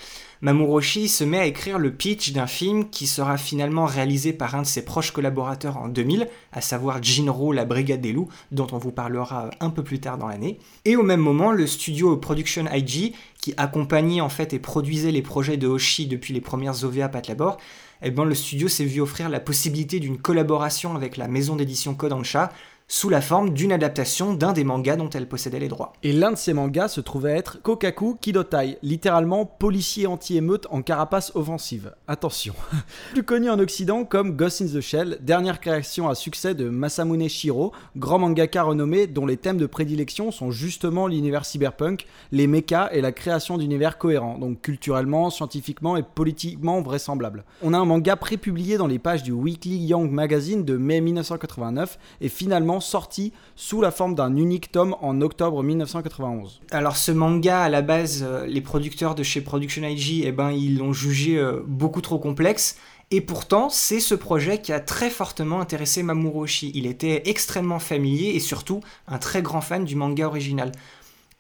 Mamuroshi 0.42 1.08
se 1.08 1.22
met 1.22 1.38
à 1.38 1.44
écrire 1.44 1.78
le 1.78 1.92
pitch 1.92 2.32
d'un 2.32 2.46
film 2.46 2.88
qui 2.88 3.06
sera 3.06 3.36
finalement 3.36 3.84
réalisé 3.84 4.32
par 4.32 4.54
un 4.54 4.62
de 4.62 4.66
ses 4.66 4.84
proches 4.86 5.10
collaborateurs 5.10 5.76
en 5.76 5.88
2000, 5.88 6.28
à 6.52 6.62
savoir 6.62 7.02
Jinro, 7.02 7.52
la 7.52 7.66
Brigade 7.66 8.00
des 8.00 8.12
Loups, 8.12 8.30
dont 8.50 8.66
on 8.72 8.78
vous 8.78 8.90
parlera 8.90 9.50
un 9.60 9.68
peu 9.68 9.84
plus 9.84 10.00
tard 10.00 10.16
dans 10.16 10.28
l'année. 10.28 10.58
Et 10.86 10.96
au 10.96 11.02
même 11.02 11.20
moment, 11.20 11.52
le 11.52 11.66
studio 11.66 12.16
Production 12.16 12.64
IG, 12.72 13.12
qui 13.42 13.52
accompagnait 13.58 14.22
en 14.22 14.30
fait 14.30 14.54
et 14.54 14.58
produisait 14.58 15.12
les 15.12 15.20
projets 15.20 15.58
de 15.58 15.66
Hoshi 15.66 16.06
depuis 16.06 16.32
les 16.32 16.40
premières 16.40 16.84
OVA 16.84 17.10
Pat 17.10 17.26
Labor, 17.28 17.58
eh 18.02 18.10
ben, 18.10 18.24
le 18.24 18.34
studio 18.34 18.66
s'est 18.68 18.86
vu 18.86 19.02
offrir 19.02 19.28
la 19.28 19.40
possibilité 19.40 20.00
d'une 20.00 20.16
collaboration 20.16 20.96
avec 20.96 21.18
la 21.18 21.28
maison 21.28 21.54
d'édition 21.54 21.94
Kodansha 21.94 22.50
sous 22.92 23.08
la 23.08 23.20
forme 23.20 23.50
d'une 23.50 23.70
adaptation 23.70 24.34
d'un 24.34 24.52
des 24.52 24.64
mangas 24.64 24.96
dont 24.96 25.08
elle 25.10 25.28
possédait 25.28 25.60
les 25.60 25.68
droits. 25.68 25.92
Et 26.02 26.12
l'un 26.12 26.32
de 26.32 26.36
ces 26.36 26.52
mangas 26.52 26.88
se 26.88 27.00
trouvait 27.00 27.36
être 27.36 27.62
Kokaku 27.62 28.18
Kidotai, 28.20 28.78
littéralement 28.82 29.46
policier 29.46 30.08
anti-émeute 30.08 30.66
en 30.70 30.82
carapace 30.82 31.30
offensive. 31.36 31.94
Attention. 32.08 32.52
Plus 33.12 33.22
connu 33.22 33.48
en 33.48 33.60
Occident 33.60 34.04
comme 34.04 34.36
Ghost 34.36 34.60
in 34.60 34.66
the 34.66 34.80
Shell, 34.80 35.18
dernière 35.20 35.60
création 35.60 36.08
à 36.08 36.16
succès 36.16 36.56
de 36.56 36.68
Masamune 36.68 37.28
Shiro, 37.28 37.70
grand 37.96 38.18
mangaka 38.18 38.64
renommé 38.64 39.06
dont 39.06 39.24
les 39.24 39.36
thèmes 39.36 39.58
de 39.58 39.66
prédilection 39.66 40.32
sont 40.32 40.50
justement 40.50 41.06
l'univers 41.06 41.44
cyberpunk, 41.44 42.06
les 42.32 42.48
mechas 42.48 42.88
et 42.90 43.00
la 43.02 43.12
création 43.12 43.56
d'univers 43.56 43.98
cohérents, 43.98 44.36
donc 44.36 44.62
culturellement, 44.62 45.30
scientifiquement 45.30 45.96
et 45.96 46.02
politiquement 46.02 46.82
vraisemblables. 46.82 47.44
On 47.62 47.72
a 47.72 47.78
un 47.78 47.84
manga 47.84 48.16
prépublié 48.16 48.78
dans 48.78 48.88
les 48.88 48.98
pages 48.98 49.22
du 49.22 49.30
Weekly 49.30 49.76
Young 49.76 50.10
Magazine 50.10 50.64
de 50.64 50.76
mai 50.76 51.00
1989 51.00 51.96
et 52.20 52.28
finalement 52.28 52.79
sorti 52.80 53.32
sous 53.56 53.80
la 53.80 53.90
forme 53.90 54.14
d'un 54.14 54.36
unique 54.36 54.72
tome 54.72 54.96
en 55.00 55.20
octobre 55.20 55.62
1991. 55.62 56.60
Alors 56.70 56.96
ce 56.96 57.12
manga, 57.12 57.62
à 57.62 57.68
la 57.68 57.82
base, 57.82 58.24
euh, 58.26 58.46
les 58.46 58.60
producteurs 58.60 59.14
de 59.14 59.22
chez 59.22 59.40
Production 59.40 59.82
IG, 59.82 60.24
eh 60.24 60.32
ben, 60.32 60.50
ils 60.50 60.78
l'ont 60.78 60.92
jugé 60.92 61.38
euh, 61.38 61.62
beaucoup 61.66 62.00
trop 62.00 62.18
complexe. 62.18 62.76
Et 63.12 63.20
pourtant, 63.20 63.68
c'est 63.70 63.98
ce 63.98 64.14
projet 64.14 64.60
qui 64.60 64.72
a 64.72 64.78
très 64.78 65.10
fortement 65.10 65.60
intéressé 65.60 66.02
Mamoru 66.02 66.44
Oshii. 66.44 66.70
Il 66.74 66.86
était 66.86 67.22
extrêmement 67.28 67.80
familier 67.80 68.30
et 68.36 68.40
surtout 68.40 68.80
un 69.08 69.18
très 69.18 69.42
grand 69.42 69.60
fan 69.60 69.84
du 69.84 69.96
manga 69.96 70.26
original. 70.26 70.70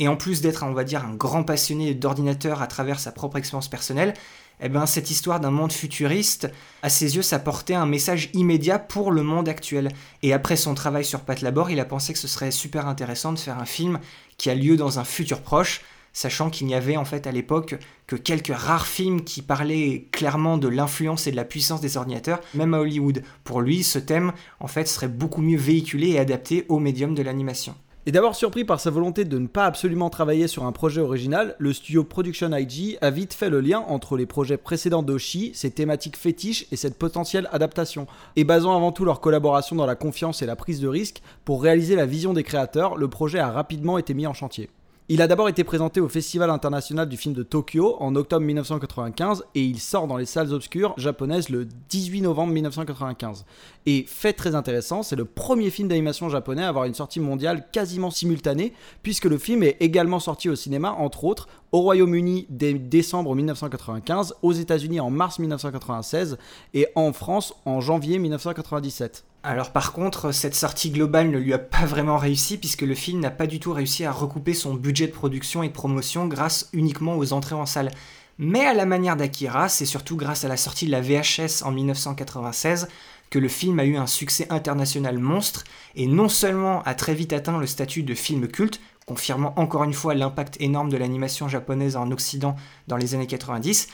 Et 0.00 0.08
en 0.08 0.16
plus 0.16 0.40
d'être, 0.40 0.64
on 0.64 0.72
va 0.72 0.82
dire, 0.82 1.04
un 1.04 1.14
grand 1.14 1.44
passionné 1.44 1.94
d'ordinateur 1.94 2.62
à 2.62 2.66
travers 2.66 2.98
sa 2.98 3.12
propre 3.12 3.36
expérience 3.36 3.68
personnelle, 3.68 4.14
eh 4.62 4.68
ben, 4.68 4.86
cette 4.86 5.10
histoire 5.10 5.40
d'un 5.40 5.50
monde 5.50 5.72
futuriste, 5.72 6.50
à 6.82 6.88
ses 6.88 7.16
yeux, 7.16 7.22
ça 7.22 7.38
portait 7.38 7.74
un 7.74 7.86
message 7.86 8.30
immédiat 8.34 8.78
pour 8.78 9.10
le 9.10 9.22
monde 9.22 9.48
actuel. 9.48 9.90
Et 10.22 10.32
après 10.32 10.56
son 10.56 10.74
travail 10.74 11.04
sur 11.04 11.20
Pat 11.20 11.40
Labor, 11.40 11.70
il 11.70 11.80
a 11.80 11.84
pensé 11.84 12.12
que 12.12 12.18
ce 12.18 12.28
serait 12.28 12.50
super 12.50 12.86
intéressant 12.86 13.32
de 13.32 13.38
faire 13.38 13.58
un 13.58 13.64
film 13.64 13.98
qui 14.36 14.50
a 14.50 14.54
lieu 14.54 14.76
dans 14.76 14.98
un 14.98 15.04
futur 15.04 15.40
proche, 15.40 15.82
sachant 16.12 16.50
qu'il 16.50 16.66
n'y 16.66 16.74
avait 16.74 16.96
en 16.96 17.04
fait 17.04 17.26
à 17.26 17.32
l'époque 17.32 17.76
que 18.06 18.16
quelques 18.16 18.54
rares 18.54 18.86
films 18.86 19.22
qui 19.22 19.42
parlaient 19.42 20.08
clairement 20.12 20.58
de 20.58 20.68
l'influence 20.68 21.26
et 21.26 21.30
de 21.30 21.36
la 21.36 21.44
puissance 21.44 21.80
des 21.80 21.96
ordinateurs, 21.96 22.40
même 22.54 22.74
à 22.74 22.80
Hollywood. 22.80 23.22
Pour 23.44 23.60
lui, 23.60 23.82
ce 23.82 23.98
thème 23.98 24.32
en 24.58 24.66
fait 24.66 24.88
serait 24.88 25.08
beaucoup 25.08 25.42
mieux 25.42 25.58
véhiculé 25.58 26.10
et 26.10 26.18
adapté 26.18 26.66
au 26.68 26.78
médium 26.78 27.14
de 27.14 27.22
l'animation. 27.22 27.74
Et 28.06 28.12
d'abord 28.12 28.34
surpris 28.34 28.64
par 28.64 28.80
sa 28.80 28.88
volonté 28.88 29.26
de 29.26 29.38
ne 29.38 29.46
pas 29.46 29.66
absolument 29.66 30.08
travailler 30.08 30.48
sur 30.48 30.64
un 30.64 30.72
projet 30.72 31.02
original, 31.02 31.54
le 31.58 31.74
studio 31.74 32.02
Production 32.02 32.50
IG 32.50 32.96
a 33.02 33.10
vite 33.10 33.34
fait 33.34 33.50
le 33.50 33.60
lien 33.60 33.80
entre 33.88 34.16
les 34.16 34.24
projets 34.24 34.56
précédents 34.56 35.02
d'Oshi, 35.02 35.52
ses 35.52 35.70
thématiques 35.70 36.16
fétiches 36.16 36.66
et 36.72 36.76
cette 36.76 36.98
potentielle 36.98 37.46
adaptation. 37.52 38.06
Et 38.36 38.44
basant 38.44 38.74
avant 38.74 38.92
tout 38.92 39.04
leur 39.04 39.20
collaboration 39.20 39.76
dans 39.76 39.84
la 39.84 39.96
confiance 39.96 40.40
et 40.40 40.46
la 40.46 40.56
prise 40.56 40.80
de 40.80 40.88
risque, 40.88 41.20
pour 41.44 41.62
réaliser 41.62 41.94
la 41.94 42.06
vision 42.06 42.32
des 42.32 42.42
créateurs, 42.42 42.96
le 42.96 43.08
projet 43.08 43.38
a 43.38 43.50
rapidement 43.50 43.98
été 43.98 44.14
mis 44.14 44.26
en 44.26 44.32
chantier. 44.32 44.70
Il 45.12 45.20
a 45.22 45.26
d'abord 45.26 45.48
été 45.48 45.64
présenté 45.64 46.00
au 46.00 46.08
Festival 46.08 46.50
international 46.50 47.08
du 47.08 47.16
film 47.16 47.34
de 47.34 47.42
Tokyo 47.42 47.96
en 47.98 48.14
octobre 48.14 48.46
1995 48.46 49.42
et 49.56 49.64
il 49.64 49.80
sort 49.80 50.06
dans 50.06 50.16
les 50.16 50.24
salles 50.24 50.52
obscures 50.52 50.94
japonaises 50.98 51.48
le 51.48 51.66
18 51.88 52.20
novembre 52.20 52.52
1995. 52.52 53.44
Et 53.86 54.04
fait 54.06 54.32
très 54.32 54.54
intéressant, 54.54 55.02
c'est 55.02 55.16
le 55.16 55.24
premier 55.24 55.70
film 55.70 55.88
d'animation 55.88 56.28
japonais 56.28 56.62
à 56.62 56.68
avoir 56.68 56.84
une 56.84 56.94
sortie 56.94 57.18
mondiale 57.18 57.66
quasiment 57.72 58.12
simultanée 58.12 58.72
puisque 59.02 59.24
le 59.24 59.36
film 59.36 59.64
est 59.64 59.78
également 59.80 60.20
sorti 60.20 60.48
au 60.48 60.54
cinéma 60.54 60.92
entre 60.92 61.24
autres 61.24 61.48
au 61.72 61.80
Royaume-Uni 61.80 62.46
dès 62.48 62.74
décembre 62.74 63.34
1995, 63.34 64.34
aux 64.42 64.52
États-Unis 64.52 65.00
en 65.00 65.10
mars 65.10 65.38
1996 65.38 66.38
et 66.74 66.88
en 66.94 67.12
France 67.12 67.54
en 67.64 67.80
janvier 67.80 68.18
1997. 68.18 69.24
Alors 69.42 69.70
par 69.70 69.92
contre, 69.92 70.32
cette 70.32 70.54
sortie 70.54 70.90
globale 70.90 71.30
ne 71.30 71.38
lui 71.38 71.54
a 71.54 71.58
pas 71.58 71.86
vraiment 71.86 72.18
réussi 72.18 72.58
puisque 72.58 72.82
le 72.82 72.94
film 72.94 73.20
n'a 73.20 73.30
pas 73.30 73.46
du 73.46 73.58
tout 73.58 73.72
réussi 73.72 74.04
à 74.04 74.12
recouper 74.12 74.52
son 74.52 74.74
budget 74.74 75.06
de 75.06 75.12
production 75.12 75.62
et 75.62 75.68
de 75.68 75.72
promotion 75.72 76.26
grâce 76.26 76.68
uniquement 76.72 77.16
aux 77.16 77.32
entrées 77.32 77.54
en 77.54 77.66
salle. 77.66 77.90
Mais 78.38 78.66
à 78.66 78.74
la 78.74 78.86
manière 78.86 79.16
d'Akira, 79.16 79.68
c'est 79.68 79.86
surtout 79.86 80.16
grâce 80.16 80.44
à 80.44 80.48
la 80.48 80.56
sortie 80.56 80.86
de 80.86 80.90
la 80.90 81.00
VHS 81.00 81.62
en 81.62 81.72
1996 81.72 82.88
que 83.30 83.38
le 83.38 83.48
film 83.48 83.78
a 83.78 83.84
eu 83.84 83.96
un 83.96 84.06
succès 84.06 84.46
international 84.50 85.18
monstre 85.18 85.64
et 85.94 86.06
non 86.06 86.28
seulement 86.28 86.82
a 86.82 86.94
très 86.94 87.14
vite 87.14 87.32
atteint 87.32 87.58
le 87.58 87.66
statut 87.66 88.02
de 88.02 88.14
film 88.14 88.48
culte, 88.48 88.80
confirmant 89.10 89.52
encore 89.56 89.82
une 89.82 89.92
fois 89.92 90.14
l'impact 90.14 90.56
énorme 90.60 90.88
de 90.88 90.96
l'animation 90.96 91.48
japonaise 91.48 91.96
en 91.96 92.12
Occident 92.12 92.54
dans 92.86 92.96
les 92.96 93.16
années 93.16 93.26
90, 93.26 93.88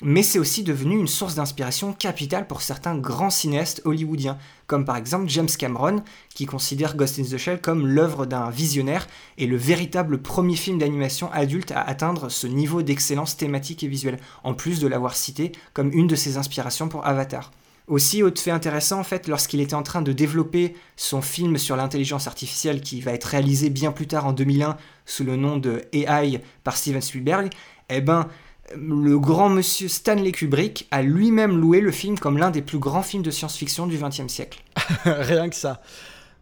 mais 0.00 0.22
c'est 0.22 0.38
aussi 0.38 0.62
devenu 0.62 0.98
une 0.98 1.08
source 1.08 1.34
d'inspiration 1.34 1.92
capitale 1.92 2.46
pour 2.46 2.62
certains 2.62 2.96
grands 2.96 3.28
cinéastes 3.28 3.82
hollywoodiens, 3.84 4.38
comme 4.66 4.86
par 4.86 4.96
exemple 4.96 5.28
James 5.28 5.50
Cameron, 5.58 6.02
qui 6.34 6.46
considère 6.46 6.96
Ghost 6.96 7.18
in 7.18 7.24
the 7.24 7.36
Shell 7.36 7.60
comme 7.60 7.86
l'œuvre 7.86 8.24
d'un 8.24 8.48
visionnaire 8.48 9.08
et 9.36 9.46
le 9.46 9.58
véritable 9.58 10.22
premier 10.22 10.56
film 10.56 10.78
d'animation 10.78 11.30
adulte 11.32 11.72
à 11.72 11.82
atteindre 11.82 12.30
ce 12.30 12.46
niveau 12.46 12.80
d'excellence 12.80 13.36
thématique 13.36 13.84
et 13.84 13.88
visuelle, 13.88 14.20
en 14.42 14.54
plus 14.54 14.80
de 14.80 14.88
l'avoir 14.88 15.16
cité 15.16 15.52
comme 15.74 15.92
une 15.92 16.06
de 16.06 16.16
ses 16.16 16.38
inspirations 16.38 16.88
pour 16.88 17.06
Avatar. 17.06 17.50
Aussi, 17.92 18.22
autre 18.22 18.40
fait 18.40 18.50
intéressant, 18.50 19.00
en 19.00 19.04
fait, 19.04 19.28
lorsqu'il 19.28 19.60
était 19.60 19.74
en 19.74 19.82
train 19.82 20.00
de 20.00 20.12
développer 20.12 20.74
son 20.96 21.20
film 21.20 21.58
sur 21.58 21.76
l'intelligence 21.76 22.26
artificielle 22.26 22.80
qui 22.80 23.02
va 23.02 23.12
être 23.12 23.26
réalisé 23.26 23.68
bien 23.68 23.92
plus 23.92 24.06
tard 24.06 24.26
en 24.26 24.32
2001 24.32 24.78
sous 25.04 25.24
le 25.24 25.36
nom 25.36 25.58
de 25.58 25.82
AI 25.92 26.40
par 26.64 26.78
Steven 26.78 27.02
Spielberg, 27.02 27.50
eh 27.90 28.00
ben, 28.00 28.28
le 28.74 29.18
grand 29.18 29.50
monsieur 29.50 29.88
Stanley 29.88 30.32
Kubrick 30.32 30.88
a 30.90 31.02
lui-même 31.02 31.60
loué 31.60 31.82
le 31.82 31.90
film 31.90 32.18
comme 32.18 32.38
l'un 32.38 32.50
des 32.50 32.62
plus 32.62 32.78
grands 32.78 33.02
films 33.02 33.22
de 33.22 33.30
science-fiction 33.30 33.86
du 33.86 33.98
XXe 33.98 34.26
siècle. 34.28 34.62
Rien 35.04 35.50
que 35.50 35.56
ça. 35.56 35.82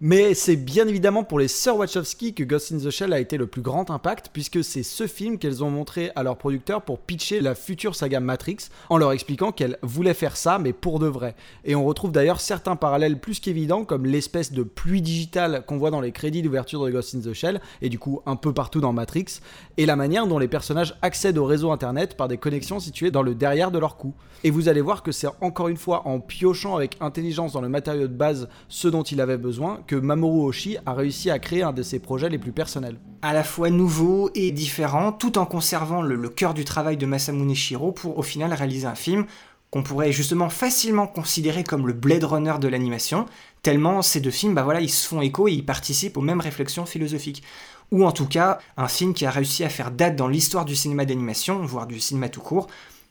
Mais 0.02 0.32
c'est 0.32 0.56
bien 0.56 0.88
évidemment 0.88 1.24
pour 1.24 1.38
les 1.38 1.46
sœurs 1.46 1.76
Wachowski 1.76 2.32
que 2.32 2.42
Ghost 2.42 2.72
in 2.72 2.78
the 2.78 2.88
Shell 2.88 3.12
a 3.12 3.20
été 3.20 3.36
le 3.36 3.46
plus 3.46 3.60
grand 3.60 3.90
impact, 3.90 4.30
puisque 4.32 4.64
c'est 4.64 4.82
ce 4.82 5.06
film 5.06 5.36
qu'elles 5.36 5.62
ont 5.62 5.68
montré 5.68 6.10
à 6.16 6.22
leurs 6.22 6.38
producteurs 6.38 6.80
pour 6.80 7.00
pitcher 7.00 7.42
la 7.42 7.54
future 7.54 7.94
saga 7.94 8.18
Matrix, 8.18 8.70
en 8.88 8.96
leur 8.96 9.12
expliquant 9.12 9.52
qu'elles 9.52 9.76
voulaient 9.82 10.14
faire 10.14 10.38
ça, 10.38 10.58
mais 10.58 10.72
pour 10.72 11.00
de 11.00 11.06
vrai. 11.06 11.34
Et 11.66 11.74
on 11.74 11.84
retrouve 11.84 12.12
d'ailleurs 12.12 12.40
certains 12.40 12.76
parallèles 12.76 13.20
plus 13.20 13.40
qu'évidents, 13.40 13.84
comme 13.84 14.06
l'espèce 14.06 14.52
de 14.52 14.62
pluie 14.62 15.02
digitale 15.02 15.64
qu'on 15.66 15.76
voit 15.76 15.90
dans 15.90 16.00
les 16.00 16.12
crédits 16.12 16.40
d'ouverture 16.40 16.82
de 16.82 16.90
Ghost 16.90 17.14
in 17.14 17.20
the 17.20 17.34
Shell, 17.34 17.60
et 17.82 17.90
du 17.90 17.98
coup 17.98 18.22
un 18.24 18.36
peu 18.36 18.54
partout 18.54 18.80
dans 18.80 18.94
Matrix, 18.94 19.40
et 19.76 19.84
la 19.84 19.96
manière 19.96 20.26
dont 20.26 20.38
les 20.38 20.48
personnages 20.48 20.96
accèdent 21.02 21.36
au 21.36 21.44
réseau 21.44 21.72
internet 21.72 22.16
par 22.16 22.28
des 22.28 22.38
connexions 22.38 22.80
situées 22.80 23.10
dans 23.10 23.22
le 23.22 23.34
derrière 23.34 23.70
de 23.70 23.78
leur 23.78 23.98
cou. 23.98 24.14
Et 24.44 24.50
vous 24.50 24.70
allez 24.70 24.80
voir 24.80 25.02
que 25.02 25.12
c'est 25.12 25.28
encore 25.42 25.68
une 25.68 25.76
fois 25.76 26.08
en 26.08 26.20
piochant 26.20 26.74
avec 26.74 26.96
intelligence 27.02 27.52
dans 27.52 27.60
le 27.60 27.68
matériau 27.68 28.08
de 28.08 28.14
base 28.14 28.48
ce 28.70 28.88
dont 28.88 29.02
il 29.02 29.20
avait 29.20 29.36
besoin 29.36 29.82
Mamoru 29.96 30.48
Oshii 30.48 30.78
a 30.86 30.94
réussi 30.94 31.30
à 31.30 31.38
créer 31.38 31.62
un 31.62 31.72
de 31.72 31.82
ses 31.82 31.98
projets 31.98 32.28
les 32.28 32.38
plus 32.38 32.52
personnels. 32.52 32.98
À 33.22 33.32
la 33.32 33.44
fois 33.44 33.70
nouveau 33.70 34.30
et 34.34 34.50
différent, 34.50 35.12
tout 35.12 35.38
en 35.38 35.46
conservant 35.46 36.02
le, 36.02 36.28
cœur 36.28 36.54
du 36.54 36.64
travail 36.64 36.96
de 36.96 37.06
Masamune 37.06 37.54
Shiro 37.54 37.92
pour 37.92 38.18
au 38.18 38.22
final 38.22 38.52
réaliser 38.52 38.86
un 38.86 38.94
film 38.94 39.26
qu'on 39.70 39.82
pourrait 39.82 40.12
justement 40.12 40.48
facilement 40.48 41.06
considérer 41.06 41.62
comme 41.62 41.86
le 41.86 41.92
Blade 41.92 42.24
Runner 42.24 42.54
de 42.60 42.66
l'animation, 42.66 43.26
tellement 43.62 44.02
ces 44.02 44.20
deux 44.20 44.32
films, 44.32 44.54
bah 44.54 44.64
voilà, 44.64 44.80
ils 44.80 44.90
se 44.90 45.06
font 45.06 45.20
écho 45.20 45.46
et 45.46 45.52
ils 45.52 45.64
participent 45.64 46.16
aux 46.16 46.22
mêmes 46.22 46.40
réflexions 46.40 46.86
philosophiques. 46.86 47.44
Ou 47.92 48.04
en 48.04 48.12
tout 48.12 48.26
cas, 48.26 48.58
un 48.76 48.88
film 48.88 49.14
qui 49.14 49.26
a 49.26 49.30
réussi 49.30 49.64
à 49.64 49.68
faire 49.68 49.90
date 49.90 50.16
dans 50.16 50.28
l'histoire 50.28 50.64
du 50.64 50.74
cinéma 50.74 51.04
d'animation, 51.04 51.64
voire 51.64 51.86
du 51.86 52.00
cinéma 52.00 52.28
tout 52.28 52.40
court, 52.40 52.66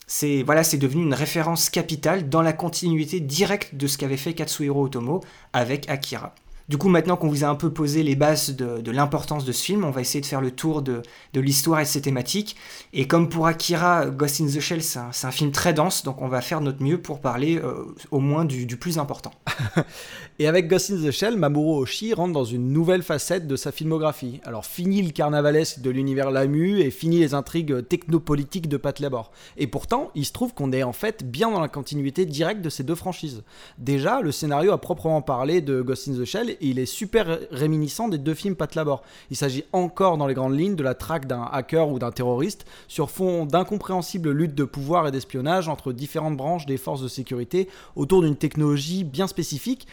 c'est 0.09 0.43
devenu 0.77 1.03
une 1.03 1.13
référence 1.13 1.69
capitale 1.69 2.29
dans 2.29 2.41
la 2.41 2.51
continuité 2.51 3.19
directe 3.19 3.75
de 3.75 3.87
ce 3.87 3.97
qu'avait 3.97 4.17
fait 4.17 4.33
Katsuhiro 4.33 4.85
Otomo 4.85 5.21
avec 5.53 5.87
Akira. 5.89 6.33
Du 6.69 6.77
coup, 6.77 6.87
maintenant 6.87 7.17
qu'on 7.17 7.27
vous 7.27 7.43
a 7.43 7.47
un 7.47 7.55
peu 7.55 7.73
posé 7.73 8.03
les 8.03 8.15
bases 8.15 8.55
de, 8.55 8.91
l'importance 8.91 9.43
de 9.43 9.51
ce 9.51 9.63
film, 9.63 9.83
on 9.83 9.89
va 9.89 10.01
essayer 10.01 10.21
de 10.21 10.25
faire 10.27 10.39
le 10.39 10.51
tour 10.51 10.83
de, 10.83 11.01
l'histoire 11.33 11.79
et 11.79 11.83
de 11.83 11.87
ses 11.87 12.01
thématiques. 12.01 12.55
Et 12.93 13.07
comme 13.07 13.27
pour 13.27 13.47
Akira, 13.47 14.05
Ghost 14.05 14.39
in 14.39 14.45
the 14.45 14.59
Shell, 14.59 14.83
c'est 14.83 14.99
un, 14.99 15.31
film 15.31 15.51
très 15.51 15.73
dense, 15.73 16.03
donc 16.03 16.21
on 16.21 16.27
va 16.27 16.41
faire 16.41 16.61
notre 16.61 16.83
mieux 16.83 17.01
pour 17.01 17.21
parler 17.21 17.57
euh, 17.57 17.85
au 18.11 18.19
moins 18.19 18.45
du, 18.45 18.67
du 18.67 18.77
plus 18.77 18.99
important. 18.99 19.31
et 20.41 20.47
avec 20.47 20.69
Ghost 20.69 20.89
in 20.89 21.05
the 21.05 21.11
Shell, 21.11 21.35
Mamoru 21.35 21.81
Oshii 21.81 22.13
rentre 22.13 22.31
dans 22.31 22.45
une 22.45 22.71
nouvelle 22.71 23.03
facette 23.03 23.45
de 23.45 23.57
sa 23.57 23.73
filmographie. 23.73 24.39
Alors 24.45 24.65
fini 24.65 25.01
le 25.01 25.11
carnavalesque 25.11 25.81
de 25.81 25.89
l'univers 25.89 26.31
Lamu 26.31 26.79
et 26.79 26.91
fini 26.91 27.19
les 27.19 27.33
intrigues 27.33 27.85
technopolitiques 27.85 28.69
de 28.69 28.77
Pat 28.77 28.97
Labor. 29.01 29.33
Et 29.57 29.67
pourtant, 29.67 30.11
il 30.15 30.23
se 30.23 30.31
trouve 30.31 30.53
qu'on 30.53 30.71
est 30.71 30.83
en 30.83 30.93
fait 30.93 31.29
bien 31.29 31.51
dans 31.51 31.59
la 31.59 31.67
continuité 31.67 32.25
directe 32.25 32.61
de 32.61 32.69
ces 32.69 32.83
deux 32.83 32.95
franchises. 32.95 33.43
Déjà, 33.79 34.21
le 34.21 34.31
scénario 34.31 34.71
a 34.71 34.79
proprement 34.79 35.21
parlé 35.21 35.59
de 35.59 35.81
Ghost 35.81 36.07
in 36.07 36.13
the 36.13 36.23
Shell 36.23 36.55
il 36.61 36.79
est 36.79 36.85
super 36.85 37.39
réminiscent 37.51 38.07
des 38.07 38.17
deux 38.17 38.33
films 38.33 38.55
Pat 38.55 38.73
Labor. 38.75 39.03
Il 39.31 39.35
s'agit 39.35 39.65
encore 39.73 40.17
dans 40.17 40.25
les 40.25 40.35
grandes 40.35 40.57
lignes 40.57 40.77
de 40.77 40.83
la 40.83 40.93
traque 40.93 41.27
d'un 41.27 41.49
hacker 41.51 41.89
ou 41.89 41.99
d'un 41.99 42.11
terroriste 42.11 42.65
sur 42.87 43.11
fond 43.11 43.45
d'incompréhensibles 43.45 44.31
luttes 44.31 44.55
de 44.55 44.63
pouvoir 44.63 45.05
et 45.05 45.11
d'espionnage 45.11 45.67
entre 45.67 45.91
différentes 45.91 46.37
branches 46.37 46.65
des 46.65 46.77
forces 46.77 47.01
de 47.01 47.09
sécurité 47.09 47.67
autour 47.97 48.21
d'une 48.21 48.37
technologie 48.37 49.03
bien 49.03 49.27
spécifique 49.27 49.85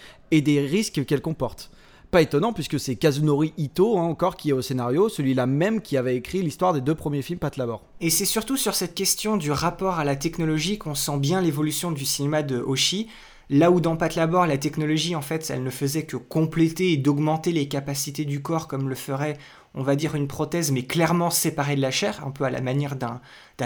des 0.42 0.60
risques 0.60 1.04
qu'elle 1.04 1.22
comporte. 1.22 1.70
Pas 2.10 2.22
étonnant 2.22 2.52
puisque 2.52 2.78
c'est 2.78 2.94
Kazunori 2.94 3.52
Ito 3.58 3.98
hein, 3.98 4.02
encore 4.02 4.36
qui 4.36 4.50
est 4.50 4.52
au 4.52 4.62
scénario, 4.62 5.08
celui-là 5.08 5.46
même 5.46 5.80
qui 5.80 5.96
avait 5.96 6.16
écrit 6.16 6.40
l'histoire 6.40 6.72
des 6.72 6.80
deux 6.80 6.94
premiers 6.94 7.22
films 7.22 7.40
Pat 7.40 7.56
Labor. 7.56 7.82
Et 8.00 8.10
c'est 8.10 8.24
surtout 8.24 8.56
sur 8.56 8.74
cette 8.74 8.94
question 8.94 9.36
du 9.36 9.50
rapport 9.50 9.98
à 9.98 10.04
la 10.04 10.14
technologie 10.14 10.78
qu'on 10.78 10.94
sent 10.94 11.18
bien 11.18 11.40
l'évolution 11.40 11.90
du 11.90 12.04
cinéma 12.04 12.42
de 12.42 12.58
Hoshi. 12.58 13.08
Là 13.48 13.70
où 13.70 13.80
dans 13.80 13.96
Pat 13.96 14.14
Labor, 14.16 14.46
la 14.46 14.58
technologie, 14.58 15.14
en 15.14 15.22
fait, 15.22 15.50
elle 15.50 15.62
ne 15.62 15.70
faisait 15.70 16.04
que 16.04 16.16
compléter 16.16 16.92
et 16.92 16.96
d'augmenter 16.96 17.52
les 17.52 17.68
capacités 17.68 18.24
du 18.24 18.42
corps 18.42 18.66
comme 18.66 18.88
le 18.88 18.96
ferait, 18.96 19.38
on 19.76 19.82
va 19.82 19.94
dire, 19.94 20.14
une 20.14 20.26
prothèse, 20.26 20.72
mais 20.72 20.84
clairement 20.84 21.30
séparée 21.30 21.76
de 21.76 21.82
la 21.82 21.90
chair, 21.90 22.22
un 22.26 22.30
peu 22.30 22.44
à 22.44 22.50
la 22.50 22.62
manière 22.62 22.96
d'un, 22.96 23.20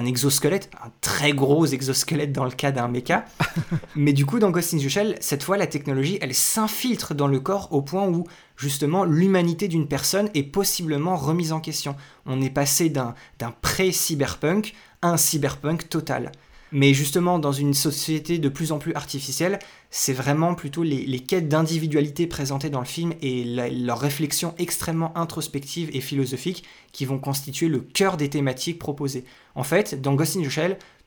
exosquelette, 0.05 0.68
un 0.85 0.90
très 1.01 1.33
gros 1.33 1.66
exosquelette 1.66 2.33
dans 2.33 2.44
le 2.44 2.51
cas 2.51 2.73
d'un 2.73 2.88
mecha. 2.88 3.25
mais 3.96 4.12
du 4.12 4.27
coup, 4.27 4.40
dans 4.40 4.51
Ghost 4.51 4.75
in 4.75 4.79
the 4.79 4.88
Shell, 4.88 5.16
cette 5.20 5.44
fois, 5.44 5.57
la 5.57 5.68
technologie, 5.68 6.18
elle 6.20 6.35
s'infiltre 6.35 7.14
dans 7.14 7.29
le 7.29 7.38
corps 7.38 7.68
au 7.73 7.81
point 7.81 8.09
où, 8.09 8.25
justement, 8.57 9.05
l'humanité 9.05 9.68
d'une 9.68 9.87
personne 9.87 10.29
est 10.35 10.42
possiblement 10.42 11.16
remise 11.16 11.53
en 11.53 11.61
question. 11.61 11.94
On 12.27 12.42
est 12.42 12.51
passé 12.51 12.90
d'un, 12.90 13.14
d'un 13.38 13.55
pré-cyberpunk 13.62 14.75
à 15.03 15.11
un 15.11 15.16
cyberpunk 15.16 15.88
total. 15.88 16.33
Mais 16.73 16.95
justement, 16.95 17.39
dans 17.39 17.53
une 17.53 17.75
société 17.75 18.39
de 18.39 18.49
plus 18.49 18.71
en 18.71 18.79
plus 18.79 18.95
artificielle, 18.95 19.59
c'est 19.91 20.13
vraiment 20.13 20.55
plutôt 20.55 20.85
les, 20.85 21.21
quêtes 21.21 21.49
d'individualité 21.49 22.27
présentées 22.27 22.71
dans 22.71 22.81
le 22.81 22.87
film 22.87 23.13
et 23.23 23.45
leurs 23.45 23.99
réflexions 23.99 24.55
extrêmement 24.59 25.17
introspectives 25.19 25.91
et 25.93 26.01
philosophiques 26.01 26.65
qui 26.93 27.05
vont 27.05 27.19
constituer 27.19 27.69
le 27.69 27.81
cœur 27.81 28.17
des 28.17 28.31
thématiques 28.31 28.79
proposées. 28.79 29.25
En 29.57 29.65
fait, 29.65 30.01
dans 30.01 30.15
Ghost 30.15 30.37
in 30.37 30.43
the 30.43 30.51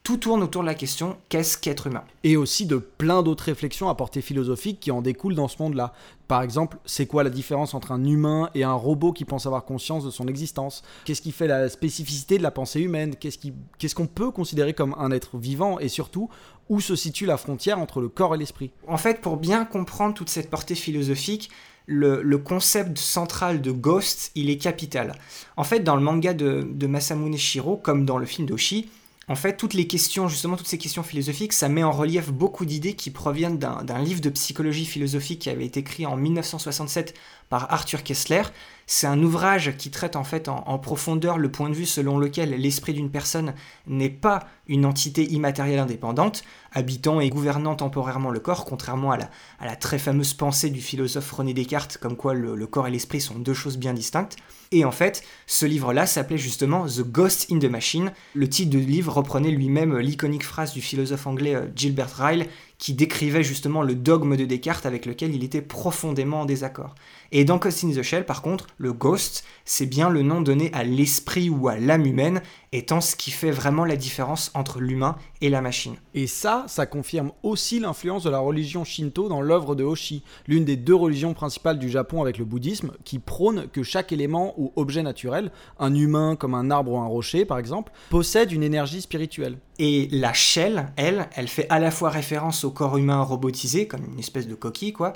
tout 0.04 0.18
tourne 0.18 0.44
autour 0.44 0.64
de 0.64 0.68
la 0.68 0.76
question 0.76 1.16
qu'est-ce 1.30 1.58
qu'être 1.58 1.88
humain? 1.88 2.04
Et 2.26 2.36
aussi 2.36 2.66
de 2.66 2.76
plein 2.76 3.24
d'autres 3.24 3.46
réflexions 3.46 3.88
à 3.88 3.96
portée 3.96 4.22
philosophique 4.22 4.82
qui 4.82 4.92
en 4.92 5.02
découlent 5.02 5.34
dans 5.34 5.48
ce 5.48 5.62
monde-là. 5.62 5.94
Par 6.28 6.42
exemple, 6.42 6.78
c'est 6.86 7.06
quoi 7.06 7.24
la 7.24 7.30
différence 7.30 7.74
entre 7.74 7.94
un 7.94 8.04
humain 8.04 8.50
et 8.54 8.66
un 8.66 8.74
robot 8.74 9.14
qui 9.14 9.24
pense 9.24 9.46
avoir 9.46 9.64
conscience 9.64 10.04
de 10.04 10.12
son 10.12 10.28
existence? 10.28 10.84
Qu'est-ce 11.06 11.22
qui 11.22 11.32
fait 11.32 11.48
la 11.48 11.70
spécificité 11.70 12.38
de 12.38 12.44
la 12.44 12.52
pensée 12.52 12.82
humaine? 12.82 13.16
Qu'est-ce 13.16 13.96
qu'on 13.96 14.08
peut 14.08 14.32
considérer 14.32 14.74
comme 14.74 14.94
un 14.98 15.12
être 15.12 15.38
vivant? 15.38 15.80
Et 15.80 15.88
surtout, 15.88 16.30
où 16.68 16.82
se 16.82 16.98
situe 16.98 17.26
la 17.26 17.38
frontière 17.38 17.80
entre 17.80 18.02
le 18.02 18.10
corps 18.10 18.36
et 18.36 18.38
l'esprit? 18.38 18.72
En 18.88 18.98
fait, 18.98 19.22
pour 19.22 19.38
bien 19.38 19.64
comprendre 19.64 20.14
toute 20.14 20.30
cette 20.30 20.50
portée 20.50 20.76
philosophique, 20.76 21.50
le, 21.86 22.36
concept 22.38 22.98
central 22.98 23.62
de 23.62 23.72
Ghost, 23.72 24.32
il 24.36 24.50
est 24.50 24.58
capital. 24.58 25.14
En 25.56 25.64
fait, 25.64 25.80
dans 25.80 25.96
le 25.96 26.02
manga 26.02 26.34
de, 26.34 26.68
de 26.70 26.88
Masamune 26.88 27.38
Shiro, 27.38 27.78
comme 27.78 28.06
dans 28.06 28.18
le 28.18 28.26
film 28.26 28.48
d'Oshi, 28.48 28.90
en 29.30 29.36
fait, 29.36 29.56
toutes 29.56 29.74
les 29.74 29.88
questions, 29.88 30.28
justement, 30.28 30.58
toutes 30.58 30.68
ces 30.68 30.78
questions 30.78 31.04
philosophiques, 31.04 31.54
ça 31.54 31.70
met 31.70 31.84
en 31.84 31.92
relief 31.92 32.32
beaucoup 32.32 32.66
d'idées 32.66 32.96
qui 32.96 33.10
proviennent 33.10 33.58
d'un 33.58 34.00
livre 34.04 34.20
de 34.20 34.30
psychologie 34.30 34.86
philosophique 34.86 35.40
qui 35.40 35.50
avait 35.50 35.66
été 35.66 35.80
écrit 35.80 36.06
en 36.06 36.18
1967 36.18 37.14
par 37.50 37.72
Arthur 37.74 38.04
Kessler. 38.04 38.44
C'est 38.86 39.08
un 39.08 39.22
ouvrage 39.24 39.78
qui 39.78 39.92
traite 39.92 40.16
en 40.16 40.24
fait 40.24 40.50
en, 40.50 40.78
profondeur 40.78 41.38
le 41.38 41.50
point 41.50 41.70
de 41.70 41.74
vue 41.74 41.86
selon 41.86 42.18
lequel 42.18 42.50
l'esprit 42.50 42.94
d'une 42.94 43.10
personne 43.10 43.54
n'est 43.88 44.10
pas 44.10 44.46
une 44.68 44.86
entité 44.86 45.32
immatérielle 45.32 45.80
indépendante, 45.80 46.44
habitant 46.74 47.22
et 47.22 47.30
gouvernant 47.30 47.76
temporairement 47.76 48.30
le 48.30 48.40
corps, 48.40 48.66
contrairement 48.66 49.12
à 49.12 49.18
la, 49.18 49.76
très 49.78 50.00
fameuse 50.00 50.34
pensée 50.34 50.70
du 50.70 50.82
philosophe 50.82 51.32
René 51.32 51.54
Descartes, 51.54 51.98
comme 51.98 52.18
quoi 52.18 52.34
le 52.34 52.68
corps 52.68 52.88
et 52.88 52.92
l'esprit 52.92 53.22
sont 53.22 53.40
deux 53.40 53.54
choses 53.54 53.78
bien 53.78 53.94
distinctes. 53.94 54.38
Et 54.74 54.86
en 54.86 54.92
fait, 54.92 55.24
ce 55.46 55.68
livre-là 55.68 56.08
s'appelait 56.08 56.40
justement 56.40 56.88
The 56.88 57.02
Ghost 57.02 57.52
in 57.52 57.60
the 57.60 57.66
Machine. 57.66 58.12
Le 58.34 58.50
titre 58.50 58.72
du 58.72 58.80
livre 58.80 59.14
reprenait 59.14 59.52
lui-même 59.52 60.00
l'iconique 60.00 60.44
phrase 60.44 60.74
du 60.74 60.82
philosophe 60.82 61.28
anglais 61.28 61.54
euh, 61.54 61.68
Gilbert 61.76 62.10
Ryle 62.18 62.48
qui 62.80 62.96
décrivait 62.96 63.44
justement 63.44 63.84
le 63.84 63.94
dogme 63.94 64.36
de 64.36 64.46
Descartes 64.46 64.88
avec 64.88 65.06
lequel 65.06 65.36
il 65.36 65.44
était 65.44 65.62
profondément 65.62 66.42
en 66.42 66.46
désaccord. 66.46 66.96
Et 67.36 67.46
dans 67.46 67.58
Ghost 67.58 67.84
in 67.84 67.90
the 67.90 68.04
Shell, 68.04 68.28
par 68.28 68.44
contre, 68.44 68.68
le 68.78 68.94
ghost, 68.94 69.44
c'est 69.66 69.88
bien 69.88 70.12
le 70.12 70.22
nom 70.22 70.42
donné 70.42 70.70
à 70.72 70.84
l'esprit 70.84 71.50
ou 71.50 71.68
à 71.68 71.78
l'âme 71.78 72.06
humaine, 72.06 72.44
étant 72.72 73.02
ce 73.02 73.16
qui 73.16 73.32
fait 73.32 73.50
vraiment 73.50 73.86
la 73.86 73.96
différence 73.96 74.52
entre 74.54 74.80
l'humain 74.80 75.16
et 75.42 75.50
la 75.50 75.60
machine. 75.60 75.96
Et 76.14 76.28
ça, 76.28 76.64
ça 76.68 76.86
confirme 76.86 77.32
aussi 77.42 77.80
l'influence 77.80 78.24
de 78.24 78.30
la 78.30 78.38
religion 78.38 78.84
Shinto 78.84 79.30
dans 79.30 79.42
l'œuvre 79.42 79.74
de 79.74 79.84
Hoshi, 79.84 80.24
l'une 80.48 80.64
des 80.64 80.76
deux 80.76 80.94
religions 80.94 81.34
principales 81.34 81.80
du 81.80 81.90
Japon 81.90 82.22
avec 82.22 82.38
le 82.38 82.46
bouddhisme, 82.46 82.92
qui 83.04 83.18
prône 83.18 83.68
que 83.68 83.82
chaque 83.82 84.12
élément 84.12 84.54
ou 84.58 84.72
objet 84.76 85.02
naturel, 85.02 85.52
un 85.80 85.96
humain 85.96 86.36
comme 86.36 86.54
un 86.54 86.70
arbre 86.70 86.92
ou 86.92 86.98
un 87.00 87.08
rocher 87.08 87.46
par 87.46 87.58
exemple, 87.58 87.92
possède 88.12 88.52
une 88.52 88.62
énergie 88.62 89.02
spirituelle. 89.02 89.58
Et 89.80 90.08
la 90.12 90.34
shell, 90.34 90.94
elle, 90.98 91.28
elle 91.36 91.48
fait 91.48 91.66
à 91.70 91.80
la 91.80 91.90
fois 91.90 92.12
référence 92.12 92.64
au 92.64 92.70
corps 92.70 92.98
humain 92.98 93.24
robotisé, 93.24 93.88
comme 93.88 94.06
une 94.06 94.20
espèce 94.20 94.48
de 94.48 94.54
coquille, 94.54 94.94
quoi, 94.94 95.14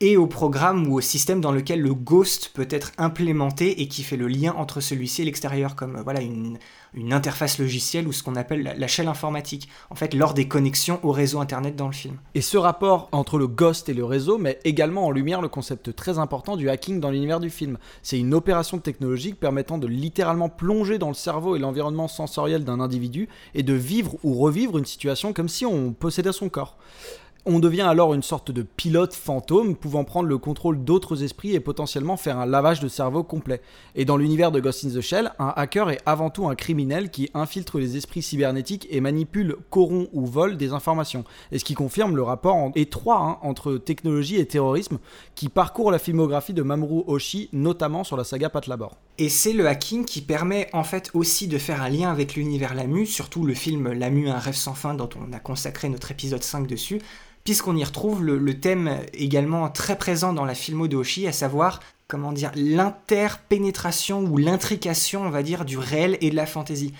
et 0.00 0.16
au 0.16 0.28
programme 0.28 0.86
ou 0.86 0.98
au 0.98 1.00
système 1.00 1.40
dans 1.40 1.50
lequel 1.50 1.80
le 1.80 1.92
ghost 1.92 2.52
peut 2.54 2.68
être 2.70 2.92
implémenté 2.98 3.82
et 3.82 3.88
qui 3.88 4.04
fait 4.04 4.16
le 4.16 4.28
lien 4.28 4.54
entre 4.56 4.80
celui-ci 4.80 5.22
et 5.22 5.24
l'extérieur, 5.24 5.74
comme 5.74 5.96
euh, 5.96 6.02
voilà 6.02 6.20
une, 6.20 6.58
interface 7.10 7.58
logicielle 7.58 8.06
ou 8.06 8.12
ce 8.12 8.22
qu'on 8.22 8.36
appelle 8.36 8.62
la, 8.62 8.74
la 8.74 9.10
informatique, 9.10 9.68
en 9.90 9.96
fait 9.96 10.14
lors 10.14 10.34
des 10.34 10.46
connexions 10.46 11.00
au 11.02 11.10
réseau 11.10 11.40
Internet 11.40 11.74
dans 11.74 11.86
le 11.88 11.92
film. 11.92 12.16
Et 12.34 12.40
ce 12.40 12.56
rapport 12.56 13.08
entre 13.10 13.38
le 13.38 13.48
ghost 13.48 13.88
et 13.88 13.94
le 13.94 14.04
réseau 14.04 14.38
met 14.38 14.60
également 14.64 15.06
en 15.06 15.10
lumière 15.10 15.42
le 15.42 15.48
concept 15.48 15.94
très 15.94 16.18
important 16.18 16.56
du 16.56 16.70
hacking 16.70 17.00
dans 17.00 17.10
l'univers 17.10 17.40
du 17.40 17.50
film. 17.50 17.76
C'est 18.02 18.18
une 18.18 18.34
opération 18.34 18.78
technologique 18.78 19.38
permettant 19.38 19.78
de 19.78 19.86
littéralement 19.88 20.48
plonger 20.48 20.98
dans 20.98 21.08
le 21.08 21.14
cerveau 21.14 21.56
et 21.56 21.58
l'environnement 21.58 22.08
sensoriel 22.08 22.64
d'un 22.64 22.80
individu 22.80 23.28
et 23.54 23.64
de 23.64 23.74
vivre 23.74 24.16
ou 24.22 24.34
revivre 24.34 24.78
une 24.78 24.86
situation 24.86 25.32
comme 25.32 25.48
si 25.48 25.66
on 25.66 25.92
possédait 25.92 26.32
son 26.32 26.48
corps. 26.48 26.76
On 27.46 27.60
devient 27.60 27.82
alors 27.82 28.12
une 28.14 28.22
sorte 28.22 28.50
de 28.50 28.62
pilote 28.62 29.14
fantôme 29.14 29.74
pouvant 29.74 30.04
prendre 30.04 30.28
le 30.28 30.36
contrôle 30.38 30.84
d'autres 30.84 31.22
esprits 31.22 31.54
et 31.54 31.60
potentiellement 31.60 32.16
faire 32.16 32.38
un 32.38 32.44
lavage 32.44 32.80
de 32.80 32.88
cerveau 32.88 33.22
complet. 33.22 33.62
Et 33.94 34.04
dans 34.04 34.16
l'univers 34.16 34.52
de 34.52 34.60
Ghost 34.60 34.84
in 34.84 34.90
the 34.90 35.00
Shell, 35.00 35.32
un 35.38 35.54
hacker 35.56 35.90
est 35.90 36.00
avant 36.04 36.30
tout 36.30 36.46
un 36.48 36.54
criminel 36.54 37.10
qui 37.10 37.30
infiltre 37.32 37.78
les 37.78 37.96
esprits 37.96 38.22
cybernétiques 38.22 38.86
et 38.90 39.00
manipule, 39.00 39.56
corrompt 39.70 40.10
ou 40.12 40.26
vole 40.26 40.56
des 40.56 40.72
informations. 40.72 41.24
Et 41.50 41.58
ce 41.58 41.64
qui 41.64 41.74
confirme 41.74 42.16
le 42.16 42.22
rapport 42.22 42.70
étroit 42.74 43.20
hein, 43.20 43.38
entre 43.42 43.78
technologie 43.78 44.36
et 44.36 44.46
terrorisme 44.46 44.98
qui 45.34 45.48
parcourt 45.48 45.90
la 45.90 45.98
filmographie 45.98 46.54
de 46.54 46.62
Mamoru 46.62 47.04
Oshii, 47.06 47.48
notamment 47.52 48.04
sur 48.04 48.16
la 48.16 48.24
saga 48.24 48.50
Patlabor. 48.50 48.98
Et 49.20 49.28
c'est 49.28 49.52
le 49.52 49.66
hacking 49.66 50.04
qui 50.04 50.20
permet 50.20 50.68
en 50.72 50.84
fait 50.84 51.10
aussi 51.12 51.48
de 51.48 51.58
faire 51.58 51.82
un 51.82 51.88
lien 51.88 52.08
avec 52.08 52.36
l'univers 52.36 52.74
Lamu, 52.74 53.04
surtout 53.04 53.44
le 53.44 53.52
film 53.52 53.92
Lamu, 53.92 54.28
un 54.28 54.38
rêve 54.38 54.54
sans 54.54 54.74
fin 54.74 54.94
dont 54.94 55.08
on 55.16 55.32
a 55.32 55.40
consacré 55.40 55.88
notre 55.88 56.12
épisode 56.12 56.44
5 56.44 56.68
dessus, 56.68 57.00
puisqu'on 57.42 57.76
y 57.76 57.82
retrouve 57.82 58.22
le, 58.22 58.60
thème 58.60 59.00
également 59.12 59.68
très 59.70 59.98
présent 59.98 60.32
dans 60.32 60.44
la 60.44 60.54
filmo 60.54 60.86
de 60.86 60.96
Hoshi, 60.96 61.26
à 61.26 61.32
savoir 61.32 61.80
comment 62.06 62.30
dire 62.30 62.52
l'interpénétration 62.54 64.20
ou 64.20 64.36
l'intrication, 64.36 65.22
on 65.22 65.30
va 65.30 65.42
dire, 65.42 65.64
du 65.64 65.78
réel 65.78 66.16
et 66.20 66.30
de 66.30 66.36
la 66.36 66.46
fantaisie. 66.46 66.94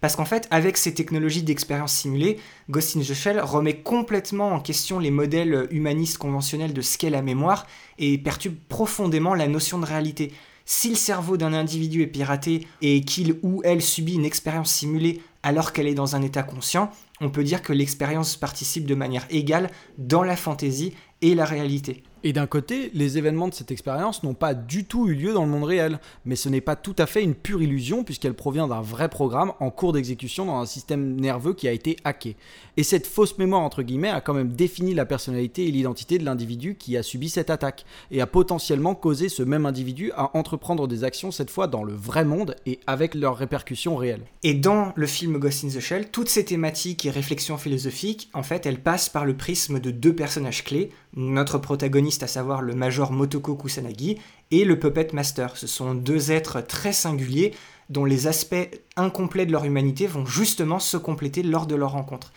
Parce 0.00 0.14
qu'en 0.14 0.24
fait, 0.24 0.46
avec 0.52 0.76
ces 0.76 0.94
technologies 0.94 1.42
d'expérience 1.42 1.92
simulée, 1.92 2.38
Ghost 2.70 2.96
in 2.96 3.42
remet 3.42 3.78
complètement 3.78 4.50
en 4.52 4.60
question 4.60 5.00
les 5.00 5.10
modèles 5.10 5.66
humanistes 5.70 6.18
conventionnels 6.18 6.72
de 6.72 6.82
ce 6.82 6.98
qu'est 6.98 7.10
la 7.10 7.22
mémoire 7.22 7.66
et 7.98 8.16
perturbe 8.18 8.54
profondément 8.68 9.34
la 9.34 9.48
notion 9.48 9.78
de 9.78 9.86
réalité. 9.86 10.32
Si 10.66 10.88
le 10.88 10.94
cerveau 10.96 11.36
d'un 11.36 11.52
individu 11.52 12.02
est 12.02 12.06
piraté 12.06 12.66
et 12.80 13.02
qu'il 13.02 13.38
ou 13.42 13.60
elle 13.64 13.82
subit 13.82 14.14
une 14.14 14.24
expérience 14.24 14.72
simulée 14.72 15.20
alors 15.42 15.72
qu'elle 15.72 15.86
est 15.86 15.94
dans 15.94 16.16
un 16.16 16.22
état 16.22 16.42
conscient, 16.42 16.90
on 17.20 17.28
peut 17.28 17.44
dire 17.44 17.60
que 17.60 17.74
l'expérience 17.74 18.36
participe 18.36 18.86
de 18.86 18.94
manière 18.94 19.26
égale 19.28 19.70
dans 19.98 20.22
la 20.22 20.36
fantaisie 20.36 20.94
et 21.20 21.34
la 21.34 21.44
réalité. 21.44 22.02
Et 22.26 22.32
d'un 22.32 22.46
côté, 22.46 22.90
les 22.94 23.18
événements 23.18 23.48
de 23.48 23.54
cette 23.54 23.70
expérience 23.70 24.22
n'ont 24.22 24.32
pas 24.32 24.54
du 24.54 24.86
tout 24.86 25.08
eu 25.08 25.14
lieu 25.14 25.34
dans 25.34 25.44
le 25.44 25.50
monde 25.50 25.64
réel, 25.64 26.00
mais 26.24 26.36
ce 26.36 26.48
n'est 26.48 26.62
pas 26.62 26.74
tout 26.74 26.96
à 26.96 27.04
fait 27.04 27.22
une 27.22 27.34
pure 27.34 27.60
illusion 27.60 28.02
puisqu'elle 28.02 28.32
provient 28.32 28.66
d'un 28.66 28.80
vrai 28.80 29.10
programme 29.10 29.52
en 29.60 29.70
cours 29.70 29.92
d'exécution 29.92 30.46
dans 30.46 30.58
un 30.58 30.64
système 30.64 31.20
nerveux 31.20 31.52
qui 31.52 31.68
a 31.68 31.72
été 31.72 31.98
hacké. 32.02 32.36
Et 32.78 32.82
cette 32.82 33.06
fausse 33.06 33.36
mémoire, 33.36 33.60
entre 33.60 33.82
guillemets, 33.82 34.08
a 34.08 34.22
quand 34.22 34.32
même 34.32 34.52
défini 34.52 34.94
la 34.94 35.04
personnalité 35.04 35.68
et 35.68 35.70
l'identité 35.70 36.16
de 36.16 36.24
l'individu 36.24 36.76
qui 36.76 36.96
a 36.96 37.02
subi 37.02 37.28
cette 37.28 37.50
attaque, 37.50 37.84
et 38.10 38.22
a 38.22 38.26
potentiellement 38.26 38.94
causé 38.94 39.28
ce 39.28 39.42
même 39.42 39.66
individu 39.66 40.10
à 40.16 40.34
entreprendre 40.34 40.88
des 40.88 41.04
actions 41.04 41.30
cette 41.30 41.50
fois 41.50 41.66
dans 41.66 41.84
le 41.84 41.92
vrai 41.92 42.24
monde 42.24 42.56
et 42.64 42.80
avec 42.86 43.14
leurs 43.14 43.36
répercussions 43.36 43.96
réelles. 43.96 44.24
Et 44.42 44.54
dans 44.54 44.94
le 44.96 45.06
film 45.06 45.38
Ghost 45.38 45.64
in 45.64 45.68
the 45.68 45.80
Shell, 45.80 46.08
toutes 46.10 46.30
ces 46.30 46.46
thématiques 46.46 47.04
et 47.04 47.10
réflexions 47.10 47.58
philosophiques, 47.58 48.30
en 48.32 48.42
fait, 48.42 48.64
elles 48.64 48.80
passent 48.80 49.10
par 49.10 49.26
le 49.26 49.36
prisme 49.36 49.78
de 49.78 49.90
deux 49.90 50.14
personnages 50.14 50.64
clés, 50.64 50.90
notre 51.16 51.58
protagoniste 51.58 52.22
à 52.22 52.26
savoir 52.26 52.62
le 52.62 52.74
Major 52.74 53.12
Motoko 53.12 53.54
Kusanagi 53.54 54.18
et 54.50 54.64
le 54.64 54.78
Puppet 54.78 55.08
Master. 55.12 55.56
Ce 55.56 55.66
sont 55.66 55.94
deux 55.94 56.32
êtres 56.32 56.60
très 56.60 56.92
singuliers 56.92 57.54
dont 57.90 58.04
les 58.04 58.26
aspects 58.26 58.68
incomplets 58.96 59.46
de 59.46 59.52
leur 59.52 59.64
humanité 59.64 60.06
vont 60.06 60.26
justement 60.26 60.78
se 60.78 60.96
compléter 60.96 61.42
lors 61.42 61.66
de 61.66 61.74
leur 61.74 61.92
rencontre. 61.92 62.32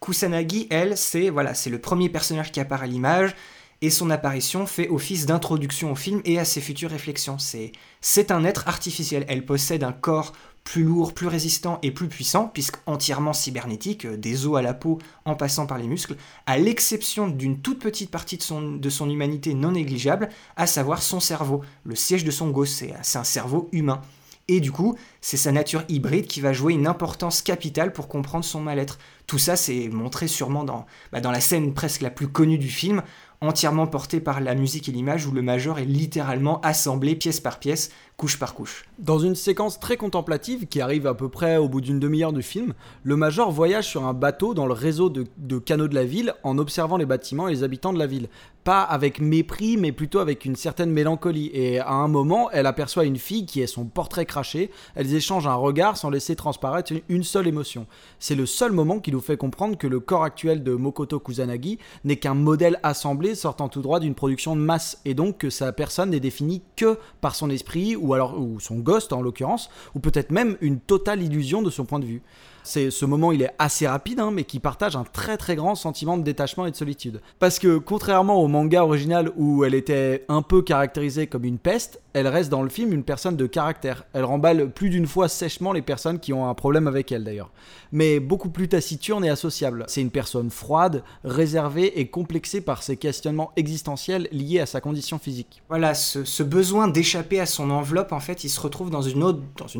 Kusanagi, 0.00 0.66
elle, 0.70 0.96
c'est 0.96 1.30
voilà, 1.30 1.54
c'est 1.54 1.70
le 1.70 1.80
premier 1.80 2.08
personnage 2.08 2.52
qui 2.52 2.60
apparaît 2.60 2.84
à 2.84 2.88
l'image 2.88 3.34
et 3.80 3.90
son 3.90 4.10
apparition 4.10 4.66
fait 4.66 4.88
office 4.88 5.26
d'introduction 5.26 5.92
au 5.92 5.94
film 5.94 6.20
et 6.24 6.38
à 6.38 6.44
ses 6.44 6.60
futures 6.60 6.90
réflexions. 6.90 7.38
C'est 7.38 7.72
c'est 8.00 8.30
un 8.30 8.44
être 8.44 8.68
artificiel. 8.68 9.24
Elle 9.28 9.44
possède 9.44 9.82
un 9.82 9.92
corps 9.92 10.32
plus 10.64 10.82
lourd, 10.82 11.12
plus 11.12 11.26
résistant 11.26 11.78
et 11.82 11.90
plus 11.90 12.08
puissant, 12.08 12.48
puisqu'entièrement 12.48 13.34
cybernétique, 13.34 14.06
euh, 14.06 14.16
des 14.16 14.46
os 14.46 14.58
à 14.58 14.62
la 14.62 14.74
peau 14.74 14.98
en 15.26 15.36
passant 15.36 15.66
par 15.66 15.78
les 15.78 15.86
muscles, 15.86 16.16
à 16.46 16.58
l'exception 16.58 17.28
d'une 17.28 17.60
toute 17.60 17.78
petite 17.78 18.10
partie 18.10 18.38
de 18.38 18.42
son, 18.42 18.72
de 18.72 18.90
son, 18.90 19.08
humanité 19.08 19.54
non 19.54 19.72
négligeable, 19.72 20.30
à 20.56 20.66
savoir 20.66 21.02
son 21.02 21.20
cerveau. 21.20 21.62
Le 21.84 21.94
siège 21.94 22.24
de 22.24 22.30
son 22.30 22.50
gosse, 22.50 22.82
c'est 23.02 23.18
un 23.18 23.24
cerveau 23.24 23.68
humain. 23.72 24.00
Et 24.46 24.60
du 24.60 24.72
coup, 24.72 24.96
c'est 25.22 25.38
sa 25.38 25.52
nature 25.52 25.84
hybride 25.88 26.26
qui 26.26 26.42
va 26.42 26.52
jouer 26.52 26.74
une 26.74 26.86
importance 26.86 27.40
capitale 27.40 27.92
pour 27.92 28.08
comprendre 28.08 28.44
son 28.44 28.60
mal-être. 28.60 28.98
Tout 29.26 29.38
ça, 29.38 29.56
c'est 29.56 29.88
montré 29.88 30.28
sûrement 30.28 30.64
dans, 30.64 30.84
bah, 31.12 31.22
dans 31.22 31.30
la 31.30 31.40
scène 31.40 31.72
presque 31.72 32.02
la 32.02 32.10
plus 32.10 32.28
connue 32.28 32.58
du 32.58 32.68
film, 32.68 33.02
entièrement 33.46 33.86
portée 33.86 34.20
par 34.20 34.40
la 34.40 34.54
musique 34.54 34.88
et 34.88 34.92
l'image, 34.92 35.26
où 35.26 35.32
le 35.32 35.42
major 35.42 35.78
est 35.78 35.84
littéralement 35.84 36.60
assemblé 36.60 37.14
pièce 37.16 37.40
par 37.40 37.58
pièce 37.58 37.90
couche 38.16 38.38
par 38.38 38.54
couche. 38.54 38.84
Dans 38.98 39.18
une 39.18 39.34
séquence 39.34 39.80
très 39.80 39.96
contemplative 39.96 40.66
qui 40.66 40.80
arrive 40.80 41.06
à 41.06 41.14
peu 41.14 41.28
près 41.28 41.56
au 41.56 41.68
bout 41.68 41.80
d'une 41.80 41.98
demi-heure 41.98 42.32
du 42.32 42.42
film, 42.42 42.74
le 43.02 43.16
Major 43.16 43.50
voyage 43.50 43.88
sur 43.88 44.04
un 44.04 44.14
bateau 44.14 44.54
dans 44.54 44.66
le 44.66 44.72
réseau 44.72 45.10
de, 45.10 45.26
de, 45.38 45.58
canaux 45.58 45.88
de 45.88 45.94
la 45.94 46.04
ville 46.04 46.34
en 46.44 46.58
observant 46.58 46.96
les 46.96 47.06
bâtiments 47.06 47.48
et 47.48 47.52
les 47.52 47.62
habitants 47.64 47.92
de 47.92 47.98
la 47.98 48.06
ville. 48.06 48.28
Pas 48.64 48.82
avec 48.82 49.20
mépris, 49.20 49.76
mais 49.76 49.92
plutôt 49.92 50.20
avec 50.20 50.46
une 50.46 50.56
certaine 50.56 50.90
mélancolie. 50.90 51.50
Et 51.52 51.80
à 51.80 51.92
un 51.92 52.08
moment, 52.08 52.50
elle 52.50 52.66
aperçoit 52.66 53.04
une 53.04 53.18
fille 53.18 53.44
qui 53.44 53.60
est 53.60 53.66
son 53.66 53.84
portrait 53.84 54.24
craché. 54.24 54.70
Elles 54.94 55.14
échangent 55.14 55.46
un 55.46 55.54
regard 55.54 55.98
sans 55.98 56.08
laisser 56.08 56.34
transparaître 56.34 56.92
une 57.10 57.24
seule 57.24 57.46
émotion. 57.46 57.86
C'est 58.18 58.34
le 58.34 58.46
seul 58.46 58.72
moment 58.72 59.00
qui 59.00 59.12
nous 59.12 59.20
fait 59.20 59.36
comprendre 59.36 59.76
que 59.76 59.86
le 59.86 60.00
corps 60.00 60.24
actuel 60.24 60.62
de 60.62 60.72
Mokoto 60.74 61.20
Kusanagi 61.20 61.78
n'est 62.04 62.16
qu'un 62.16 62.32
modèle 62.32 62.80
assemblé 62.82 63.34
sortant 63.34 63.68
tout 63.68 63.82
droit 63.82 64.00
d'une 64.00 64.14
production 64.14 64.56
de 64.56 64.62
masse, 64.62 64.98
et 65.04 65.12
donc 65.12 65.36
que 65.38 65.50
sa 65.50 65.72
personne 65.72 66.10
n'est 66.10 66.20
définie 66.20 66.62
que 66.74 66.98
par 67.20 67.34
son 67.34 67.50
esprit 67.50 67.96
ou 67.96 68.14
alors 68.14 68.40
ou 68.40 68.60
son 68.60 68.78
ghost 68.78 69.12
en 69.12 69.20
l'occurrence, 69.20 69.68
ou 69.94 70.00
peut-être 70.00 70.30
même 70.30 70.56
une 70.62 70.80
totale 70.80 71.22
illusion 71.22 71.60
de 71.60 71.70
son 71.70 71.84
point 71.84 71.98
de 71.98 72.06
vue. 72.06 72.22
C'est 72.66 72.90
ce 72.90 73.04
moment, 73.04 73.30
il 73.30 73.42
est 73.42 73.50
assez 73.58 73.86
rapide, 73.86 74.20
hein, 74.20 74.30
mais 74.32 74.44
qui 74.44 74.58
partage 74.58 74.96
un 74.96 75.04
très 75.04 75.36
très 75.36 75.54
grand 75.54 75.74
sentiment 75.74 76.16
de 76.16 76.22
détachement 76.22 76.64
et 76.64 76.70
de 76.70 76.76
solitude. 76.76 77.20
Parce 77.38 77.58
que 77.58 77.76
contrairement 77.76 78.42
au 78.42 78.48
manga 78.48 78.82
original 78.82 79.30
où 79.36 79.64
elle 79.64 79.74
était 79.74 80.24
un 80.28 80.40
peu 80.40 80.62
caractérisée 80.62 81.26
comme 81.26 81.44
une 81.44 81.58
peste, 81.58 82.00
elle 82.14 82.26
reste 82.26 82.48
dans 82.48 82.62
le 82.62 82.70
film 82.70 82.92
une 82.92 83.02
personne 83.02 83.36
de 83.36 83.46
caractère. 83.46 84.04
Elle 84.14 84.24
remballe 84.24 84.70
plus 84.70 84.88
d'une 84.88 85.06
fois 85.06 85.28
sèchement 85.28 85.72
les 85.72 85.82
personnes 85.82 86.18
qui 86.18 86.32
ont 86.32 86.48
un 86.48 86.54
problème 86.54 86.86
avec 86.86 87.12
elle 87.12 87.22
d'ailleurs. 87.22 87.50
Mais 87.92 88.18
beaucoup 88.18 88.48
plus 88.48 88.68
taciturne 88.68 89.26
et 89.26 89.30
associable. 89.30 89.84
C'est 89.86 90.00
une 90.00 90.10
personne 90.10 90.48
froide, 90.48 91.02
réservée 91.22 92.00
et 92.00 92.08
complexée 92.08 92.62
par 92.62 92.82
ses 92.82 92.96
questionnements 92.96 93.52
existentiels 93.56 94.26
liés 94.32 94.60
à 94.60 94.66
sa 94.66 94.80
condition 94.80 95.18
physique. 95.18 95.62
Voilà, 95.68 95.92
ce, 95.92 96.42
besoin 96.42 96.88
d'échapper 96.88 97.40
à 97.40 97.46
son 97.46 97.70
enveloppe, 97.70 98.12
en 98.12 98.20
fait, 98.20 98.42
il 98.44 98.48
se 98.48 98.60
retrouve 98.60 98.88
dans 98.88 99.02
une 99.02 99.22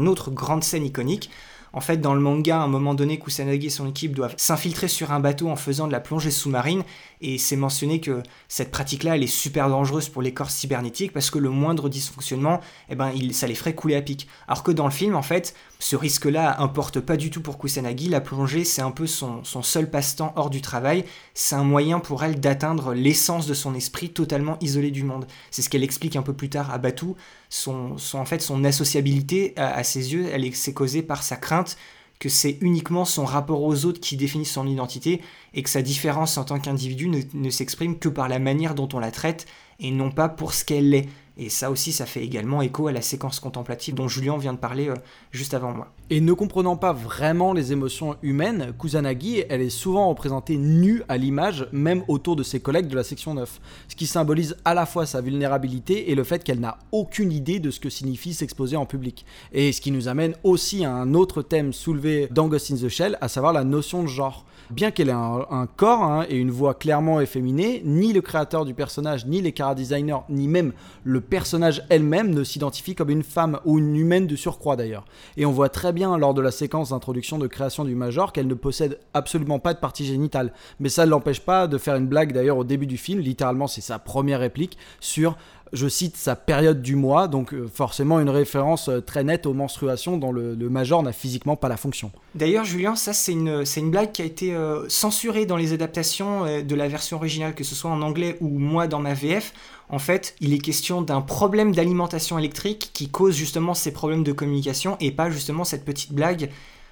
autre 0.09 0.31
grande 0.31 0.65
scène 0.65 0.85
iconique. 0.85 1.31
En 1.75 1.81
fait, 1.81 1.97
dans 1.97 2.15
le 2.15 2.21
manga, 2.21 2.61
à 2.61 2.63
un 2.63 2.69
moment 2.69 2.95
donné, 2.95 3.19
Kusanagi 3.19 3.67
et 3.67 3.71
son 3.71 3.89
équipe 3.89 4.15
doivent 4.15 4.35
s'infiltrer 4.37 4.87
sur 4.87 5.11
un 5.11 5.19
bateau 5.19 5.51
en 5.51 5.57
faisant 5.57 5.89
de 5.89 5.93
la 5.93 5.99
plongée 5.99 6.31
sous-marine. 6.31 6.85
Et 7.27 7.39
c'est 7.39 7.57
mentionné 7.57 8.01
que 8.03 8.23
cette 8.49 8.71
pratique-là, 8.71 9.17
elle 9.17 9.23
est 9.23 9.27
super 9.27 9.71
dangereuse 9.71 10.11
pour 10.11 10.21
les 10.21 10.35
corps 10.35 10.51
cybernétiques 10.51 11.11
parce 11.11 11.31
que 11.31 11.39
le 11.39 11.49
moindre 11.49 11.89
dysfonctionnement, 11.89 12.61
eh 12.91 12.95
ben, 12.97 13.15
ça 13.33 13.47
les 13.47 13.55
ferait 13.55 13.75
couler 13.75 13.97
à 13.97 14.03
pic. 14.03 14.29
Alors 14.47 14.63
que 14.63 14.71
dans 14.71 14.85
le 14.85 14.91
film, 14.91 15.17
en 15.17 15.23
fait, 15.23 15.55
ce 15.79 15.97
risque-là 15.97 16.61
importe 16.61 17.01
pas 17.01 17.17
du 17.17 17.31
tout 17.31 17.41
pour 17.41 17.57
Kusanagi. 17.57 18.11
La 18.11 18.21
plongée, 18.21 18.65
c'est 18.65 18.83
un 18.83 18.91
peu 18.91 19.07
son, 19.07 19.43
seul 19.43 19.89
passe-temps 19.89 20.35
hors 20.37 20.51
du 20.51 20.61
travail. 20.61 21.07
C'est 21.33 21.55
un 21.55 21.65
moyen 21.65 21.99
pour 21.99 22.25
elle 22.25 22.41
d'atteindre 22.41 22.93
l'essence 22.93 23.47
de 23.47 23.55
son 23.55 23.75
esprit 23.75 24.11
totalement 24.11 24.59
isolé 24.61 24.91
du 24.91 25.03
monde. 25.03 25.27
C'est 25.51 25.63
ce 25.63 25.71
qu'elle 25.71 25.83
explique 25.83 26.17
un 26.17 26.23
peu 26.23 26.35
plus 26.35 26.51
tard 26.51 26.71
à 26.71 26.77
Batu. 26.77 27.15
Son, 27.49 27.97
en 28.13 28.25
fait, 28.27 28.43
son 28.43 28.65
associabilité, 28.65 29.55
à, 29.57 29.83
ses 29.83 30.13
yeux, 30.13 30.29
elle 30.31 30.45
est, 30.45 30.55
c'est 30.55 30.75
causée 30.75 31.03
par 31.03 31.23
sa 31.23 31.37
crainte 31.37 31.79
que 32.25 32.31
c'est 32.31 32.57
uniquement 32.63 33.05
son 33.05 33.27
rapport 33.27 33.63
aux 33.63 33.85
autres 33.85 34.01
qui 34.01 34.17
définit 34.17 34.47
son 34.47 34.67
identité 34.67 35.21
et 35.53 35.63
que 35.63 35.69
sa 35.69 35.83
différence 35.83 36.39
en 36.39 36.45
tant 36.45 36.59
qu'individu 36.59 37.07
ne, 37.07 37.51
s'exprime 37.51 37.99
que 37.99 38.09
par 38.09 38.31
la 38.31 38.39
manière 38.39 38.75
dont 38.75 38.89
on 38.95 38.99
la 38.99 39.11
traite 39.11 39.45
et 39.79 39.91
non 39.91 40.11
pas 40.11 40.31
pour 40.31 40.55
ce 40.55 40.65
qu'elle 40.65 40.95
est. 40.95 41.07
Et 41.37 41.51
ça 41.51 41.71
aussi, 41.71 41.93
ça 41.93 42.07
fait 42.07 42.25
également 42.25 42.63
écho 42.63 42.87
à 42.87 42.93
la 42.93 43.03
séquence 43.03 43.41
contemplative 43.41 43.95
dont 43.95 44.09
Julien 44.09 44.39
vient 44.39 44.55
de 44.55 44.59
parler 44.59 44.89
euh, 44.89 44.95
juste 45.33 45.53
avant 45.53 45.75
moi. 45.75 45.93
Et 46.11 46.21
ne 46.21 46.35
comprenant 46.35 46.77
pas 46.77 46.93
vraiment 46.93 47.55
les 47.55 47.73
émotions 47.73 48.17
humaines, 48.21 48.75
Kusanagi, 48.79 49.43
elle 49.49 49.63
est 49.63 49.71
souvent 49.71 50.11
représentée 50.11 50.59
nue 50.59 51.03
à 51.09 51.17
l'image, 51.17 51.67
même 51.73 52.03
autour 52.09 52.37
de 52.37 52.43
ses 52.43 52.61
collègues 52.61 52.89
de 52.89 52.95
la 52.95 53.03
section 53.03 53.33
9. 53.33 53.59
Ce 53.89 53.97
qui 53.97 54.07
symbolise 54.07 54.55
à 54.67 54.75
la 54.75 54.85
fois 54.85 55.07
sa 55.07 55.23
vulnérabilité 55.23 56.11
et 56.11 56.15
le 56.15 56.23
fait 56.23 56.45
qu'elle 56.45 56.61
n'a 56.61 56.77
aucune 56.93 57.33
idée 57.33 57.59
de 57.59 57.71
ce 57.71 57.81
que 57.81 57.89
signifie 57.89 58.35
s'exposer 58.35 58.77
en 58.77 58.85
public. 58.85 59.25
Et 59.55 59.73
ce 59.73 59.81
qui 59.81 59.93
nous 59.93 60.07
amène 60.07 60.35
aussi 60.45 60.85
à 60.85 60.93
un 60.93 61.15
autre 61.15 61.41
thème 61.41 61.73
soulevé 61.73 62.29
dans 62.31 62.49
Ghost 62.49 62.71
in 62.71 62.77
the 62.77 62.91
Shell, 62.91 63.17
à 63.23 63.29
savoir 63.29 63.55
la 63.55 63.65
notion 63.65 64.03
de 64.03 64.09
genre. 64.09 64.45
Bien 64.71 64.91
qu'elle 64.91 65.11
ait 65.11 65.13
un, 65.13 65.69
corps 65.77 66.03
hein, 66.03 66.25
et 66.29 66.37
une 66.37 66.51
voix 66.51 66.75
clairement 66.75 67.21
efféminée, 67.21 67.83
ni 67.85 68.13
le 68.13 68.23
créateur 68.23 68.65
du 68.65 68.73
personnage, 68.73 69.27
ni 69.27 69.43
les 69.43 69.53
cara 69.53 69.75
designers, 69.75 70.21
ni 70.31 70.49
même 70.49 70.73
le 71.03 71.21
personnage 71.21 71.83
elle-même 71.91 72.31
ne 72.31 72.45
s'identifie 72.45 72.95
comme 72.95 73.11
une 73.11 73.23
femme 73.23 73.59
ou 73.67 73.79
une 73.79 73.95
humaine 73.95 74.27
de 74.27 74.37
surcroît 74.37 74.77
d'ailleurs. 74.77 75.05
Et 75.37 75.45
on 75.45 75.53
voit 75.53 75.69
très 75.69 75.93
bien 75.95 76.19
lors 76.19 76.35
de 76.35 76.43
la 76.43 76.51
séquence 76.51 76.91
d'introduction 76.91 77.39
de 77.39 77.47
création 77.47 77.85
du 77.85 77.95
Major 77.95 78.33
qu'elle 78.33 78.47
ne 78.47 78.55
possède 78.55 78.99
absolument 79.15 79.59
pas 79.59 79.73
de 79.73 79.79
partie 79.79 80.05
génitale. 80.05 80.53
Mais 80.81 80.89
ça 80.91 81.07
ne 81.07 81.11
l'empêche 81.11 81.41
pas 81.41 81.67
de 81.67 81.79
faire 81.79 81.97
une 81.97 82.07
blague 82.07 82.33
d'ailleurs 82.33 82.59
au 82.59 82.65
début 82.65 82.87
du 82.87 82.99
film, 82.99 83.21
littéralement 83.21 83.67
c'est 83.67 83.81
sa 83.81 83.99
première 83.99 84.41
réplique 84.41 84.77
sur 85.01 85.37
je 85.75 85.89
cite 85.89 86.17
sa 86.17 86.37
période 86.37 86.83
du 86.83 86.95
mois, 86.95 87.29
donc 87.29 87.53
euh, 87.53 87.69
forcément 87.73 88.21
une 88.21 88.31
référence 88.31 88.89
euh, 88.89 89.01
très 89.01 89.25
nette 89.25 89.45
aux 89.45 89.55
menstruations 89.55 90.17
dont 90.17 90.33
le, 90.33 90.55
major 90.69 91.03
n'a 91.03 91.13
physiquement 91.13 91.57
pas 91.57 91.69
la 91.69 91.77
fonction. 91.77 92.11
D'ailleurs, 92.35 92.65
Julien, 92.65 92.97
ça 92.97 93.13
c'est 93.13 93.33
une, 93.33 93.91
blague 93.91 94.13
qui 94.13 94.23
a 94.23 94.25
été 94.25 94.55
euh, 94.55 94.89
censurée 94.89 95.47
dans 95.47 95.57
les 95.57 95.73
adaptations 95.73 96.45
de 96.63 96.75
la 96.75 96.89
version 96.89 97.17
originale, 97.17 97.55
que 97.55 97.65
ce 97.65 97.75
soit 97.75 97.91
en 97.91 98.03
anglais 98.03 98.37
ou 98.41 98.49
moi 98.59 98.87
dans 98.87 99.01
ma 99.01 99.15
VF. 99.15 99.53
En 99.91 99.99
fait, 99.99 100.35
il 100.41 100.53
est 100.55 100.59
question 100.59 101.03
d'un 101.03 101.21
problème 101.21 101.75
d'alimentation 101.75 102.39
électrique 102.39 102.91
qui 102.95 103.09
cause 103.09 103.35
justement 103.37 103.75
ces 103.75 103.93
problèmes 103.93 104.25
de 104.25 104.33
communication 104.33 104.97
et 105.01 105.11
pas 105.13 105.31
justement 105.31 105.65
cette 105.65 105.85
petite 105.85 106.13
blague 106.13 106.51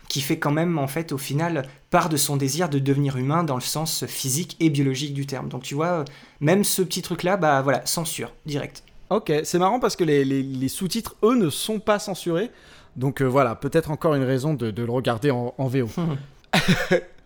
qui 0.08 0.20
fait 0.20 0.38
quand 0.38 0.50
même 0.50 0.78
en 0.78 0.88
fait 0.88 1.10
au 1.12 1.18
final 1.18 1.66
part 1.90 2.10
de 2.10 2.18
son 2.18 2.36
désir 2.36 2.68
de 2.68 2.78
devenir 2.78 3.16
humain 3.16 3.44
dans 3.44 3.54
le 3.54 3.62
sens 3.62 4.04
physique 4.06 4.56
et 4.60 4.68
biologique 4.68 5.14
du 5.14 5.24
terme. 5.26 5.48
Donc 5.48 5.62
tu 5.62 5.74
vois, 5.74 6.04
même 6.40 6.64
ce 6.64 6.82
petit 6.82 7.00
truc 7.00 7.22
là, 7.22 7.36
bah 7.38 7.62
voilà, 7.62 7.80
censure, 7.86 8.32
direct. 8.44 8.82
Ok, 9.08 9.32
c'est 9.44 9.58
marrant 9.58 9.80
parce 9.80 9.96
que 9.96 10.04
les, 10.04 10.24
les- 10.24 10.42
les 10.42 10.68
sous-titres, 10.68 11.16
eux, 11.22 11.34
ne 11.36 11.48
sont 11.50 11.80
pas 11.80 11.98
censurés. 11.98 12.50
Donc 12.96 13.22
euh, 13.22 13.24
voilà, 13.26 13.54
peut-être 13.54 13.90
encore 13.90 14.14
une 14.14 14.22
raison 14.24 14.52
de, 14.54 14.70
de 14.70 14.82
le 14.82 14.92
regarder 14.92 15.30
en, 15.30 15.54
en 15.56 15.66
VO. 15.66 15.88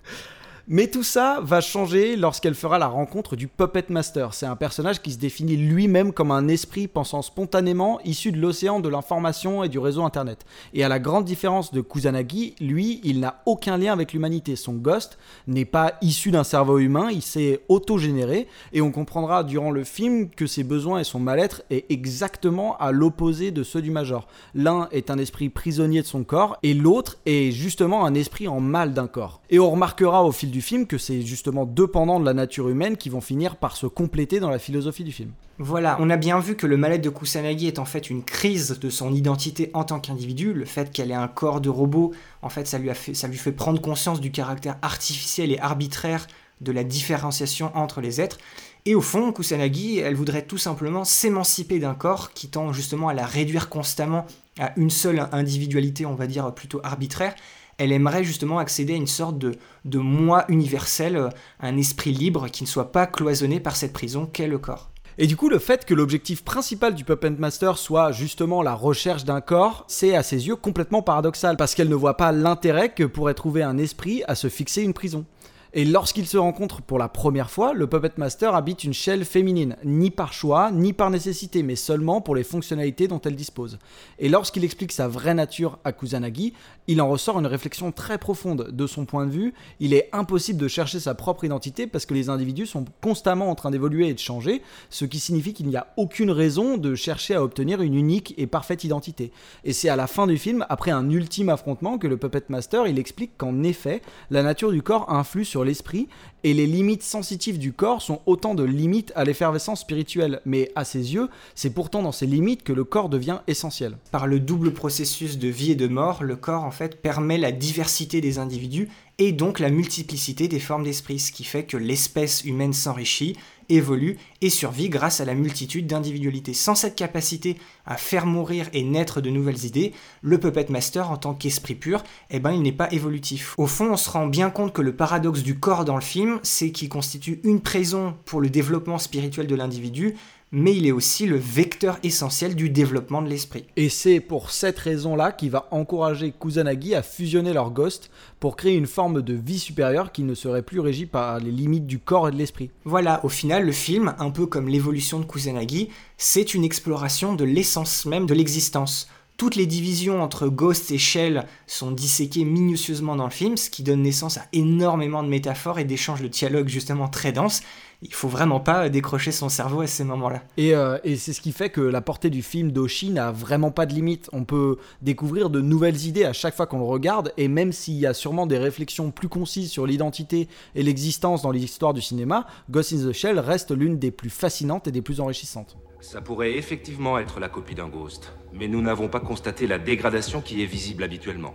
Mais 0.68 0.88
tout 0.88 1.04
ça 1.04 1.38
va 1.44 1.60
changer 1.60 2.16
lorsqu'elle 2.16 2.56
fera 2.56 2.80
la 2.80 2.88
rencontre 2.88 3.36
du 3.36 3.46
Puppet 3.46 3.84
Master. 3.88 4.34
C'est 4.34 4.46
un 4.46 4.56
personnage 4.56 5.00
qui 5.00 5.12
se 5.12 5.18
définit 5.18 5.56
lui-même 5.56 6.12
comme 6.12 6.32
un 6.32 6.48
esprit 6.48 6.88
pensant 6.88 7.22
spontanément, 7.22 8.00
issu 8.04 8.32
de 8.32 8.40
l'océan 8.40 8.80
de 8.80 8.88
l'information 8.88 9.62
et 9.62 9.68
du 9.68 9.78
réseau 9.78 10.02
Internet. 10.02 10.44
Et 10.74 10.82
à 10.82 10.88
la 10.88 10.98
grande 10.98 11.24
différence 11.24 11.72
de 11.72 11.80
Kusanagi, 11.82 12.56
lui, 12.60 13.00
il 13.04 13.20
n'a 13.20 13.42
aucun 13.46 13.76
lien 13.76 13.92
avec 13.92 14.12
l'humanité. 14.12 14.56
Son 14.56 14.72
ghost 14.72 15.18
n'est 15.46 15.64
pas 15.64 15.92
issu 16.02 16.32
d'un 16.32 16.42
cerveau 16.42 16.80
humain, 16.80 17.10
il 17.12 17.22
s'est 17.22 17.60
auto-généré. 17.68 18.48
Et 18.72 18.80
on 18.80 18.90
comprendra 18.90 19.44
durant 19.44 19.70
le 19.70 19.84
film 19.84 20.30
que 20.30 20.48
ses 20.48 20.64
besoins 20.64 20.98
et 20.98 21.04
son 21.04 21.20
mal-être 21.20 21.62
est 21.70 21.88
exactement 21.92 22.76
à 22.78 22.90
l'opposé 22.90 23.52
de 23.52 23.62
ceux 23.62 23.82
du 23.82 23.92
Major. 23.92 24.26
L'un 24.56 24.88
est 24.90 25.12
un 25.12 25.18
esprit 25.18 25.48
prisonnier 25.48 26.02
de 26.02 26.08
son 26.08 26.24
corps 26.24 26.58
et 26.64 26.74
l'autre 26.74 27.18
est 27.24 27.52
justement 27.52 28.04
un 28.04 28.14
esprit 28.14 28.48
en 28.48 28.58
mal 28.58 28.94
d'un 28.94 29.06
corps. 29.06 29.40
Et 29.48 29.60
on 29.60 29.70
remarquera 29.70 30.24
au 30.24 30.32
fil 30.32 30.55
film 30.60 30.86
que 30.86 30.98
c'est 30.98 31.22
justement 31.22 31.64
deux 31.64 31.86
pendants 31.86 32.20
de 32.20 32.24
la 32.24 32.34
nature 32.34 32.68
humaine 32.68 32.96
qui 32.96 33.08
vont 33.08 33.20
finir 33.20 33.56
par 33.56 33.76
se 33.76 33.86
compléter 33.86 34.40
dans 34.40 34.50
la 34.50 34.58
philosophie 34.58 35.04
du 35.04 35.12
film. 35.12 35.30
Voilà, 35.58 35.96
on 36.00 36.10
a 36.10 36.16
bien 36.16 36.38
vu 36.38 36.54
que 36.54 36.66
le 36.66 36.76
mal-être 36.76 37.02
de 37.02 37.10
Kusanagi 37.10 37.66
est 37.66 37.78
en 37.78 37.84
fait 37.84 38.10
une 38.10 38.22
crise 38.22 38.78
de 38.78 38.90
son 38.90 39.12
identité 39.12 39.70
en 39.72 39.84
tant 39.84 40.00
qu'individu. 40.00 40.52
Le 40.52 40.66
fait 40.66 40.92
qu'elle 40.92 41.10
ait 41.10 41.14
un 41.14 41.28
corps 41.28 41.60
de 41.60 41.70
robot, 41.70 42.12
en 42.42 42.50
fait, 42.50 42.66
ça 42.66 42.78
lui, 42.78 42.90
a 42.90 42.94
fait, 42.94 43.14
ça 43.14 43.26
lui 43.26 43.38
fait 43.38 43.52
prendre 43.52 43.80
conscience 43.80 44.20
du 44.20 44.30
caractère 44.30 44.76
artificiel 44.82 45.50
et 45.52 45.58
arbitraire 45.58 46.26
de 46.60 46.72
la 46.72 46.84
différenciation 46.84 47.70
entre 47.74 48.00
les 48.00 48.20
êtres. 48.20 48.38
Et 48.84 48.94
au 48.94 49.00
fond, 49.00 49.32
Kusanagi, 49.32 49.98
elle 49.98 50.14
voudrait 50.14 50.46
tout 50.46 50.58
simplement 50.58 51.04
s'émanciper 51.04 51.78
d'un 51.78 51.94
corps 51.94 52.32
qui 52.32 52.48
tend 52.48 52.72
justement 52.72 53.08
à 53.08 53.14
la 53.14 53.26
réduire 53.26 53.68
constamment 53.68 54.26
à 54.58 54.72
une 54.76 54.90
seule 54.90 55.28
individualité, 55.32 56.06
on 56.06 56.14
va 56.14 56.26
dire 56.26 56.54
plutôt 56.54 56.80
arbitraire. 56.84 57.34
Elle 57.78 57.92
aimerait 57.92 58.24
justement 58.24 58.58
accéder 58.58 58.94
à 58.94 58.96
une 58.96 59.06
sorte 59.06 59.38
de, 59.38 59.98
moi 59.98 60.44
universel, 60.48 61.28
un 61.60 61.76
esprit 61.76 62.12
libre 62.12 62.48
qui 62.48 62.62
ne 62.62 62.68
soit 62.68 62.92
pas 62.92 63.06
cloisonné 63.06 63.60
par 63.60 63.76
cette 63.76 63.92
prison 63.92 64.26
qu'est 64.26 64.48
le 64.48 64.58
corps. 64.58 64.90
Et 65.18 65.26
du 65.26 65.36
coup, 65.36 65.48
le 65.48 65.58
fait 65.58 65.86
que 65.86 65.94
l'objectif 65.94 66.44
principal 66.44 66.94
du 66.94 67.04
Puppet 67.04 67.30
Master 67.30 67.78
soit 67.78 68.12
justement 68.12 68.62
la 68.62 68.74
recherche 68.74 69.24
d'un 69.24 69.40
corps, 69.40 69.84
c'est 69.88 70.14
à 70.14 70.22
ses 70.22 70.46
yeux 70.46 70.56
complètement 70.56 71.00
paradoxal, 71.00 71.56
parce 71.56 71.74
qu'elle 71.74 71.88
ne 71.88 71.94
voit 71.94 72.18
pas 72.18 72.32
l'intérêt 72.32 72.90
que 72.90 73.04
pourrait 73.04 73.34
trouver 73.34 73.62
un 73.62 73.78
esprit 73.78 74.22
à 74.28 74.34
se 74.34 74.48
fixer 74.48 74.82
une 74.82 74.92
prison. 74.92 75.24
Et 75.72 75.84
lorsqu'ils 75.84 76.26
se 76.26 76.38
rencontrent 76.38 76.80
pour 76.80 76.98
la 76.98 77.08
première 77.08 77.50
fois, 77.50 77.74
le 77.74 77.86
Puppet 77.86 78.12
Master 78.16 78.54
habite 78.54 78.84
une 78.84 78.94
shell 78.94 79.26
féminine, 79.26 79.76
ni 79.84 80.10
par 80.10 80.32
choix, 80.32 80.70
ni 80.70 80.94
par 80.94 81.10
nécessité, 81.10 81.62
mais 81.62 81.76
seulement 81.76 82.22
pour 82.22 82.34
les 82.34 82.44
fonctionnalités 82.44 83.08
dont 83.08 83.20
elle 83.20 83.36
dispose. 83.36 83.78
Et 84.18 84.30
lorsqu'il 84.30 84.64
explique 84.64 84.92
sa 84.92 85.06
vraie 85.06 85.34
nature 85.34 85.78
à 85.84 85.92
Kusanagi, 85.92 86.54
il 86.88 87.00
en 87.00 87.08
ressort 87.08 87.38
une 87.38 87.46
réflexion 87.46 87.92
très 87.92 88.18
profonde. 88.18 88.70
De 88.72 88.86
son 88.86 89.04
point 89.04 89.26
de 89.26 89.30
vue, 89.30 89.54
il 89.80 89.94
est 89.94 90.08
impossible 90.12 90.60
de 90.60 90.68
chercher 90.68 91.00
sa 91.00 91.14
propre 91.14 91.44
identité 91.44 91.86
parce 91.86 92.06
que 92.06 92.14
les 92.14 92.28
individus 92.28 92.66
sont 92.66 92.84
constamment 93.00 93.50
en 93.50 93.54
train 93.54 93.70
d'évoluer 93.70 94.08
et 94.08 94.14
de 94.14 94.18
changer, 94.18 94.62
ce 94.90 95.04
qui 95.04 95.18
signifie 95.18 95.52
qu'il 95.52 95.66
n'y 95.66 95.76
a 95.76 95.88
aucune 95.96 96.30
raison 96.30 96.76
de 96.76 96.94
chercher 96.94 97.34
à 97.34 97.42
obtenir 97.42 97.82
une 97.82 97.94
unique 97.94 98.34
et 98.36 98.46
parfaite 98.46 98.84
identité. 98.84 99.32
Et 99.64 99.72
c'est 99.72 99.88
à 99.88 99.96
la 99.96 100.06
fin 100.06 100.26
du 100.26 100.38
film, 100.38 100.64
après 100.68 100.90
un 100.90 101.10
ultime 101.10 101.48
affrontement, 101.48 101.98
que 101.98 102.06
le 102.06 102.16
Puppet 102.16 102.44
Master, 102.48 102.86
il 102.86 102.98
explique 102.98 103.36
qu'en 103.36 103.62
effet, 103.62 104.02
la 104.30 104.42
nature 104.42 104.72
du 104.72 104.82
corps 104.82 105.12
influe 105.12 105.44
sur 105.44 105.64
l'esprit 105.64 106.08
et 106.46 106.54
les 106.54 106.68
limites 106.68 107.02
sensitives 107.02 107.58
du 107.58 107.72
corps 107.72 108.00
sont 108.00 108.20
autant 108.24 108.54
de 108.54 108.62
limites 108.62 109.12
à 109.16 109.24
l'effervescence 109.24 109.80
spirituelle. 109.80 110.40
Mais 110.44 110.70
à 110.76 110.84
ses 110.84 111.12
yeux, 111.12 111.28
c'est 111.56 111.74
pourtant 111.74 112.02
dans 112.02 112.12
ces 112.12 112.26
limites 112.26 112.62
que 112.62 112.72
le 112.72 112.84
corps 112.84 113.08
devient 113.08 113.40
essentiel. 113.48 113.98
Par 114.12 114.28
le 114.28 114.38
double 114.38 114.72
processus 114.72 115.38
de 115.38 115.48
vie 115.48 115.72
et 115.72 115.74
de 115.74 115.88
mort, 115.88 116.22
le 116.22 116.36
corps 116.36 116.62
en 116.62 116.70
fait 116.70 117.02
permet 117.02 117.36
la 117.36 117.50
diversité 117.50 118.20
des 118.20 118.38
individus 118.38 118.88
et 119.18 119.32
donc 119.32 119.58
la 119.58 119.70
multiplicité 119.70 120.46
des 120.46 120.60
formes 120.60 120.84
d'esprit, 120.84 121.18
ce 121.18 121.32
qui 121.32 121.42
fait 121.42 121.64
que 121.64 121.76
l'espèce 121.76 122.44
humaine 122.44 122.74
s'enrichit, 122.74 123.36
évolue 123.68 124.18
et 124.40 124.50
survit 124.50 124.88
grâce 124.88 125.20
à 125.20 125.24
la 125.24 125.34
multitude 125.34 125.86
d'individualités. 125.86 126.54
Sans 126.54 126.74
cette 126.74 126.96
capacité 126.96 127.56
à 127.84 127.96
faire 127.96 128.26
mourir 128.26 128.68
et 128.72 128.82
naître 128.82 129.20
de 129.20 129.30
nouvelles 129.30 129.64
idées, 129.64 129.92
le 130.22 130.38
Puppet 130.38 130.66
Master 130.68 131.10
en 131.10 131.16
tant 131.16 131.34
qu'esprit 131.34 131.74
pur, 131.74 132.02
eh 132.30 132.40
ben 132.40 132.52
il 132.52 132.62
n'est 132.62 132.72
pas 132.72 132.92
évolutif. 132.92 133.54
Au 133.58 133.66
fond, 133.66 133.92
on 133.92 133.96
se 133.96 134.10
rend 134.10 134.26
bien 134.26 134.50
compte 134.50 134.72
que 134.72 134.82
le 134.82 134.96
paradoxe 134.96 135.42
du 135.42 135.58
corps 135.58 135.84
dans 135.84 135.96
le 135.96 136.02
film, 136.02 136.38
c'est 136.42 136.70
qu'il 136.70 136.88
constitue 136.88 137.40
une 137.44 137.60
prison 137.60 138.14
pour 138.24 138.40
le 138.40 138.50
développement 138.50 138.98
spirituel 138.98 139.46
de 139.46 139.54
l'individu, 139.54 140.14
mais 140.52 140.76
il 140.76 140.86
est 140.86 140.92
aussi 140.92 141.26
le 141.26 141.36
vecteur 141.36 141.98
essentiel 142.02 142.54
du 142.54 142.70
développement 142.70 143.20
de 143.20 143.28
l'esprit. 143.28 143.64
Et 143.76 143.88
c'est 143.88 144.20
pour 144.20 144.50
cette 144.50 144.78
raison-là 144.78 145.32
qu'il 145.32 145.50
va 145.50 145.68
encourager 145.70 146.32
Kusanagi 146.32 146.94
à 146.94 147.02
fusionner 147.02 147.52
leurs 147.52 147.70
ghosts 147.70 148.10
pour 148.38 148.56
créer 148.56 148.74
une 148.74 148.86
forme 148.86 149.22
de 149.22 149.34
vie 149.34 149.58
supérieure 149.58 150.12
qui 150.12 150.22
ne 150.22 150.34
serait 150.34 150.62
plus 150.62 150.80
régie 150.80 151.06
par 151.06 151.40
les 151.40 151.50
limites 151.50 151.86
du 151.86 151.98
corps 151.98 152.28
et 152.28 152.30
de 152.30 152.36
l'esprit. 152.36 152.70
Voilà, 152.84 153.24
au 153.24 153.28
final, 153.28 153.66
le 153.66 153.72
film, 153.72 154.14
un 154.18 154.30
peu 154.30 154.46
comme 154.46 154.68
l'évolution 154.68 155.18
de 155.18 155.24
Kusanagi, 155.24 155.90
c'est 156.16 156.54
une 156.54 156.64
exploration 156.64 157.34
de 157.34 157.44
l'essence 157.44 158.06
même 158.06 158.26
de 158.26 158.34
l'existence. 158.34 159.08
Toutes 159.36 159.56
les 159.56 159.66
divisions 159.66 160.22
entre 160.22 160.48
Ghost 160.48 160.90
et 160.90 160.98
Shell 160.98 161.44
sont 161.66 161.90
disséquées 161.90 162.44
minutieusement 162.44 163.16
dans 163.16 163.24
le 163.24 163.30
film, 163.30 163.56
ce 163.56 163.68
qui 163.68 163.82
donne 163.82 164.02
naissance 164.02 164.38
à 164.38 164.46
énormément 164.52 165.22
de 165.22 165.28
métaphores 165.28 165.78
et 165.78 165.84
d'échanges 165.84 166.22
de 166.22 166.28
dialogue 166.28 166.68
justement 166.68 167.08
très 167.08 167.32
denses 167.32 167.62
il 168.02 168.12
faut 168.12 168.28
vraiment 168.28 168.60
pas 168.60 168.88
décrocher 168.88 169.32
son 169.32 169.48
cerveau 169.48 169.80
à 169.80 169.86
ces 169.86 170.04
moments-là. 170.04 170.42
Euh, 170.58 170.98
et, 171.04 171.16
c'est 171.16 171.32
ce 171.32 171.40
qui 171.40 171.52
fait 171.52 171.70
que 171.70 171.80
la 171.80 172.00
portée 172.00 172.30
du 172.30 172.42
film 172.42 172.70
d'Oshi 172.70 173.10
n'a 173.10 173.32
vraiment 173.32 173.70
pas 173.70 173.86
de 173.86 173.94
limite. 173.94 174.28
On 174.32 174.44
peut 174.44 174.76
découvrir 175.02 175.50
de 175.50 175.60
nouvelles 175.60 176.06
idées 176.06 176.24
à 176.24 176.32
chaque 176.32 176.54
fois 176.54 176.66
qu'on 176.66 176.78
le 176.78 176.84
regarde, 176.84 177.32
et 177.36 177.48
même 177.48 177.72
s'il 177.72 177.94
y 177.94 178.06
a 178.06 178.14
sûrement 178.14 178.46
des 178.46 178.58
réflexions 178.58 179.10
plus 179.10 179.28
concises 179.28 179.70
sur 179.70 179.86
l'identité 179.86 180.48
et 180.74 180.82
l'existence 180.82 181.42
dans 181.42 181.50
l'histoire 181.50 181.94
du 181.94 182.02
cinéma, 182.02 182.46
Ghost 182.70 182.92
in 182.92 183.08
the 183.08 183.12
Shell 183.12 183.38
reste 183.38 183.70
l'une 183.70 183.98
des 183.98 184.10
plus 184.10 184.30
fascinantes 184.30 184.86
et 184.88 184.92
des 184.92 185.02
plus 185.02 185.20
enrichissantes. 185.20 185.76
Ça 186.00 186.20
pourrait 186.20 186.56
effectivement 186.56 187.18
être 187.18 187.40
la 187.40 187.48
copie 187.48 187.74
d'un 187.74 187.88
Ghost, 187.88 188.32
mais 188.52 188.68
nous 188.68 188.82
n'avons 188.82 189.08
pas 189.08 189.20
constaté 189.20 189.66
la 189.66 189.78
dégradation 189.78 190.40
qui 190.40 190.62
est 190.62 190.66
visible 190.66 191.02
habituellement. 191.02 191.54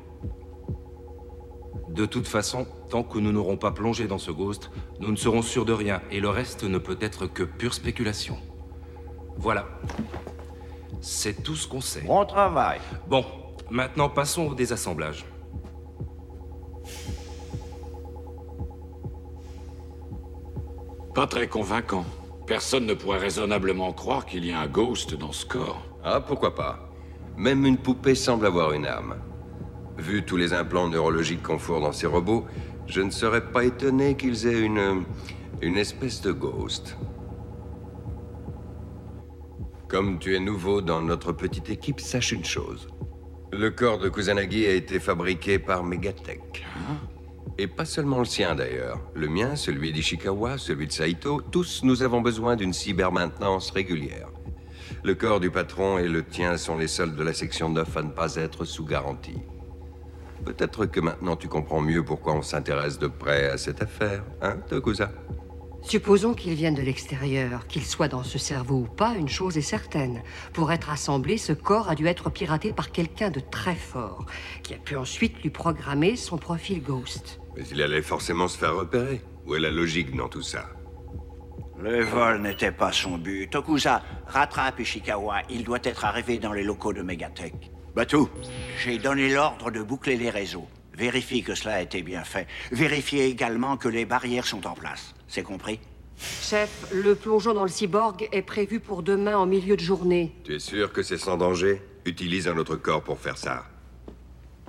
De 1.89 2.05
toute 2.05 2.27
façon, 2.27 2.65
tant 2.89 3.03
que 3.03 3.19
nous 3.19 3.33
n'aurons 3.33 3.57
pas 3.57 3.71
plongé 3.71 4.07
dans 4.07 4.17
ce 4.17 4.31
ghost, 4.31 4.71
nous 5.01 5.11
ne 5.11 5.17
serons 5.17 5.41
sûrs 5.41 5.65
de 5.65 5.73
rien, 5.73 6.01
et 6.09 6.21
le 6.21 6.29
reste 6.29 6.63
ne 6.63 6.77
peut 6.77 6.97
être 7.01 7.27
que 7.27 7.43
pure 7.43 7.73
spéculation. 7.73 8.37
Voilà. 9.37 9.67
C'est 11.01 11.43
tout 11.43 11.55
ce 11.55 11.67
qu'on 11.67 11.81
sait. 11.81 12.01
Bon 12.01 12.25
travail. 12.25 12.79
Bon, 13.07 13.25
maintenant 13.69 14.07
passons 14.07 14.47
au 14.47 14.55
désassemblage. 14.55 15.25
Pas 21.13 21.27
très 21.27 21.47
convaincant. 21.47 22.05
Personne 22.51 22.85
ne 22.85 22.93
pourrait 22.93 23.17
raisonnablement 23.17 23.93
croire 23.93 24.25
qu'il 24.25 24.45
y 24.45 24.51
a 24.51 24.59
un 24.59 24.67
ghost 24.67 25.15
dans 25.15 25.31
ce 25.31 25.45
corps. 25.45 25.81
Ah, 26.03 26.19
pourquoi 26.19 26.53
pas 26.53 26.91
Même 27.37 27.65
une 27.65 27.77
poupée 27.77 28.13
semble 28.13 28.45
avoir 28.45 28.73
une 28.73 28.85
âme. 28.85 29.15
Vu 29.97 30.25
tous 30.25 30.35
les 30.35 30.51
implants 30.51 30.89
neurologiques 30.89 31.43
qu'on 31.43 31.57
fourre 31.57 31.79
dans 31.79 31.93
ces 31.93 32.07
robots, 32.07 32.43
je 32.87 32.99
ne 32.99 33.09
serais 33.09 33.53
pas 33.53 33.63
étonné 33.63 34.17
qu'ils 34.17 34.47
aient 34.47 34.59
une. 34.59 35.05
une 35.61 35.77
espèce 35.77 36.21
de 36.21 36.33
ghost. 36.33 36.97
Comme 39.87 40.19
tu 40.19 40.35
es 40.35 40.39
nouveau 40.41 40.81
dans 40.81 41.01
notre 41.01 41.31
petite 41.31 41.69
équipe, 41.69 42.01
sache 42.01 42.33
une 42.33 42.43
chose. 42.43 42.89
Le 43.53 43.71
corps 43.71 43.97
de 43.97 44.09
Kusanagi 44.09 44.65
a 44.65 44.73
été 44.73 44.99
fabriqué 44.99 45.57
par 45.57 45.85
Megatech. 45.85 46.65
Et 47.61 47.67
pas 47.67 47.85
seulement 47.85 48.17
le 48.17 48.25
sien 48.25 48.55
d'ailleurs. 48.55 48.99
Le 49.13 49.27
mien, 49.27 49.55
celui 49.55 49.93
d'Ishikawa, 49.93 50.57
celui 50.57 50.87
de 50.87 50.91
Saito, 50.91 51.41
tous 51.41 51.81
nous 51.83 52.01
avons 52.01 52.19
besoin 52.19 52.55
d'une 52.55 52.73
cybermaintenance 52.73 53.69
régulière. 53.69 54.29
Le 55.03 55.13
corps 55.13 55.39
du 55.39 55.51
patron 55.51 55.99
et 55.99 56.07
le 56.07 56.23
tien 56.23 56.57
sont 56.57 56.75
les 56.75 56.87
seuls 56.87 57.15
de 57.15 57.21
la 57.21 57.35
section 57.35 57.69
9 57.69 57.97
à 57.97 58.01
ne 58.01 58.09
pas 58.09 58.33
être 58.37 58.65
sous 58.65 58.83
garantie. 58.83 59.43
Peut-être 60.43 60.87
que 60.87 60.99
maintenant 61.01 61.35
tu 61.35 61.47
comprends 61.47 61.81
mieux 61.81 62.03
pourquoi 62.03 62.33
on 62.33 62.41
s'intéresse 62.41 62.97
de 62.97 63.05
près 63.05 63.51
à 63.51 63.59
cette 63.59 63.83
affaire, 63.83 64.23
hein, 64.41 64.57
Tokusa? 64.67 65.11
Supposons 65.83 66.33
qu'il 66.33 66.55
vienne 66.55 66.73
de 66.73 66.81
l'extérieur, 66.81 67.67
qu'il 67.67 67.85
soit 67.85 68.07
dans 68.07 68.23
ce 68.23 68.39
cerveau 68.39 68.77
ou 68.77 68.87
pas, 68.87 69.13
une 69.13 69.29
chose 69.29 69.55
est 69.59 69.61
certaine. 69.61 70.23
Pour 70.53 70.71
être 70.71 70.89
assemblé, 70.89 71.37
ce 71.37 71.53
corps 71.53 71.89
a 71.89 71.95
dû 71.95 72.07
être 72.07 72.31
piraté 72.31 72.73
par 72.73 72.91
quelqu'un 72.91 73.29
de 73.29 73.39
très 73.39 73.75
fort, 73.75 74.25
qui 74.63 74.73
a 74.73 74.77
pu 74.77 74.95
ensuite 74.95 75.43
lui 75.43 75.51
programmer 75.51 76.15
son 76.15 76.37
profil 76.37 76.81
Ghost. 76.81 77.40
Mais 77.55 77.63
il 77.71 77.81
allait 77.81 78.01
forcément 78.01 78.47
se 78.47 78.57
faire 78.57 78.75
repérer. 78.75 79.21
Où 79.45 79.55
est 79.55 79.59
la 79.59 79.71
logique 79.71 80.15
dans 80.15 80.29
tout 80.29 80.41
ça? 80.41 80.69
Le 81.79 82.03
vol 82.03 82.41
n'était 82.41 82.71
pas 82.71 82.91
son 82.91 83.17
but. 83.17 83.49
Tokusa, 83.49 84.03
rattrape 84.27 84.79
Ishikawa. 84.79 85.41
Il 85.49 85.63
doit 85.63 85.79
être 85.83 86.05
arrivé 86.05 86.37
dans 86.37 86.53
les 86.53 86.63
locaux 86.63 86.93
de 86.93 87.01
Megatech. 87.01 87.53
Batou, 87.95 88.29
j'ai 88.83 88.99
donné 88.99 89.33
l'ordre 89.33 89.71
de 89.71 89.81
boucler 89.81 90.15
les 90.15 90.29
réseaux. 90.29 90.67
Vérifie 90.95 91.41
que 91.41 91.55
cela 91.55 91.75
a 91.75 91.81
été 91.81 92.03
bien 92.03 92.23
fait. 92.23 92.47
Vérifiez 92.71 93.25
également 93.25 93.77
que 93.77 93.89
les 93.89 94.05
barrières 94.05 94.45
sont 94.45 94.67
en 94.67 94.73
place. 94.73 95.15
C'est 95.27 95.43
compris? 95.43 95.79
Chef, 96.17 96.87
le 96.93 97.15
plongeon 97.15 97.53
dans 97.55 97.63
le 97.63 97.69
cyborg 97.69 98.29
est 98.31 98.43
prévu 98.43 98.79
pour 98.79 99.01
demain 99.01 99.35
en 99.35 99.47
milieu 99.47 99.75
de 99.75 99.81
journée. 99.81 100.35
Tu 100.43 100.55
es 100.55 100.59
sûr 100.59 100.93
que 100.93 101.01
c'est 101.01 101.17
sans 101.17 101.37
danger? 101.37 101.81
Utilise 102.05 102.47
un 102.47 102.57
autre 102.57 102.75
corps 102.75 103.01
pour 103.01 103.19
faire 103.19 103.37
ça. 103.37 103.65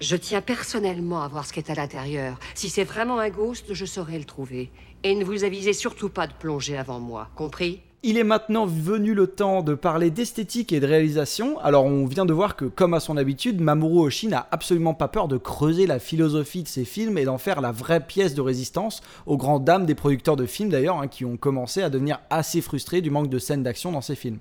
Je 0.01 0.17
tiens 0.17 0.41
personnellement 0.41 1.23
à 1.23 1.29
voir 1.29 1.47
ce 1.47 1.53
qui 1.53 1.61
est 1.61 1.71
à 1.71 1.75
l'intérieur. 1.75 2.39
Si 2.55 2.69
c'est 2.69 2.85
vraiment 2.85 3.19
un 3.19 3.31
ghost, 3.31 3.73
je 3.73 3.85
saurai 3.85 4.19
le 4.19 4.25
trouver. 4.25 4.71
Et 5.05 5.15
ne 5.15 5.25
vous 5.25 5.45
avisez 5.45 5.73
surtout 5.73 6.09
pas 6.09 6.27
de 6.27 6.33
plonger 6.33 6.77
avant 6.77 6.99
moi, 6.99 7.29
compris? 7.37 7.83
Il 8.05 8.19
est 8.19 8.25
maintenant 8.25 8.67
venu 8.67 9.15
le 9.15 9.29
temps 9.29 9.63
de 9.63 9.75
parler 9.75 10.11
d'esthétique 10.11 10.73
et 10.73 10.81
de 10.81 10.87
réalisation. 10.89 11.61
Alors 11.61 11.85
on 11.85 12.05
vient 12.05 12.27
de 12.27 12.33
voir 12.33 12.57
que, 12.57 12.65
comme 12.65 12.95
à 12.95 13.01
son 13.01 13.17
habitude, 13.17 13.61
Mamoru 13.61 14.01
Oshii 14.01 14.29
n'a 14.29 14.49
absolument 14.51 14.93
pas 14.93 15.07
peur 15.07 15.29
de 15.29 15.37
creuser 15.37 15.87
la 15.87 16.01
philosophie 16.01 16.65
de 16.65 16.69
ses 16.69 16.85
films 16.85 17.17
et 17.17 17.25
d'en 17.25 17.39
faire 17.39 17.61
la 17.61 17.71
vraie 17.71 18.05
pièce 18.05 18.35
de 18.35 18.41
résistance 18.41 19.03
aux 19.27 19.37
grandes 19.37 19.65
dames 19.65 19.87
des 19.87 19.95
producteurs 19.95 20.35
de 20.35 20.47
films 20.47 20.71
d'ailleurs, 20.71 20.99
hein, 20.99 21.07
qui 21.07 21.25
ont 21.25 21.37
commencé 21.37 21.81
à 21.81 21.91
devenir 21.91 22.19
assez 22.29 22.61
frustrés 22.61 23.03
du 23.03 23.11
manque 23.11 23.31
de 23.31 23.39
scènes 23.39 23.63
d'action 23.63 23.93
dans 23.93 24.01
ses 24.01 24.17
films. 24.17 24.39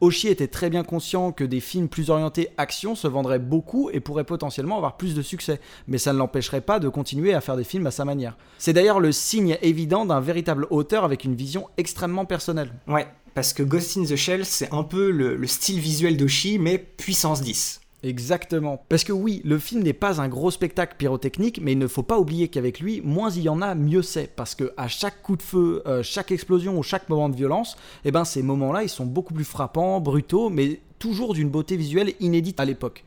Oshii 0.00 0.30
était 0.30 0.46
très 0.46 0.70
bien 0.70 0.84
conscient 0.84 1.32
que 1.32 1.44
des 1.44 1.60
films 1.60 1.88
plus 1.88 2.10
orientés 2.10 2.50
action 2.58 2.94
se 2.94 3.08
vendraient 3.08 3.40
beaucoup 3.40 3.90
et 3.90 3.98
pourraient 4.00 4.24
potentiellement 4.24 4.76
avoir 4.76 4.96
plus 4.96 5.16
de 5.16 5.22
succès, 5.22 5.60
mais 5.88 5.98
ça 5.98 6.12
ne 6.12 6.18
l'empêcherait 6.18 6.60
pas 6.60 6.78
de 6.78 6.88
continuer 6.88 7.34
à 7.34 7.40
faire 7.40 7.56
des 7.56 7.64
films 7.64 7.88
à 7.88 7.90
sa 7.90 8.04
manière. 8.04 8.36
C'est 8.56 8.72
d'ailleurs 8.72 9.00
le 9.00 9.10
signe 9.10 9.58
évident 9.62 10.06
d'un 10.06 10.20
véritable 10.20 10.68
auteur 10.70 11.04
avec 11.04 11.24
une 11.24 11.34
vision 11.34 11.68
extrêmement 11.76 12.24
personnelle 12.24 12.70
parce 13.34 13.52
que 13.52 13.62
Ghost 13.62 13.96
in 13.96 14.04
the 14.04 14.16
Shell, 14.16 14.44
c'est 14.44 14.72
un 14.72 14.82
peu 14.82 15.10
le, 15.10 15.46
style 15.46 15.78
visuel 15.78 16.16
d'Oshi, 16.16 16.58
mais 16.58 16.78
puissance 16.78 17.40
10. 17.40 17.80
Exactement. 18.02 18.82
Parce 18.88 19.04
que 19.04 19.12
oui, 19.12 19.42
le 19.44 19.58
film 19.58 19.82
n'est 19.82 19.92
pas 19.92 20.20
un 20.20 20.28
gros 20.28 20.50
spectacle 20.50 20.96
pyrotechnique, 20.96 21.60
mais 21.62 21.72
il 21.72 21.78
ne 21.78 21.86
faut 21.86 22.02
pas 22.02 22.18
oublier 22.18 22.48
qu'avec 22.48 22.80
lui, 22.80 23.02
moins 23.02 23.30
il 23.30 23.42
y 23.42 23.48
en 23.48 23.60
a, 23.60 23.74
mieux 23.74 24.02
c'est. 24.02 24.34
Parce 24.34 24.54
que 24.54 24.72
à 24.76 24.88
chaque 24.88 25.22
coup 25.22 25.36
de 25.36 25.42
feu, 25.42 25.82
euh, 25.86 26.02
chaque 26.02 26.32
explosion 26.32 26.78
ou 26.78 26.82
chaque 26.82 27.08
moment 27.08 27.28
de 27.28 27.36
violence, 27.36 27.76
eh 28.04 28.10
ben 28.10 28.24
ces 28.24 28.42
moments-là, 28.42 28.82
ils 28.82 28.88
sont 28.88 29.04
beaucoup 29.04 29.34
plus 29.34 29.44
frappants, 29.44 30.00
brutaux, 30.00 30.48
mais 30.48 30.80
toujours 30.98 31.34
d'une 31.34 31.50
beauté 31.50 31.76
visuelle 31.76 32.14
inédite 32.20 32.58
à 32.58 32.64
l'époque 32.64 33.04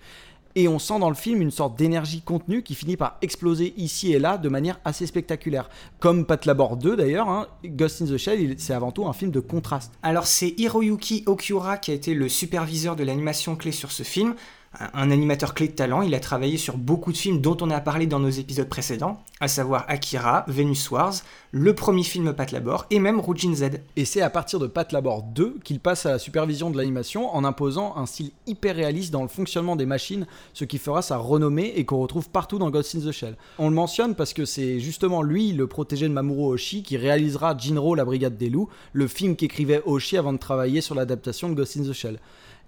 et 0.55 0.67
on 0.67 0.79
sent 0.79 0.99
dans 0.99 1.09
le 1.09 1.15
film 1.15 1.41
une 1.41 1.51
sorte 1.51 1.77
d'énergie 1.77 2.21
contenue 2.21 2.63
qui 2.63 2.75
finit 2.75 2.97
par 2.97 3.17
exploser 3.21 3.73
ici 3.77 4.13
et 4.13 4.19
là 4.19 4.37
de 4.37 4.49
manière 4.49 4.79
assez 4.85 5.05
spectaculaire. 5.05 5.69
Comme 5.99 6.25
Pat 6.25 6.45
Labor 6.45 6.77
2 6.77 6.95
d'ailleurs, 6.95 7.29
hein, 7.29 7.47
Ghost 7.65 8.01
in 8.01 8.05
the 8.05 8.17
Shell, 8.17 8.55
c'est 8.57 8.73
avant 8.73 8.91
tout 8.91 9.07
un 9.07 9.13
film 9.13 9.31
de 9.31 9.39
contraste. 9.39 9.93
Alors 10.03 10.27
c'est 10.27 10.53
Hiroyuki 10.57 11.23
Okiura 11.25 11.77
qui 11.77 11.91
a 11.91 11.93
été 11.93 12.13
le 12.13 12.29
superviseur 12.29 12.95
de 12.95 13.03
l'animation 13.03 13.55
clé 13.55 13.71
sur 13.71 13.91
ce 13.91 14.03
film 14.03 14.35
un 14.79 15.11
animateur 15.11 15.53
clé 15.53 15.67
de 15.67 15.73
talent. 15.73 16.01
Il 16.01 16.15
a 16.15 16.19
travaillé 16.19 16.57
sur 16.57 16.77
beaucoup 16.77 17.11
de 17.11 17.17
films 17.17 17.41
dont 17.41 17.57
on 17.61 17.69
a 17.69 17.79
parlé 17.79 18.07
dans 18.07 18.19
nos 18.19 18.29
épisodes 18.29 18.67
précédents, 18.67 19.21
à 19.39 19.47
savoir 19.47 19.85
Akira, 19.87 20.45
Venus 20.47 20.89
Wars, 20.89 21.13
le 21.51 21.73
premier 21.75 22.03
film 22.03 22.33
Pat 22.33 22.51
Labor 22.51 22.85
et 22.89 22.99
même 22.99 23.19
Rujin 23.19 23.53
Z. 23.53 23.81
Et 23.95 24.05
c'est 24.05 24.21
à 24.21 24.29
partir 24.29 24.59
de 24.59 24.67
Pat 24.67 24.91
Labor 24.91 25.23
2 25.23 25.59
qu'il 25.63 25.79
passe 25.79 26.05
à 26.05 26.11
la 26.11 26.19
supervision 26.19 26.71
de 26.71 26.77
l'animation 26.77 27.33
en 27.35 27.43
imposant 27.43 27.95
un 27.97 28.05
style 28.05 28.31
hyper 28.47 28.75
réaliste 28.75 29.11
dans 29.11 29.21
le 29.21 29.27
fonctionnement 29.27 29.75
des 29.75 29.85
machines, 29.85 30.25
ce 30.53 30.65
qui 30.65 30.79
fera 30.79 31.01
sa 31.01 31.17
renommée 31.17 31.73
et 31.75 31.85
qu'on 31.85 31.99
retrouve 31.99 32.29
partout 32.29 32.57
dans 32.57 32.71
Ghost 32.71 32.95
in 32.95 32.99
the 32.99 33.11
Shell. 33.11 33.35
On 33.59 33.69
le 33.69 33.75
mentionne 33.75 34.15
parce 34.15 34.33
que 34.33 34.45
c'est 34.45 34.79
justement 34.79 35.21
lui, 35.21 35.51
le 35.51 35.67
protégé 35.67 36.07
de 36.07 36.13
Mamoru 36.13 36.53
Oshii, 36.53 36.83
qui 36.83 36.97
réalisera 36.97 37.55
Jinro, 37.57 37.95
la 37.95 38.05
Brigade 38.05 38.37
des 38.37 38.49
Loups, 38.49 38.69
le 38.93 39.07
film 39.07 39.35
qu'écrivait 39.35 39.81
Oshii 39.85 40.17
avant 40.17 40.33
de 40.33 40.39
travailler 40.39 40.81
sur 40.81 40.95
l'adaptation 40.95 41.49
de 41.49 41.53
Ghost 41.53 41.77
in 41.77 41.83
the 41.83 41.93
Shell. 41.93 42.19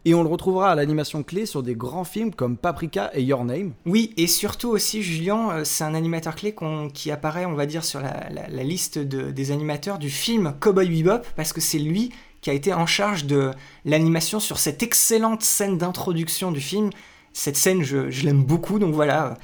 Et 0.07 0.13
on 0.13 0.21
le 0.21 0.29
retrouvera 0.29 0.71
à 0.71 0.75
l'animation 0.75 1.23
clé 1.23 1.47
sur 1.47 1.63
des 1.63 1.73
grands 1.73 2.03
films 2.03 2.31
comme 2.33 2.57
Paprika 2.57 3.09
et 3.15 3.23
Your 3.23 3.43
Name. 3.43 3.73
Oui, 3.87 4.13
et 4.17 4.27
surtout 4.27 4.69
aussi, 4.69 5.01
Julien, 5.01 5.49
euh, 5.49 5.63
c'est 5.63 5.83
un 5.83 5.95
animateur 5.95 6.35
clé 6.35 6.55
qui 6.93 7.09
apparaît, 7.09 7.45
on 7.45 7.55
va 7.55 7.65
dire, 7.65 7.83
sur 7.83 7.99
la, 7.99 8.63
liste 8.63 8.99
des 8.99 9.51
animateurs 9.51 9.97
du 9.97 10.11
film 10.11 10.53
Cowboy 10.59 10.89
Bebop, 10.89 11.25
parce 11.35 11.53
que 11.53 11.61
c'est 11.61 11.79
lui 11.79 12.11
qui 12.41 12.51
a 12.51 12.53
été 12.53 12.71
en 12.71 12.85
charge 12.85 13.25
de 13.25 13.49
l'animation 13.83 14.39
sur 14.39 14.59
cette 14.59 14.83
excellente 14.83 15.41
scène 15.41 15.79
d'introduction 15.79 16.51
du 16.51 16.61
film. 16.61 16.91
Cette 17.33 17.57
scène, 17.57 17.81
je, 17.81 18.11
je 18.11 18.25
l'aime 18.25 18.43
beaucoup, 18.43 18.77
donc 18.77 18.93
voilà, 18.93 19.37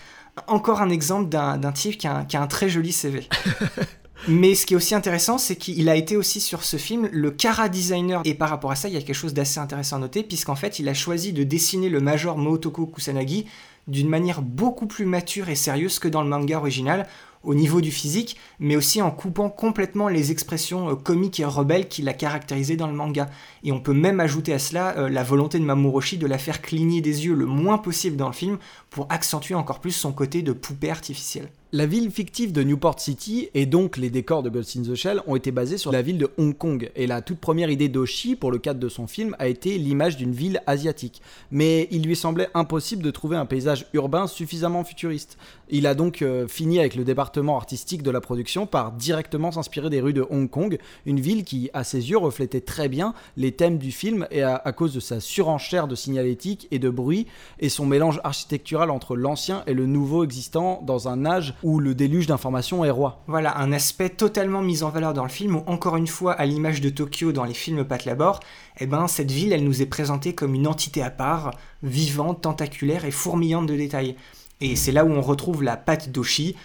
encore 0.47 0.81
un 0.81 0.89
exemple 0.89 1.29
d'un 1.29 1.71
type 1.71 1.97
qui 1.97 2.07
a, 2.07 2.17
un, 2.17 2.25
qui 2.25 2.37
a 2.37 2.41
un 2.41 2.47
très 2.47 2.69
joli 2.69 2.91
CV. 2.91 3.27
Mais 4.27 4.53
ce 4.53 4.65
qui 4.67 4.73
est 4.73 4.77
aussi 4.77 4.93
intéressant, 4.93 5.37
c'est 5.37 5.55
qu'il 5.55 5.89
a 5.89 5.95
été 5.95 6.15
aussi 6.15 6.41
sur 6.41 6.63
ce 6.63 6.77
film 6.77 7.09
le 7.11 7.31
Kara 7.31 7.69
designer. 7.69 8.21
Et 8.23 8.35
par 8.35 8.49
rapport 8.49 8.71
à 8.71 8.75
ça, 8.75 8.87
il 8.87 8.93
y 8.93 8.97
a 8.97 9.01
quelque 9.01 9.15
chose 9.15 9.33
d'assez 9.33 9.59
intéressant 9.59 9.95
à 9.95 9.99
noter, 9.99 10.21
puisqu'en 10.21 10.55
fait, 10.55 10.79
il 10.79 10.87
a 10.89 10.93
choisi 10.93 11.33
de 11.33 11.43
dessiner 11.43 11.89
le 11.89 12.01
Major 12.01 12.37
Motoko 12.37 12.85
Kusanagi 12.85 13.47
d'une 13.87 14.09
manière 14.09 14.43
beaucoup 14.43 14.85
plus 14.85 15.05
mature 15.05 15.49
et 15.49 15.55
sérieuse 15.55 15.97
que 15.97 16.07
dans 16.07 16.21
le 16.21 16.29
manga 16.29 16.57
original, 16.57 17.07
au 17.43 17.55
niveau 17.55 17.81
du 17.81 17.89
physique, 17.89 18.37
mais 18.59 18.75
aussi 18.75 19.01
en 19.01 19.09
coupant 19.09 19.49
complètement 19.49 20.07
les 20.07 20.29
expressions 20.29 20.91
euh, 20.91 20.95
comiques 20.95 21.39
et 21.39 21.45
rebelles 21.45 21.87
qui 21.87 22.03
l'a 22.03 22.13
caractérisé 22.13 22.75
dans 22.75 22.85
le 22.85 22.93
manga. 22.93 23.27
Et 23.63 23.71
on 23.71 23.79
peut 23.79 23.93
même 23.93 24.19
ajouter 24.19 24.53
à 24.53 24.59
cela 24.59 24.95
euh, 24.97 25.09
la 25.09 25.23
volonté 25.23 25.57
de 25.57 25.63
Mamorushi 25.63 26.19
de 26.19 26.27
la 26.27 26.37
faire 26.37 26.61
cligner 26.61 27.01
des 27.01 27.25
yeux 27.25 27.33
le 27.33 27.47
moins 27.47 27.79
possible 27.79 28.17
dans 28.17 28.27
le 28.27 28.33
film 28.33 28.59
pour 28.91 29.07
accentuer 29.09 29.55
encore 29.55 29.79
plus 29.79 29.91
son 29.91 30.11
côté 30.11 30.43
de 30.43 30.51
poupée 30.51 30.91
artificielle. 30.91 31.49
La 31.73 31.85
ville 31.85 32.11
fictive 32.11 32.51
de 32.51 32.63
Newport 32.63 32.99
City 32.99 33.47
et 33.53 33.65
donc 33.65 33.95
les 33.95 34.09
décors 34.09 34.43
de 34.43 34.49
Ghost 34.49 34.75
in 34.75 34.81
the 34.81 34.93
Shell 34.93 35.21
ont 35.25 35.37
été 35.37 35.51
basés 35.51 35.77
sur 35.77 35.93
la 35.93 36.01
ville 36.01 36.17
de 36.17 36.29
Hong 36.37 36.53
Kong. 36.53 36.91
Et 36.97 37.07
la 37.07 37.21
toute 37.21 37.39
première 37.39 37.69
idée 37.69 37.87
d'Oshi 37.87 38.35
pour 38.35 38.51
le 38.51 38.57
cadre 38.57 38.81
de 38.81 38.89
son 38.89 39.07
film 39.07 39.37
a 39.39 39.47
été 39.47 39.77
l'image 39.77 40.17
d'une 40.17 40.33
ville 40.33 40.61
asiatique. 40.67 41.21
Mais 41.49 41.87
il 41.89 42.03
lui 42.03 42.17
semblait 42.17 42.49
impossible 42.55 43.01
de 43.01 43.09
trouver 43.09 43.37
un 43.37 43.45
paysage 43.45 43.85
urbain 43.93 44.27
suffisamment 44.27 44.83
futuriste. 44.83 45.37
Il 45.69 45.87
a 45.87 45.95
donc 45.95 46.21
euh, 46.21 46.45
fini 46.45 46.77
avec 46.77 46.93
le 46.95 47.05
département 47.05 47.55
artistique 47.55 48.03
de 48.03 48.11
la 48.11 48.19
production 48.19 48.65
par 48.65 48.91
directement 48.91 49.53
s'inspirer 49.53 49.89
des 49.89 50.01
rues 50.01 50.11
de 50.11 50.27
Hong 50.29 50.49
Kong, 50.49 50.77
une 51.05 51.21
ville 51.21 51.45
qui, 51.45 51.69
à 51.73 51.85
ses 51.85 52.09
yeux, 52.09 52.17
reflétait 52.17 52.59
très 52.59 52.89
bien 52.89 53.13
les 53.37 53.53
thèmes 53.53 53.77
du 53.77 53.93
film 53.93 54.27
et 54.29 54.41
à, 54.41 54.57
à 54.57 54.73
cause 54.73 54.93
de 54.93 54.99
sa 54.99 55.21
surenchère 55.21 55.87
de 55.87 55.95
signalétique 55.95 56.67
et 56.71 56.79
de 56.79 56.89
bruit 56.89 57.27
et 57.59 57.69
son 57.69 57.85
mélange 57.85 58.19
architectural 58.25 58.91
entre 58.91 59.15
l'ancien 59.15 59.63
et 59.67 59.73
le 59.73 59.85
nouveau 59.85 60.25
existant 60.25 60.83
dans 60.85 61.07
un 61.07 61.25
âge 61.25 61.53
où 61.63 61.79
le 61.79 61.95
déluge 61.95 62.27
d'informations 62.27 62.83
est 62.83 62.89
roi. 62.89 63.23
Voilà, 63.27 63.57
un 63.57 63.71
aspect 63.71 64.09
totalement 64.09 64.61
mis 64.61 64.83
en 64.83 64.89
valeur 64.89 65.13
dans 65.13 65.23
le 65.23 65.29
film 65.29 65.55
où, 65.55 65.63
encore 65.67 65.97
une 65.97 66.07
fois, 66.07 66.33
à 66.33 66.45
l'image 66.45 66.81
de 66.81 66.89
Tokyo 66.89 67.31
dans 67.31 67.43
les 67.43 67.53
films 67.53 67.83
Pat 67.85 68.03
Labor, 68.05 68.39
eh 68.79 68.87
ben, 68.87 69.07
cette 69.07 69.31
ville, 69.31 69.53
elle 69.53 69.63
nous 69.63 69.81
est 69.81 69.87
présentée 69.87 70.33
comme 70.33 70.55
une 70.55 70.67
entité 70.67 71.01
à 71.01 71.11
part, 71.11 71.51
vivante, 71.83 72.41
tentaculaire 72.41 73.05
et 73.05 73.11
fourmillante 73.11 73.67
de 73.67 73.75
détails. 73.75 74.15
Et 74.59 74.75
c'est 74.75 74.91
là 74.91 75.05
où 75.05 75.11
on 75.11 75.21
retrouve 75.21 75.63
la 75.63 75.77
patte 75.77 76.11
d'Oshi, 76.11 76.55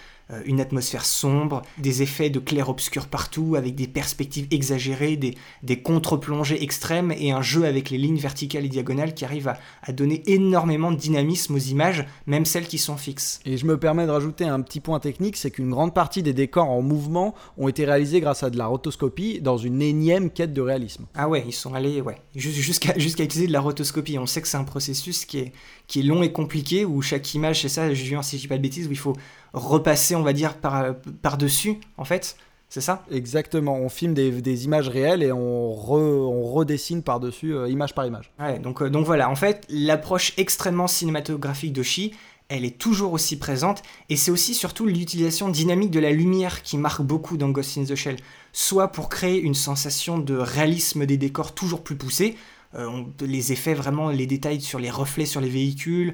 une 0.45 0.59
atmosphère 0.59 1.05
sombre, 1.05 1.61
des 1.77 2.01
effets 2.01 2.29
de 2.29 2.39
clair-obscur 2.39 3.07
partout, 3.07 3.55
avec 3.55 3.75
des 3.75 3.87
perspectives 3.87 4.47
exagérées, 4.51 5.15
des, 5.15 5.35
des 5.63 5.81
contre-plongées 5.81 6.61
extrêmes 6.61 7.13
et 7.17 7.31
un 7.31 7.41
jeu 7.41 7.65
avec 7.65 7.89
les 7.89 7.97
lignes 7.97 8.17
verticales 8.17 8.65
et 8.65 8.69
diagonales 8.69 9.13
qui 9.13 9.25
arrive 9.25 9.47
à, 9.47 9.57
à, 9.83 9.91
donner 9.91 10.23
énormément 10.27 10.91
de 10.91 10.97
dynamisme 10.97 11.55
aux 11.55 11.59
images, 11.59 12.05
même 12.25 12.45
celles 12.45 12.67
qui 12.67 12.77
sont 12.77 12.97
fixes. 12.97 13.39
Et 13.45 13.57
je 13.57 13.65
me 13.65 13.77
permets 13.77 14.05
de 14.05 14.11
rajouter 14.11 14.45
un 14.45 14.61
petit 14.61 14.79
point 14.79 14.99
technique, 14.99 15.37
c'est 15.37 15.51
qu'une 15.51 15.69
grande 15.69 15.93
partie 15.93 16.23
des 16.23 16.33
décors 16.33 16.69
en 16.69 16.81
mouvement 16.81 17.33
ont 17.57 17.67
été 17.67 17.85
réalisés 17.85 18.19
grâce 18.19 18.43
à 18.43 18.49
de 18.49 18.57
la 18.57 18.67
rotoscopie 18.67 19.39
dans 19.41 19.57
une 19.57 19.81
énième 19.81 20.29
quête 20.29 20.53
de 20.53 20.61
réalisme. 20.61 21.05
Ah 21.15 21.29
ouais, 21.29 21.43
ils 21.47 21.53
sont 21.53 21.73
allés 21.73 22.01
ouais, 22.01 22.17
jusqu'à 22.35 22.97
jusqu'à 22.97 23.23
utiliser 23.23 23.47
de 23.47 23.53
la 23.53 23.61
rotoscopie. 23.61 24.17
On 24.17 24.25
sait 24.25 24.41
que 24.41 24.47
c'est 24.47 24.57
un 24.57 24.63
processus 24.63 25.25
qui 25.25 25.39
est, 25.39 25.51
qui 25.87 25.99
est 25.99 26.03
long 26.03 26.23
et 26.23 26.31
compliqué, 26.31 26.85
où 26.85 27.01
chaque 27.01 27.33
image, 27.33 27.61
c'est 27.61 27.69
ça, 27.69 27.93
Julien, 27.93 28.21
si 28.21 28.37
je 28.37 28.41
dis 28.41 28.47
pas 28.47 28.57
de 28.57 28.61
bêtises, 28.61 28.87
où 28.87 28.91
il 28.91 28.97
faut 28.97 29.15
repasser, 29.53 30.15
on 30.15 30.23
va 30.23 30.33
dire, 30.33 30.55
par, 30.55 30.95
par 31.21 31.37
dessus, 31.37 31.79
en 31.97 32.05
fait. 32.05 32.35
C'est 32.69 32.81
ça? 32.81 33.05
Exactement. 33.11 33.77
On 33.77 33.87
filme 33.87 34.13
des, 34.13 34.29
des, 34.41 34.65
images 34.65 34.89
réelles 34.89 35.23
et 35.23 35.31
on, 35.31 35.71
re, 35.73 35.93
on 35.93 36.43
redessine 36.43 37.01
par-dessus, 37.01 37.55
euh, 37.55 37.69
image 37.69 37.95
par 37.95 38.05
image. 38.05 38.31
Ouais, 38.39 38.59
donc, 38.59 38.81
euh, 38.81 38.89
donc 38.89 39.05
voilà, 39.05 39.29
en 39.29 39.35
fait, 39.35 39.65
l'approche 39.69 40.33
extrêmement 40.37 40.87
cinématographique 40.87 41.71
d'Oshi, 41.71 42.13
elle 42.49 42.65
est 42.65 42.77
toujours 42.77 43.13
aussi 43.13 43.37
présente, 43.37 43.83
et 44.09 44.15
c'est 44.15 44.31
aussi 44.31 44.53
surtout 44.53 44.85
l'utilisation 44.85 45.49
dynamique 45.49 45.91
de 45.91 45.99
la 45.99 46.11
lumière 46.11 46.61
qui 46.61 46.77
marque 46.77 47.01
beaucoup 47.01 47.37
dans 47.37 47.49
Ghost 47.49 47.77
in 47.77 47.83
the 47.83 47.95
Shell, 47.95 48.17
soit 48.53 48.89
pour 48.89 49.09
créer 49.09 49.39
une 49.39 49.55
sensation 49.55 50.17
de 50.17 50.35
réalisme 50.35 51.05
des 51.05 51.17
décors 51.17 51.53
toujours 51.53 51.83
plus 51.83 51.95
poussée, 51.95 52.35
euh, 52.75 52.85
on, 52.87 53.07
les 53.25 53.51
effets 53.53 53.73
vraiment, 53.73 54.09
les 54.09 54.27
détails 54.27 54.61
sur 54.61 54.79
les 54.79 54.89
reflets 54.89 55.25
sur 55.25 55.41
les 55.41 55.49
véhicules, 55.49 56.13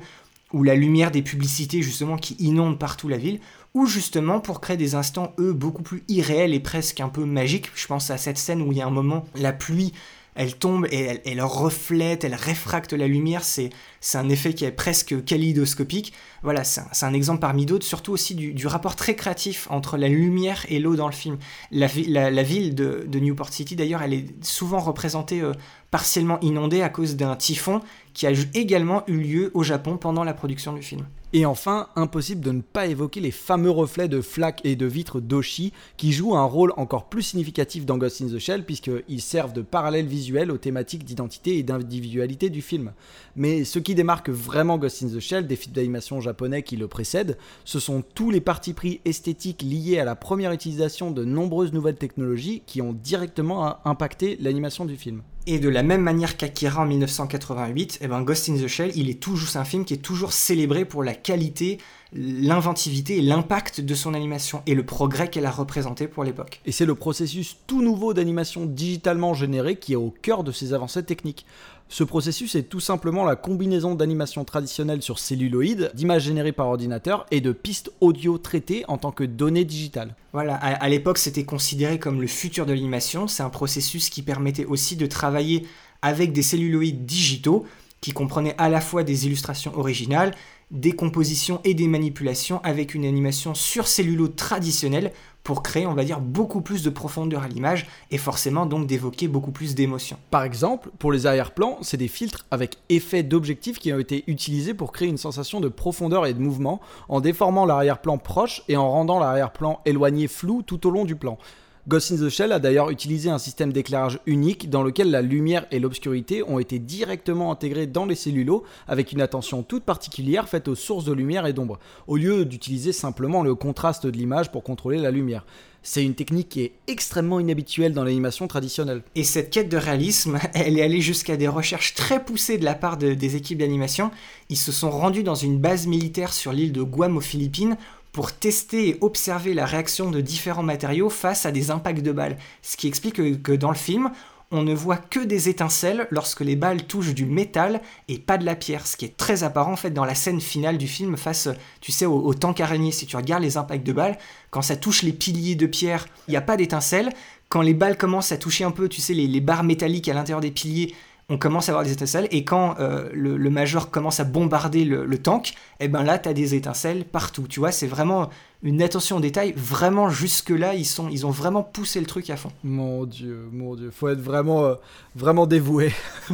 ou 0.54 0.64
la 0.64 0.76
lumière 0.76 1.12
des 1.12 1.22
publicités 1.22 1.82
justement 1.82 2.16
qui 2.16 2.36
inondent 2.40 2.80
partout 2.80 3.10
la 3.10 3.18
ville, 3.18 3.40
ou 3.74 3.86
justement 3.88 4.40
pour 4.40 4.62
créer 4.62 4.78
des 4.78 4.96
instants, 4.96 5.34
eux, 5.40 5.52
beaucoup 5.52 5.82
plus 5.84 6.04
irréels 6.08 6.54
et 6.54 6.60
presque 6.60 7.00
un 7.00 7.10
peu 7.10 7.26
magiques. 7.26 7.72
Je 7.76 7.88
pense 7.88 8.12
à 8.12 8.18
cette 8.18 8.38
scène 8.38 8.62
où 8.62 8.72
il 8.72 8.78
y 8.78 8.82
a 8.82 8.88
un 8.88 8.92
moment, 8.92 9.26
la 9.36 9.52
pluie, 9.52 9.94
elle 10.36 10.56
tombe 10.56 10.88
et 10.92 11.00
elle, 11.00 11.22
elle 11.26 11.42
reflète, 11.42 12.24
elle 12.24 12.36
réfracte 12.36 12.94
la 12.94 13.08
lumière, 13.08 13.44
c'est 13.44 13.70
un 14.14 14.30
effet 14.30 14.54
qui 14.54 14.66
est 14.66 14.72
presque 14.72 15.24
kaléidoscopique. 15.24 16.14
Voilà, 16.44 16.64
c'est 16.64 16.82
un, 16.82 17.08
un, 17.08 17.14
exemple 17.14 17.40
parmi 17.40 17.66
d'autres, 17.66 17.86
surtout 17.86 18.12
aussi 18.12 18.36
du, 18.36 18.54
du, 18.54 18.68
rapport 18.68 18.96
très 18.96 19.16
créatif 19.16 19.68
entre 19.72 19.98
la 19.98 20.10
lumière 20.10 20.66
et 20.70 20.80
l'eau 20.80 20.96
dans 20.96 21.08
le 21.08 21.14
film. 21.14 21.38
La, 21.72 21.88
la, 22.08 22.30
la 22.30 22.44
ville 22.44 22.76
de, 22.76 23.06
de, 23.08 23.20
Newport 23.20 23.52
City, 23.52 23.76
d'ailleurs, 23.76 24.02
elle 24.02 24.14
est 24.14 24.44
souvent 24.44 24.80
représentée 24.80 25.42
euh, 25.42 25.54
partiellement 25.90 26.40
inondée 26.42 26.82
à 26.82 26.90
cause 26.90 27.16
d'un 27.16 27.36
typhon 27.36 27.80
qui 28.14 28.28
a 28.28 28.32
également 28.54 29.04
eu 29.08 29.18
lieu 29.18 29.52
au 29.54 29.64
Japon 29.64 29.98
pendant 29.98 30.24
la 30.24 30.34
production 30.34 30.74
du 30.74 30.82
film. 30.82 31.06
Et 31.36 31.48
enfin, 31.48 31.88
impossible 31.96 32.42
de 32.42 32.52
ne 32.52 32.62
pas 32.62 32.86
évoquer 32.86 33.20
les 33.20 33.32
fameux 33.32 33.72
reflets 33.72 34.08
de 34.08 34.22
flaques 34.22 34.62
et 34.64 34.76
de 34.76 34.86
vitres 34.86 35.20
d'Oshi 35.20 35.74
qui 35.98 36.12
jouent 36.12 36.36
un 36.36 36.44
rôle 36.44 36.74
encore 36.78 37.10
plus 37.10 37.24
significatif 37.24 37.88
dans 37.88 37.98
Ghost 37.98 38.22
in 38.22 38.28
the 38.28 38.38
Shell 38.38 38.66
puisqu'ils 38.66 39.22
servent 39.22 39.54
de 39.54 39.64
parallèle 39.64 40.06
visuel 40.06 40.52
aux 40.52 40.60
thématiques 40.60 41.04
d'identité 41.04 41.58
et 41.58 41.64
d'individualité 41.64 42.52
du 42.52 42.62
film. 42.62 42.94
Mais 43.36 43.64
ce 43.64 43.80
qui 43.80 43.93
démarque 43.96 44.30
vraiment 44.30 44.78
Ghost 44.78 45.04
in 45.04 45.08
the 45.08 45.20
Shell 45.20 45.48
des 45.48 45.56
films 45.56 45.74
d'animation 45.74 46.22
japonais 46.22 46.64
qui 46.64 46.78
le 46.78 46.88
précèdent, 46.88 47.38
ce 47.66 47.80
sont 47.80 48.04
tous 48.14 48.32
les 48.32 48.42
partis 48.42 48.74
pris 48.74 49.02
esthétiques 49.06 49.62
liés 49.62 50.00
à 50.00 50.06
la 50.06 50.16
première 50.16 50.52
utilisation 50.52 51.12
de 51.12 51.24
nombreuses 51.26 51.74
nouvelles 51.74 51.98
technologies 51.98 52.64
qui 52.66 52.82
ont 52.82 52.94
directement 52.94 53.78
impacté 53.86 54.38
l'animation 54.42 54.86
du 54.86 54.96
film. 54.96 55.22
Et 55.46 55.60
de 55.60 55.68
la 55.68 55.84
même 55.84 56.02
manière 56.02 56.38
qu'Akira 56.38 56.84
en 56.84 56.86
1988, 56.86 58.00
eh 58.02 58.08
ben 58.08 58.22
Ghost 58.22 58.48
in 58.48 58.56
the 58.56 58.68
Shell, 58.68 58.94
il 58.96 59.10
est 59.10 59.20
toujours 59.20 59.58
un 59.58 59.66
film 59.66 59.84
qui 59.84 59.94
est 59.94 59.98
toujours 59.98 60.32
célébré 60.32 60.86
pour 60.86 61.04
la 61.04 61.14
qualité, 61.14 61.80
l'inventivité 62.14 63.18
et 63.18 63.22
l'impact 63.22 63.82
de 63.82 63.94
son 63.94 64.14
animation 64.14 64.62
et 64.68 64.74
le 64.74 64.86
progrès 64.86 65.30
qu'elle 65.30 65.46
a 65.46 65.52
représenté 65.52 66.08
pour 66.08 66.24
l'époque. 66.24 66.62
Et 66.66 66.72
c'est 66.72 66.86
le 66.86 66.96
processus 66.96 67.58
tout 67.68 67.82
nouveau 67.82 68.14
d'animation 68.14 68.66
digitalement 68.66 69.34
générée 69.34 69.76
qui 69.76 69.94
est 69.94 69.98
au 69.98 70.14
cœur 70.22 70.46
de 70.46 70.54
ces 70.54 70.74
avancées 70.74 71.04
techniques. 71.04 71.46
Ce 71.90 72.04
processus 72.04 72.56
est 72.56 72.64
tout 72.64 72.80
simplement 72.80 73.24
la 73.24 73.36
combinaison 73.36 73.94
d'animation 73.94 74.44
traditionnelle 74.46 75.02
sur 75.02 75.20
celluloïd, 75.20 75.92
d'images 75.94 76.24
générées 76.24 76.52
par 76.52 76.68
ordinateur 76.68 77.26
et 77.30 77.40
de 77.40 77.52
pistes 77.52 77.92
audio 78.02 78.38
traitées 78.38 78.84
en 78.88 78.98
tant 78.98 79.12
que 79.12 79.24
données 79.24 79.66
digitales. 79.66 80.16
Voilà, 80.32 80.56
à 80.56 80.90
l'époque 80.90 81.20
c'était 81.20 81.46
considéré 81.46 82.00
comme 82.00 82.20
le 82.20 82.28
futur 82.28 82.66
de 82.66 82.74
l'animation, 82.74 83.28
c'est 83.28 83.44
un 83.44 83.50
processus 83.50 84.10
qui 84.10 84.24
permettait 84.24 84.66
aussi 84.66 84.96
de 84.96 85.06
travailler 85.06 85.68
avec 86.02 86.34
des 86.34 86.42
celluloïdes 86.42 87.06
digitaux 87.06 87.66
qui 88.02 88.12
comprenaient 88.12 88.56
à 88.58 88.68
la 88.68 88.82
fois 88.82 89.04
des 89.04 89.26
illustrations 89.28 89.78
originales, 89.78 90.34
des 90.74 90.92
compositions 90.92 91.62
et 91.64 91.76
des 91.76 91.88
manipulations 91.88 92.60
avec 92.64 92.96
une 92.96 93.06
animation 93.06 93.54
sur 93.54 93.88
cellulo 93.88 94.28
traditionnelle 94.28 95.14
pour 95.44 95.62
créer, 95.62 95.86
on 95.86 95.94
va 95.94 96.04
dire, 96.04 96.20
beaucoup 96.20 96.62
plus 96.62 96.84
de 96.84 96.90
profondeur 96.90 97.44
à 97.44 97.48
l'image 97.48 97.86
et 98.12 98.18
forcément 98.18 98.66
donc 98.66 98.88
d'évoquer 98.88 99.28
beaucoup 99.28 99.52
plus 99.52 99.76
d'émotions. 99.76 100.18
Par 100.32 100.44
exemple, 100.44 100.90
pour 101.00 101.12
les 101.12 101.26
arrière-plans, 101.26 101.78
c'est 101.82 101.98
des 101.98 102.08
filtres 102.08 102.46
avec 102.50 102.78
effet 102.90 103.24
d'objectif 103.24 103.78
qui 103.78 103.92
ont 103.94 104.00
été 104.00 104.24
utilisés 104.28 104.74
pour 104.74 104.92
créer 104.92 105.10
une 105.10 105.18
sensation 105.18 105.60
de 105.60 105.68
profondeur 105.68 106.26
et 106.26 106.34
de 106.34 106.40
mouvement 106.40 106.82
en 107.10 107.22
déformant 107.22 107.66
l'arrière-plan 107.66 108.18
proche 108.18 108.64
et 108.70 108.78
en 108.78 108.90
rendant 108.90 109.20
l'arrière-plan 109.20 109.80
éloigné 109.86 110.28
flou 110.28 110.64
tout 110.64 110.88
au 110.88 110.92
long 110.92 111.06
du 111.06 111.16
plan. 111.16 111.38
Ghost 111.86 112.14
in 112.14 112.16
the 112.16 112.30
Shell 112.30 112.54
a 112.54 112.60
d'ailleurs 112.60 112.92
utilisé 112.92 113.30
un 113.30 113.38
système 113.38 113.74
d'éclairage 113.74 114.18
unique 114.26 114.70
dans 114.70 114.84
lequel 114.84 115.12
la 115.12 115.22
lumière 115.22 115.66
et 115.70 115.80
l'obscurité 115.80 116.42
ont 116.42 116.58
été 116.58 116.80
directement 116.80 117.52
intégrés 117.52 117.88
dans 117.88 118.06
les 118.06 118.16
cellulos 118.16 118.64
avec 118.88 119.12
une 119.12 119.20
attention 119.20 119.64
toute 119.64 119.84
particulière 119.84 120.48
faite 120.48 120.70
aux 120.70 120.76
sources 120.76 121.04
de 121.04 121.12
lumière 121.12 121.46
et 121.46 121.52
d'ombre, 121.52 121.80
au 122.08 122.16
lieu 122.16 122.46
d'utiliser 122.46 122.94
simplement 122.94 123.44
le 123.44 123.54
contraste 123.54 124.08
de 124.08 124.18
l'image 124.18 124.50
pour 124.50 124.64
contrôler 124.64 124.98
la 124.98 125.12
lumière. 125.12 125.46
C'est 125.86 126.06
une 126.06 126.16
technique 126.16 126.48
qui 126.48 126.62
est 126.62 126.72
extrêmement 126.88 127.42
inhabituelle 127.42 127.92
dans 127.92 128.06
l'animation 128.06 128.48
traditionnelle. 128.48 129.04
Et 129.16 129.26
cette 129.26 129.50
quête 129.50 129.68
de 129.68 129.76
réalisme, 129.76 130.40
elle 130.54 130.80
est 130.80 130.84
allée 130.84 131.02
jusqu'à 131.02 131.36
des 131.36 131.50
recherches 131.50 131.96
très 131.96 132.24
poussées 132.24 132.58
de 132.58 132.64
la 132.64 132.76
part 132.76 132.96
de, 132.96 133.14
des 133.14 133.36
équipes 133.36 133.58
d'animation. 133.58 134.10
Ils 134.48 134.56
se 134.56 134.72
sont 134.72 134.90
rendus 134.90 135.24
dans 135.24 135.36
une 135.36 135.60
base 135.60 135.86
militaire 135.86 136.32
sur 136.32 136.54
l'île 136.54 136.72
de 136.72 136.82
Guam 136.82 137.18
aux 137.18 137.22
Philippines 137.22 137.76
pour 138.14 138.32
tester 138.32 138.90
et 138.90 138.98
observer 139.02 139.54
la 139.54 139.66
réaction 139.66 140.12
de 140.12 140.22
différents 140.22 140.64
matériaux 140.64 141.10
face 141.10 141.46
à 141.46 141.52
des 141.52 141.72
impacts 141.72 142.04
de 142.04 142.12
balles. 142.12 142.38
Ce 142.62 142.78
qui 142.78 142.88
explique 142.88 143.42
que, 143.42 143.52
dans 143.54 143.72
le 143.72 143.76
film, 143.76 144.12
on 144.52 144.62
ne 144.62 144.74
voit 144.74 144.98
que 144.98 145.20
des 145.20 145.50
étincelles 145.50 146.08
lorsque 146.12 146.42
les 146.42 146.56
balles 146.56 146.84
touchent 146.84 147.16
du 147.16 147.26
métal 147.26 147.82
et 148.08 148.20
pas 148.20 148.38
de 148.38 148.46
la 148.46 148.56
pierre, 148.56 148.86
ce 148.86 148.96
qui 148.98 149.06
est 149.06 149.18
très 149.18 149.44
apparent 149.44 149.74
en 149.74 149.76
fait 149.76 149.90
dans 149.90 150.06
la 150.06 150.14
scène 150.14 150.42
finale 150.42 150.78
du 150.78 150.88
film 150.88 151.18
face, 151.18 151.50
tu 151.82 151.92
sais, 151.92 152.06
au, 152.06 152.20
au 152.20 152.36
tank 152.36 152.62
araignée. 152.62 152.92
Si 152.92 153.08
tu 153.08 153.18
regardes 153.18 153.42
les 153.42 153.58
impacts 153.58 153.86
de 153.86 153.94
balles, 153.94 154.20
quand 154.52 154.62
ça 154.62 154.76
touche 154.76 155.02
les 155.02 155.12
piliers 155.12 155.56
de 155.56 155.66
pierre, 155.66 156.08
il 156.28 156.32
n'y 156.32 156.38
a 156.38 156.42
pas 156.42 156.56
d'étincelles. 156.56 157.10
Quand 157.50 157.64
les 157.64 157.74
balles 157.74 157.98
commencent 157.98 158.32
à 158.32 158.38
toucher 158.38 158.64
un 158.64 158.72
peu, 158.72 158.88
tu 158.90 159.02
sais, 159.02 159.16
les 159.16 159.42
barres 159.42 159.64
métalliques 159.64 160.08
à 160.08 160.14
l'intérieur 160.14 160.42
des 160.42 160.52
piliers, 160.52 160.94
on 161.34 161.38
commence 161.38 161.68
à 161.68 161.72
avoir 161.72 161.84
des 161.84 161.92
étincelles, 161.92 162.28
et 162.32 162.46
quand 162.46 162.76
euh, 162.80 163.10
le, 163.12 163.38
le 163.38 163.50
major 163.50 163.90
commence 163.90 164.20
à 164.20 164.24
bombarder 164.24 164.86
le, 164.86 165.06
le 165.06 165.18
tank, 165.18 165.54
et 165.80 165.88
ben 165.88 166.04
là, 166.04 166.20
t'as 166.20 166.34
des 166.34 166.54
étincelles 166.54 167.06
partout. 167.06 167.48
Tu 167.50 167.60
vois, 167.60 167.72
c'est 167.72 167.88
vraiment 167.88 168.30
une 168.62 168.82
attention 168.82 169.18
au 169.18 169.20
détail. 169.20 169.54
Vraiment, 169.58 170.10
jusque-là, 170.10 170.76
ils, 170.76 170.86
sont, 170.86 171.10
ils 171.10 171.26
ont 171.26 171.32
vraiment 171.32 171.64
poussé 171.64 172.00
le 172.00 172.06
truc 172.06 172.30
à 172.30 172.38
fond. 172.38 172.52
Mon 172.64 173.06
dieu, 173.06 173.50
mon 173.52 173.76
dieu, 173.76 173.90
faut 173.92 174.10
être 174.10 174.22
vraiment, 174.22 174.64
euh, 174.64 174.76
vraiment 175.16 175.48
dévoué. 175.48 175.92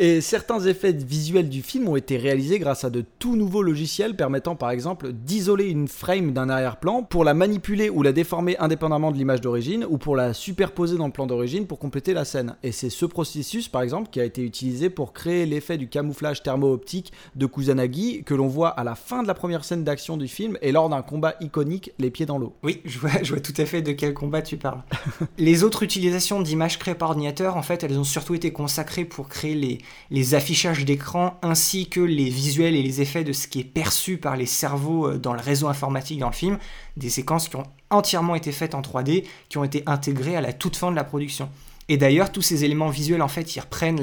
Et 0.00 0.20
certains 0.20 0.58
effets 0.58 0.92
visuels 0.92 1.48
du 1.48 1.62
film 1.62 1.88
ont 1.88 1.94
été 1.94 2.16
réalisés 2.16 2.58
grâce 2.58 2.82
à 2.82 2.90
de 2.90 3.04
tout 3.20 3.36
nouveaux 3.36 3.62
logiciels 3.62 4.16
permettant 4.16 4.56
par 4.56 4.72
exemple 4.72 5.12
d'isoler 5.12 5.66
une 5.66 5.86
frame 5.86 6.32
d'un 6.32 6.48
arrière-plan 6.48 7.04
pour 7.04 7.22
la 7.22 7.32
manipuler 7.32 7.90
ou 7.90 8.02
la 8.02 8.10
déformer 8.10 8.56
indépendamment 8.58 9.12
de 9.12 9.16
l'image 9.16 9.40
d'origine 9.40 9.86
ou 9.88 9.96
pour 9.96 10.16
la 10.16 10.34
superposer 10.34 10.96
dans 10.96 11.06
le 11.06 11.12
plan 11.12 11.28
d'origine 11.28 11.68
pour 11.68 11.78
compléter 11.78 12.12
la 12.12 12.24
scène. 12.24 12.56
Et 12.64 12.72
c'est 12.72 12.90
ce 12.90 13.06
processus 13.06 13.68
par 13.68 13.82
exemple 13.82 14.10
qui 14.10 14.20
a 14.20 14.24
été 14.24 14.42
utilisé 14.42 14.90
pour 14.90 15.12
créer 15.12 15.46
l'effet 15.46 15.78
du 15.78 15.88
camouflage 15.88 16.42
thermo-optique 16.42 17.12
de 17.36 17.46
Kusanagi 17.46 18.24
que 18.24 18.34
l'on 18.34 18.48
voit 18.48 18.70
à 18.70 18.82
la 18.82 18.96
fin 18.96 19.22
de 19.22 19.28
la 19.28 19.34
première 19.34 19.64
scène 19.64 19.84
d'action 19.84 20.16
du 20.16 20.26
film 20.26 20.58
et 20.60 20.72
lors 20.72 20.88
d'un 20.88 21.02
combat 21.02 21.36
iconique 21.40 21.92
les 22.00 22.10
pieds 22.10 22.26
dans 22.26 22.38
l'eau. 22.38 22.52
Oui, 22.64 22.80
je 22.84 22.98
vois, 22.98 23.22
je 23.22 23.32
vois 23.32 23.40
tout 23.40 23.54
à 23.58 23.64
fait 23.64 23.80
de 23.80 23.92
quel 23.92 24.12
combat 24.12 24.42
tu 24.42 24.56
parles. 24.56 24.82
les 25.38 25.62
autres 25.62 25.84
utilisations 25.84 26.42
d'images 26.42 26.80
créées 26.80 26.96
par 26.96 27.10
ordinateur, 27.10 27.56
en 27.56 27.62
fait, 27.62 27.84
elles 27.84 27.96
ont 27.96 28.02
surtout 28.02 28.34
été 28.34 28.52
consacrées 28.52 29.04
pour 29.04 29.28
créer 29.28 29.54
les, 29.54 29.78
les 30.10 30.34
affichages 30.34 30.84
d'écran 30.84 31.38
ainsi 31.42 31.88
que 31.88 32.00
les 32.00 32.28
visuels 32.28 32.74
et 32.74 32.82
les 32.82 33.00
effets 33.00 33.24
de 33.24 33.32
ce 33.32 33.46
qui 33.46 33.60
est 33.60 33.64
perçu 33.64 34.18
par 34.18 34.36
les 34.36 34.46
cerveaux 34.46 35.08
euh, 35.08 35.18
dans 35.18 35.34
le 35.34 35.40
réseau 35.40 35.68
informatique 35.68 36.18
dans 36.18 36.28
le 36.28 36.34
film, 36.34 36.58
des 36.96 37.10
séquences 37.10 37.48
qui 37.48 37.56
ont 37.56 37.66
entièrement 37.90 38.34
été 38.34 38.52
faites 38.52 38.74
en 38.74 38.80
3D, 38.80 39.24
qui 39.48 39.58
ont 39.58 39.64
été 39.64 39.82
intégrées 39.86 40.36
à 40.36 40.40
la 40.40 40.52
toute 40.52 40.76
fin 40.76 40.90
de 40.90 40.96
la 40.96 41.04
production. 41.04 41.48
Et 41.88 41.96
d'ailleurs, 41.96 42.32
tous 42.32 42.42
ces 42.42 42.64
éléments 42.64 42.88
visuels, 42.88 43.22
en 43.22 43.28
fait, 43.28 43.56
ils 43.56 43.60
reprennent 43.60 44.02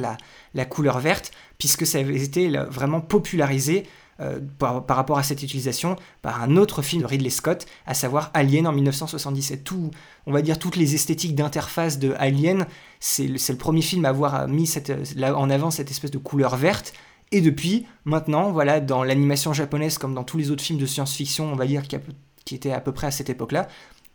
la, 0.53 0.65
couleur 0.65 0.99
verte, 0.99 1.31
puisque 1.57 1.85
ça 1.85 1.97
avait 1.97 2.23
été 2.23 2.49
vraiment 2.69 3.01
popularisé 3.01 3.87
euh, 4.21 4.39
par, 4.59 4.85
rapport 4.87 5.17
à 5.17 5.23
cette 5.23 5.41
utilisation 5.41 5.95
par 6.21 6.43
un 6.43 6.55
autre 6.55 6.81
film 6.81 7.01
de 7.01 7.07
Ridley 7.07 7.29
Scott, 7.29 7.65
à 7.87 7.93
savoir 7.93 8.29
Alien 8.33 8.67
en 8.67 8.71
1977. 8.71 9.63
Tout, 9.63 9.89
on 10.27 10.31
va 10.31 10.41
dire 10.41 10.59
toutes 10.59 10.75
les 10.75 10.93
esthétiques 10.93 11.33
d'interface 11.33 11.97
de 11.97 12.13
Alien, 12.19 12.67
c'est 12.99 13.27
le, 13.27 13.55
premier 13.55 13.81
film 13.81 14.05
à 14.05 14.09
avoir 14.09 14.47
mis 14.47 14.67
cette, 14.67 15.15
là, 15.15 15.35
en 15.35 15.49
avant 15.49 15.71
cette 15.71 15.89
espèce 15.89 16.11
de 16.11 16.19
couleur 16.19 16.55
verte. 16.55 16.93
Et 17.31 17.41
depuis, 17.41 17.87
maintenant, 18.05 18.51
voilà, 18.51 18.79
dans 18.79 19.03
l'animation 19.03 19.53
japonaise, 19.53 19.97
comme 19.97 20.13
dans 20.13 20.23
tous 20.23 20.37
les 20.37 20.51
autres 20.51 20.63
films 20.63 20.79
de 20.79 20.85
science-fiction, 20.85 21.51
on 21.51 21.55
va 21.55 21.65
dire, 21.65 21.87
qui, 21.87 21.95
a, 21.95 21.99
qui 22.45 22.55
étaient 22.55 22.73
à 22.73 22.81
peu 22.81 22.91
près 22.91 23.07
à 23.07 23.11
cette 23.11 23.29
époque-là, 23.29 23.69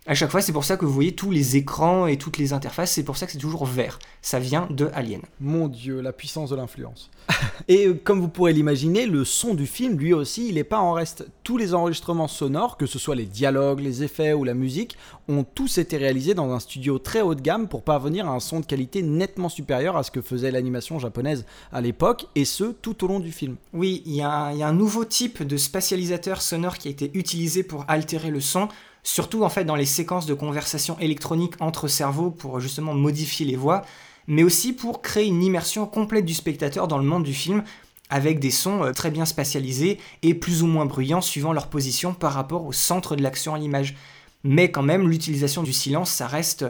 à 0.07 0.15
chaque 0.15 0.31
fois, 0.31 0.41
c'est 0.41 0.53
pour 0.53 0.65
ça 0.65 0.77
que 0.77 0.85
vous 0.85 0.93
voyez 0.93 1.13
tous 1.13 1.33
les 1.33 1.57
écrans 1.57 2.07
et 2.07 2.17
toutes 2.17 2.39
les 2.39 2.53
interfaces, 2.53 2.93
c'est 2.93 3.03
pour 3.03 3.17
ça 3.17 3.27
que 3.27 3.33
c'est 3.33 3.39
toujours 3.39 3.67
vert. 3.67 3.99
Ça 4.23 4.39
vient 4.39 4.69
de 4.71 4.89
Alien. 4.95 5.21
Mon 5.41 5.67
dieu, 5.67 6.01
la 6.01 6.13
puissance 6.13 6.51
de 6.51 6.57
l'influence. 6.57 7.11
et 7.69 7.89
comme 8.05 8.21
vous 8.21 8.29
pourrez 8.29 8.53
l'imaginer, 8.53 9.07
le 9.07 9.25
son 9.25 9.55
du 9.55 9.67
film, 9.67 9.99
lui 9.99 10.13
aussi, 10.13 10.49
il 10.49 10.55
n'est 10.55 10.65
pas 10.65 10.79
en 10.79 10.93
reste. 10.93 11.27
Tous 11.43 11.57
les 11.57 11.75
enregistrements 11.75 12.29
sonores, 12.29 12.77
que 12.77 12.87
ce 12.87 13.01
soit 13.01 13.17
les 13.17 13.27
dialogues, 13.27 13.81
les 13.81 14.05
effets 14.05 14.33
ou 14.33 14.45
la 14.45 14.55
musique, 14.55 14.97
ont 15.29 15.43
tous 15.43 15.79
été 15.79 15.97
réalisés 15.97 16.35
dans 16.35 16.53
un 16.53 16.61
studio 16.61 17.01
très 17.01 17.21
haut 17.21 17.35
de 17.35 17.41
gamme 17.41 17.67
pour 17.67 17.83
parvenir 17.83 18.29
à 18.29 18.33
un 18.33 18.41
son 18.41 18.61
de 18.61 18.67
qualité 18.67 19.03
nettement 19.03 19.49
supérieur 19.49 19.97
à 19.97 20.05
ce 20.05 20.13
que 20.13 20.23
faisait 20.23 20.53
l'animation 20.53 21.01
japonaise 21.01 21.47
à 21.73 21.81
l'époque, 21.81 22.27
et 22.37 22.45
ce, 22.45 22.65
tout 22.65 23.05
au 23.05 23.09
long 23.09 23.19
du 23.19 23.33
film. 23.33 23.57
Oui, 23.73 24.03
il 24.07 24.13
y, 24.13 24.17
y, 24.19 24.23
a 24.23 24.53
un 24.69 24.73
nouveau 24.73 25.05
type 25.05 25.43
de 25.43 25.57
spatialisateur 25.57 26.41
sonore 26.43 26.79
qui 26.79 26.87
a 26.87 26.93
été 26.93 27.11
utilisé 27.15 27.65
pour 27.65 27.85
altérer 27.89 28.31
le 28.31 28.41
son 28.41 28.69
surtout 29.07 29.45
en 29.45 29.49
fait 29.49 29.65
dans 29.65 29.77
les 29.77 29.87
séquences 29.87 30.27
de 30.27 30.35
conversation 30.35 30.99
électronique 30.99 31.55
entre 31.61 31.87
cerveaux 31.87 32.31
pour 32.33 32.59
justement 32.59 32.93
modifier 32.93 33.47
les 33.47 33.55
voix, 33.55 33.85
mais 34.27 34.43
aussi 34.43 34.73
pour 34.73 35.01
créer 35.01 35.27
une 35.27 35.45
immersion 35.45 35.87
complète 35.87 36.25
du 36.25 36.35
spectateur 36.35 36.89
dans 36.89 36.99
le 36.99 37.05
monde 37.05 37.23
du 37.23 37.33
film 37.33 37.63
avec 38.11 38.41
des 38.41 38.51
sons 38.51 38.91
très 38.95 39.13
bien 39.13 39.25
spatialisés 39.25 39.99
et 40.23 40.35
plus 40.35 40.65
ou 40.65 40.67
moins 40.67 40.87
bruyants 40.87 41.21
suivant 41.21 41.53
leur 41.53 41.69
position 41.69 42.15
par 42.15 42.33
rapport 42.33 42.67
au 42.67 42.73
centre 42.73 43.15
de 43.15 43.23
l'action 43.23 43.55
à 43.55 43.59
l'image. 43.59 43.95
Mais 44.43 44.73
quand 44.73 44.83
même, 44.83 45.09
l'utilisation 45.09 45.63
du 45.63 45.73
silence, 45.73 46.11
ça 46.11 46.27
reste 46.27 46.67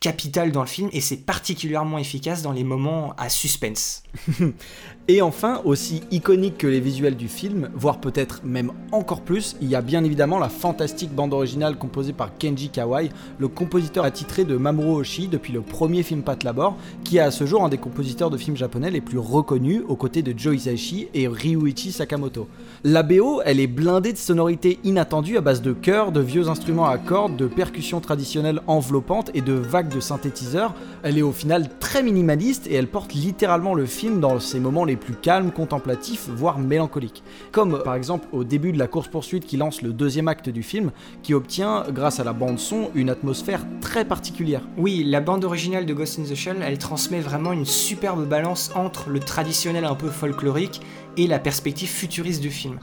capital 0.00 0.52
dans 0.52 0.60
le 0.60 0.68
film 0.68 0.88
et 0.92 1.00
c'est 1.00 1.16
particulièrement 1.16 1.98
efficace 1.98 2.42
dans 2.42 2.52
les 2.52 2.62
moments 2.62 3.14
à 3.18 3.28
suspense. 3.28 4.04
et 5.08 5.22
enfin, 5.22 5.60
aussi 5.64 6.02
iconique 6.12 6.58
que 6.58 6.68
les 6.68 6.78
visuels 6.78 7.16
du 7.16 7.26
film, 7.26 7.68
voire 7.74 8.00
peut-être 8.00 8.42
même 8.44 8.70
encore 8.92 9.22
plus, 9.22 9.56
il 9.60 9.68
y 9.68 9.74
a 9.74 9.80
bien 9.80 10.04
évidemment 10.04 10.38
la 10.38 10.48
fantastique 10.48 11.12
bande 11.12 11.32
originale 11.32 11.76
composée 11.76 12.12
par 12.12 12.36
Kenji 12.38 12.68
Kawai, 12.68 13.08
le 13.38 13.48
compositeur 13.48 14.04
attitré 14.04 14.44
de 14.44 14.56
Mamoru 14.56 15.00
Oshii 15.00 15.26
depuis 15.26 15.52
le 15.52 15.62
premier 15.62 16.04
film 16.04 16.22
Pat 16.22 16.44
Labor, 16.44 16.76
qui 17.02 17.16
est 17.16 17.20
à 17.20 17.32
ce 17.32 17.44
jour 17.44 17.64
un 17.64 17.68
des 17.68 17.78
compositeurs 17.78 18.30
de 18.30 18.36
films 18.36 18.56
japonais 18.56 18.92
les 18.92 19.00
plus 19.00 19.18
reconnus 19.18 19.82
aux 19.88 19.96
côtés 19.96 20.22
de 20.22 20.32
Joe 20.38 20.54
Hisaishi 20.54 21.08
et 21.12 21.26
Ryuichi 21.26 21.90
Sakamoto. 21.90 22.46
La 22.84 23.02
BO, 23.02 23.42
elle 23.44 23.58
est 23.58 23.66
blindée 23.66 24.12
de 24.12 24.18
sonorités 24.18 24.78
inattendues 24.84 25.38
à 25.38 25.40
base 25.40 25.60
de 25.60 25.72
chœurs, 25.72 26.12
de 26.12 26.20
vieux 26.20 26.48
instruments 26.48 26.86
à 26.86 26.98
cordes, 26.98 27.36
de 27.36 27.48
percussions 27.48 28.00
traditionnelles 28.00 28.60
enveloppantes 28.68 29.32
et 29.34 29.40
de 29.40 29.54
vagues 29.54 29.87
de 29.88 30.00
synthétiseurs, 30.00 30.74
elle 31.02 31.18
est 31.18 31.22
au 31.22 31.32
final 31.32 31.68
très 31.78 32.02
minimaliste 32.02 32.66
et 32.66 32.74
elle 32.74 32.88
porte 32.88 33.14
littéralement 33.14 33.74
le 33.74 33.86
film 33.86 34.20
dans 34.20 34.38
ses 34.40 34.60
moments 34.60 34.84
les 34.84 34.96
plus 34.96 35.14
calmes, 35.14 35.50
contemplatifs, 35.50 36.28
voire 36.28 36.58
mélancoliques. 36.58 37.22
Comme 37.52 37.82
par 37.82 37.94
exemple 37.94 38.28
au 38.32 38.44
début 38.44 38.72
de 38.72 38.78
la 38.78 38.86
course-poursuite 38.86 39.46
qui 39.46 39.56
lance 39.56 39.82
le 39.82 39.92
deuxième 39.92 40.28
acte 40.28 40.48
du 40.48 40.62
film, 40.62 40.90
qui 41.22 41.34
obtient, 41.34 41.84
grâce 41.90 42.20
à 42.20 42.24
la 42.24 42.32
bande-son, 42.32 42.90
une 42.94 43.10
atmosphère 43.10 43.64
très 43.80 44.04
particulière. 44.04 44.62
Oui, 44.76 45.04
la 45.04 45.20
bande 45.20 45.44
originale 45.44 45.86
de 45.86 45.94
Ghost 45.94 46.18
in 46.18 46.24
the 46.24 46.34
Shell, 46.34 46.58
elle 46.62 46.78
transmet 46.78 47.20
vraiment 47.20 47.52
une 47.52 47.66
superbe 47.66 48.26
balance 48.26 48.70
entre 48.74 49.10
le 49.10 49.20
traditionnel 49.20 49.84
un 49.84 49.94
peu 49.94 50.08
folklorique 50.08 50.80
et 51.16 51.26
la 51.26 51.38
perspective 51.38 51.88
futuriste 51.88 52.40
du 52.40 52.50
film. 52.50 52.78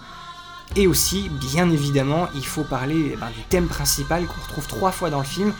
Et 0.75 0.87
aussi, 0.87 1.29
bien 1.51 1.69
évidemment, 1.69 2.27
il 2.35 2.45
faut 2.45 2.63
parler 2.63 3.11
eh 3.13 3.15
ben, 3.15 3.27
du 3.27 3.41
thème 3.49 3.67
principal 3.67 4.25
qu'on 4.25 4.41
retrouve 4.41 4.67
trois 4.67 4.91
fois 4.91 5.09
dans 5.09 5.19
le 5.19 5.25
film, 5.25 5.53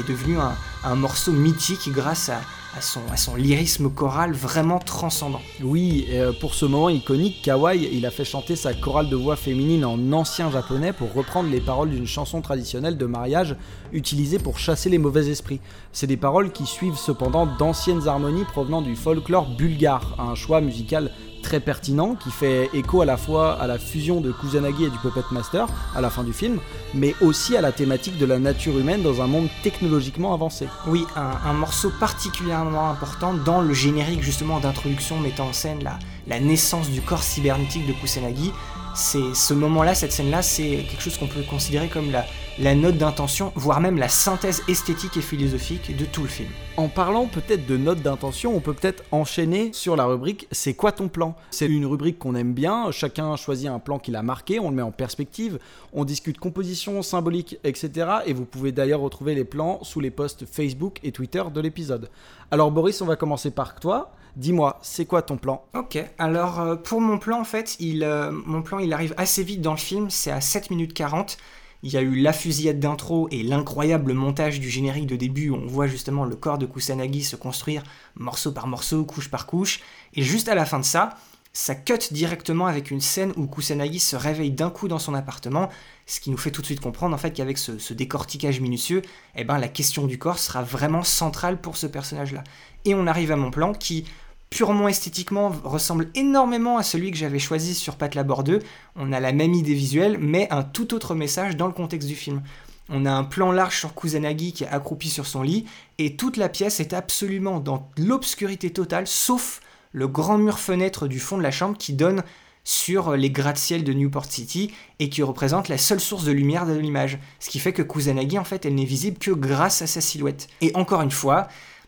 est 0.00 0.08
devenu 0.08 0.36
un, 0.38 0.94
morceau 0.94 1.32
mythique 1.32 1.90
grâce 1.90 2.28
à, 2.28 2.40
à, 2.76 2.80
son, 2.80 3.00
à, 3.10 3.16
son, 3.16 3.34
lyrisme 3.34 3.90
choral 3.90 4.32
vraiment 4.32 4.78
transcendant. 4.78 5.40
Oui, 5.62 6.06
euh, 6.10 6.32
pour 6.40 6.54
ce 6.54 6.64
moment 6.64 6.88
iconique, 6.88 7.42
Kawai, 7.42 7.88
il 7.92 8.06
a 8.06 8.10
fait 8.10 8.24
chanter 8.24 8.56
sa 8.56 8.74
chorale 8.74 9.08
de 9.08 9.16
voix 9.16 9.36
féminine 9.36 9.84
en 9.84 10.12
ancien 10.12 10.50
japonais 10.50 10.92
pour 10.92 11.12
reprendre 11.12 11.50
les 11.50 11.60
paroles 11.60 11.90
d'une 11.90 12.06
chanson 12.06 12.40
traditionnelle 12.40 12.96
de 12.96 13.06
mariage 13.06 13.56
utilisée 13.92 14.38
pour 14.38 14.58
chasser 14.58 14.88
les 14.90 14.98
mauvais 14.98 15.28
esprits. 15.28 15.60
C'est 15.92 16.06
des 16.06 16.16
paroles 16.16 16.52
qui 16.52 16.66
suivent 16.66 16.98
cependant 16.98 17.46
d'anciennes 17.46 18.06
harmonies 18.06 18.44
provenant 18.44 18.82
du 18.82 18.96
folklore 18.96 19.48
bulgare, 19.56 20.16
un 20.18 20.34
choix 20.34 20.60
musical 20.60 21.10
très 21.46 21.60
pertinent 21.60 22.16
qui 22.16 22.32
fait 22.32 22.68
écho 22.74 23.02
à 23.02 23.04
la 23.04 23.16
fois 23.16 23.52
à 23.62 23.68
la 23.68 23.78
fusion 23.78 24.20
de 24.20 24.32
Kusanagi 24.32 24.86
et 24.86 24.90
du 24.90 24.98
Puppet 24.98 25.20
Master 25.30 25.68
à 25.94 26.00
la 26.00 26.10
fin 26.10 26.24
du 26.24 26.32
film, 26.32 26.58
mais 26.92 27.14
aussi 27.20 27.56
à 27.56 27.60
la 27.60 27.70
thématique 27.70 28.18
de 28.18 28.26
la 28.26 28.40
nature 28.40 28.76
humaine 28.76 29.02
dans 29.02 29.22
un 29.22 29.28
monde 29.28 29.46
technologiquement 29.62 30.34
avancé. 30.34 30.66
Oui, 30.88 31.06
un, 31.14 31.52
morceau 31.52 31.92
particulièrement 32.00 32.90
important 32.90 33.32
dans 33.32 33.60
le 33.60 33.72
générique 33.72 34.22
justement 34.22 34.58
d'introduction 34.58 35.20
mettant 35.20 35.46
en 35.46 35.52
scène 35.52 35.84
la, 35.84 36.00
la 36.26 36.40
naissance 36.40 36.90
du 36.90 37.00
corps 37.00 37.22
cybernétique 37.22 37.86
de 37.86 37.92
Kusanagi. 37.92 38.50
C'est 38.96 39.34
ce 39.34 39.52
moment-là, 39.52 39.94
cette 39.94 40.10
scène-là, 40.10 40.40
c'est 40.40 40.86
quelque 40.88 41.02
chose 41.02 41.18
qu'on 41.18 41.26
peut 41.26 41.42
considérer 41.42 41.88
comme 41.88 42.10
la, 42.10 42.74
note 42.74 42.96
d'intention, 42.96 43.52
voire 43.54 43.78
même 43.78 43.98
la 43.98 44.08
synthèse 44.08 44.62
esthétique 44.68 45.18
et 45.18 45.20
philosophique 45.20 45.94
de 45.94 46.06
tout 46.06 46.22
le 46.22 46.28
film. 46.28 46.48
En 46.78 46.88
parlant 46.88 47.26
peut-être 47.26 47.66
de 47.66 47.76
note 47.76 48.00
d'intention, 48.00 48.56
on 48.56 48.60
peut 48.60 48.72
peut-être 48.72 49.04
enchaîner 49.12 49.70
sur 49.74 49.96
la 49.96 50.06
rubrique 50.06 50.48
C'est 50.50 50.72
quoi 50.72 50.92
ton 50.92 51.08
plan? 51.08 51.36
C'est 51.50 51.66
une 51.66 51.84
rubrique 51.84 52.18
qu'on 52.18 52.34
aime 52.34 52.54
bien, 52.54 52.90
chacun 52.90 53.36
choisit 53.36 53.68
un 53.68 53.80
plan 53.80 53.98
qu'il 53.98 54.16
a 54.16 54.22
marqué, 54.22 54.60
on 54.60 54.70
le 54.70 54.76
met 54.76 54.82
en 54.82 54.92
perspective, 54.92 55.58
on 55.92 56.06
discute 56.06 56.38
composition, 56.38 57.02
symbolique, 57.02 57.58
etc. 57.64 58.08
Et 58.24 58.32
vous 58.32 58.46
pouvez 58.46 58.72
d'ailleurs 58.72 59.00
retrouver 59.00 59.34
les 59.34 59.44
plans 59.44 59.80
sous 59.82 60.00
les 60.00 60.10
posts 60.10 60.46
Facebook 60.46 61.00
et 61.02 61.12
Twitter 61.12 61.42
de 61.54 61.60
l'épisode. 61.60 62.08
Alors 62.50 62.70
Boris, 62.70 63.02
on 63.02 63.06
va 63.06 63.16
commencer 63.16 63.50
par 63.50 63.78
toi. 63.78 64.10
Dis-moi, 64.36 64.78
c'est 64.82 65.06
quoi 65.06 65.22
ton 65.22 65.38
plan? 65.38 65.64
Ok, 65.74 65.98
alors 66.18 66.60
euh, 66.60 66.76
pour 66.76 67.00
mon 67.00 67.18
plan 67.18 67.40
en 67.40 67.44
fait, 67.44 67.74
il, 67.80 68.04
euh, 68.04 68.30
mon 68.30 68.60
plan 68.60 68.78
il 68.78 68.92
arrive 68.92 69.14
assez 69.16 69.42
vite 69.42 69.62
dans 69.62 69.72
le 69.72 69.78
film, 69.78 70.10
c'est 70.10 70.30
à 70.30 70.42
7 70.42 70.70
minutes 70.70 70.92
40. 70.92 71.38
Il 71.82 71.90
y 71.90 71.96
a 71.96 72.02
eu 72.02 72.16
la 72.16 72.34
fusillade 72.34 72.78
d'intro 72.78 73.28
et 73.30 73.42
l'incroyable 73.42 74.12
montage 74.12 74.60
du 74.60 74.68
générique 74.68 75.06
de 75.06 75.16
début 75.16 75.48
où 75.48 75.56
on 75.56 75.66
voit 75.66 75.86
justement 75.86 76.26
le 76.26 76.36
corps 76.36 76.58
de 76.58 76.66
Kusanagi 76.66 77.24
se 77.24 77.36
construire 77.36 77.82
morceau 78.14 78.52
par 78.52 78.66
morceau, 78.66 79.04
couche 79.04 79.30
par 79.30 79.46
couche. 79.46 79.80
Et 80.12 80.22
juste 80.22 80.48
à 80.48 80.54
la 80.54 80.66
fin 80.66 80.80
de 80.80 80.84
ça, 80.84 81.16
ça 81.54 81.74
cut 81.74 81.98
directement 82.10 82.66
avec 82.66 82.90
une 82.90 83.00
scène 83.00 83.32
où 83.38 83.46
Kusanagi 83.46 84.00
se 84.00 84.16
réveille 84.16 84.50
d'un 84.50 84.68
coup 84.68 84.88
dans 84.88 84.98
son 84.98 85.14
appartement, 85.14 85.70
ce 86.04 86.20
qui 86.20 86.30
nous 86.30 86.36
fait 86.36 86.50
tout 86.50 86.60
de 86.60 86.66
suite 86.66 86.80
comprendre 86.80 87.14
en 87.14 87.18
fait 87.18 87.32
qu'avec 87.32 87.56
ce, 87.56 87.94
décortiquage 87.94 88.60
minutieux, 88.60 89.00
eh 89.34 89.44
ben, 89.44 89.56
la 89.56 89.68
question 89.68 90.06
du 90.06 90.18
corps 90.18 90.38
sera 90.38 90.62
vraiment 90.62 91.02
centrale 91.02 91.58
pour 91.58 91.78
ce 91.78 91.86
personnage-là. 91.86 92.44
Et 92.84 92.94
on 92.94 93.06
arrive 93.06 93.32
à 93.32 93.36
mon 93.36 93.50
plan 93.50 93.72
qui, 93.72 94.04
purement 94.50 94.88
esthétiquement 94.88 95.52
ressemble 95.64 96.08
énormément 96.14 96.78
à 96.78 96.82
celui 96.82 97.10
que 97.10 97.16
j'avais 97.16 97.38
choisi 97.38 97.74
sur 97.74 97.96
Pat 97.96 98.14
Labor 98.14 98.44
2. 98.44 98.60
On 98.96 99.12
a 99.12 99.20
la 99.20 99.32
même 99.32 99.54
idée 99.54 99.74
visuelle, 99.74 100.18
mais 100.20 100.48
un 100.50 100.62
tout 100.62 100.94
autre 100.94 101.14
message 101.14 101.56
dans 101.56 101.66
le 101.66 101.72
contexte 101.72 102.08
du 102.08 102.14
film. 102.14 102.42
On 102.88 103.04
a 103.04 103.10
un 103.10 103.24
plan 103.24 103.50
large 103.50 103.78
sur 103.78 103.94
Kusanagi 103.94 104.52
qui 104.52 104.64
est 104.64 104.68
accroupi 104.68 105.10
sur 105.10 105.26
son 105.26 105.42
lit, 105.42 105.66
et 105.98 106.16
toute 106.16 106.36
la 106.36 106.48
pièce 106.48 106.78
est 106.78 106.92
absolument 106.92 107.58
dans 107.58 107.90
l'obscurité 107.98 108.70
totale, 108.70 109.08
sauf 109.08 109.60
le 109.92 110.06
grand 110.06 110.38
mur 110.38 110.58
fenêtre 110.58 111.08
du 111.08 111.18
fond 111.18 111.36
de 111.36 111.42
la 111.42 111.50
chambre 111.50 111.76
qui 111.76 111.94
donne 111.94 112.22
sur 112.62 113.16
les 113.16 113.30
gratte-ciel 113.30 113.84
de 113.84 113.92
Newport 113.92 114.26
City 114.26 114.72
et 114.98 115.08
qui 115.08 115.22
représente 115.22 115.68
la 115.68 115.78
seule 115.78 116.00
source 116.00 116.24
de 116.24 116.32
lumière 116.32 116.66
de 116.66 116.76
l'image. 116.76 117.18
Ce 117.38 117.48
qui 117.48 117.60
fait 117.60 117.72
que 117.72 117.82
Kusanagi, 117.82 118.38
en 118.38 118.44
fait, 118.44 118.66
elle 118.66 118.74
n'est 118.74 118.84
visible 118.84 119.18
que 119.18 119.30
grâce 119.30 119.82
à 119.82 119.86
sa 119.86 120.00
silhouette. 120.00 120.48
Et 120.60 120.72
encore 120.74 121.02
une 121.02 121.12
fois, 121.12 121.46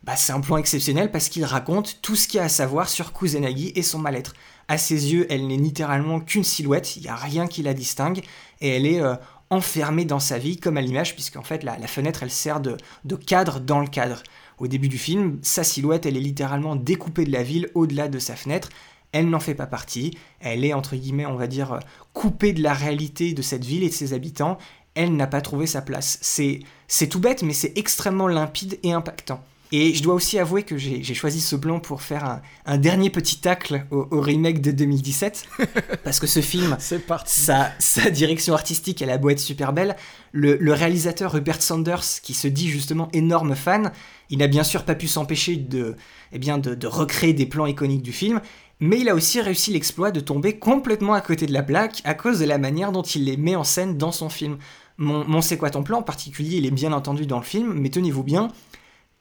bah, 0.09 0.17
c'est 0.17 0.33
un 0.33 0.41
plan 0.41 0.57
exceptionnel 0.57 1.11
parce 1.11 1.29
qu'il 1.29 1.45
raconte 1.45 1.99
tout 2.01 2.17
ce 2.17 2.27
qu'il 2.27 2.39
y 2.39 2.41
a 2.41 2.45
à 2.45 2.49
savoir 2.49 2.89
sur 2.89 3.13
Kusanagi 3.13 3.73
et 3.75 3.83
son 3.83 3.99
mal-être. 3.99 4.33
À 4.67 4.79
ses 4.79 5.13
yeux, 5.13 5.27
elle 5.29 5.47
n'est 5.47 5.59
littéralement 5.59 6.19
qu'une 6.19 6.45
silhouette, 6.45 6.97
il 6.97 7.03
n'y 7.03 7.09
a 7.09 7.15
rien 7.15 7.47
qui 7.47 7.63
la 7.63 7.75
distingue, 7.75 8.23
et 8.63 8.71
elle 8.71 8.87
est 8.87 9.03
euh, 9.03 9.17
enfermée 9.51 10.07
dans 10.07 10.19
sa 10.19 10.39
vie, 10.39 10.57
comme 10.57 10.79
à 10.79 10.81
l'image, 10.81 11.13
puisqu'en 11.13 11.43
fait 11.43 11.63
la, 11.63 11.77
fenêtre, 11.87 12.23
elle 12.23 12.31
sert 12.31 12.61
de, 12.61 12.79
de 13.05 13.17
cadre 13.17 13.61
dans 13.61 13.81
le 13.81 13.87
cadre. 13.87 14.23
Au 14.57 14.67
début 14.67 14.89
du 14.89 14.97
film, 14.97 15.41
sa 15.43 15.63
silhouette, 15.63 16.07
elle 16.07 16.17
est 16.17 16.21
littéralement 16.21 16.75
découpée 16.75 17.27
de 17.27 17.33
la 17.33 17.43
ville 17.43 17.69
au-delà 17.75 18.09
de 18.09 18.19
sa 18.19 18.35
fenêtre, 18.35 18.71
elle 19.13 19.29
n'en 19.29 19.41
fait 19.41 19.55
pas 19.55 19.67
partie, 19.67 20.17
elle 20.41 20.65
est 20.65 20.73
entre 20.73 20.97
guillemets, 20.97 21.27
on 21.27 21.37
va 21.37 21.49
dire, 21.49 21.75
euh, 21.75 21.81
coupée 22.15 22.55
de 22.55 22.63
la 22.63 22.73
réalité 22.73 23.35
de 23.35 23.43
cette 23.43 23.67
ville 23.67 23.83
et 23.83 23.91
de 23.91 23.95
ses 23.95 24.15
habitants, 24.15 24.57
elle 24.95 25.15
n'a 25.17 25.27
pas 25.27 25.43
trouvé 25.43 25.67
sa 25.67 25.83
place. 25.83 26.19
C'est 26.23 27.09
tout 27.11 27.21
bête, 27.21 27.43
mais 27.43 27.53
c'est 27.53 27.77
extrêmement 27.77 28.27
limpide 28.27 28.79
et 28.83 28.93
impactant. 28.93 29.45
Et 29.71 29.93
je 29.93 30.03
dois 30.03 30.15
aussi 30.15 30.39
avouer 30.39 30.63
que 30.63 30.79
j'ai, 30.79 31.03
choisi 31.15 31.41
ce 31.41 31.55
plan 31.55 31.79
pour 31.79 32.01
faire 32.01 32.41
un, 32.65 32.79
dernier 32.79 33.11
petit 33.11 33.41
tacle 33.41 33.87
au, 33.91 34.21
remake 34.21 34.61
de 34.61 34.71
2017, 34.71 35.47
parce 36.05 36.21
que 36.21 36.27
ce 36.27 36.41
film, 36.41 36.77
Sa, 37.27 37.73
sa, 37.79 38.11
direction 38.11 38.55
artistique, 38.55 39.03
elle 39.03 39.11
a 39.11 39.19
beau 39.19 39.31
être 39.31 39.41
super 39.41 39.73
belle, 39.73 39.97
le, 40.33 40.73
réalisateur 40.73 41.33
Rupert 41.33 41.61
Sanders, 41.61 42.21
qui 42.23 42.35
se 42.35 42.49
dit 42.49 42.69
justement 42.69 43.09
énorme 43.13 43.55
fan, 43.55 43.93
il 44.31 44.39
n'a 44.39 44.47
bien 44.47 44.65
sûr 44.65 44.85
pas 44.85 44.95
pu 44.95 45.07
s'empêcher 45.07 45.57
de, 45.57 45.97
eh 46.33 46.39
bien, 46.39 46.59
de 46.59 46.87
recréer 46.87 47.35
des 47.35 47.47
plans 47.47 47.67
iconiques 47.67 48.03
du 48.03 48.13
film, 48.13 48.41
mais 48.81 49.01
il 49.01 49.09
a 49.09 49.15
aussi 49.15 49.41
réussi 49.41 49.73
l'exploit 49.73 50.11
de 50.11 50.21
tomber 50.21 50.59
complètement 50.59 51.15
à 51.15 51.21
côté 51.21 51.47
de 51.47 51.53
la 51.53 51.63
plaque 51.63 52.01
à 52.05 52.15
cause 52.15 52.39
de 52.39 52.45
la 52.45 52.59
manière 52.59 52.93
dont 52.93 53.03
il 53.03 53.25
les 53.25 53.37
met 53.37 53.57
en 53.57 53.65
scène 53.65 53.99
dans 53.99 54.13
son 54.13 54.29
film. 54.29 54.59
Mon, 54.99 55.41
C'est 55.43 55.57
quoi 55.57 55.71
ton 55.71 55.83
plan 55.83 55.99
en 55.99 56.03
particulier, 56.03 56.59
il 56.59 56.67
est 56.67 56.73
bien 56.73 56.93
entendu 56.93 57.27
dans 57.27 57.39
le 57.39 57.45
film, 57.45 57.73
mais 57.75 57.89
tenez-vous 57.89 58.25
bien, 58.25 58.49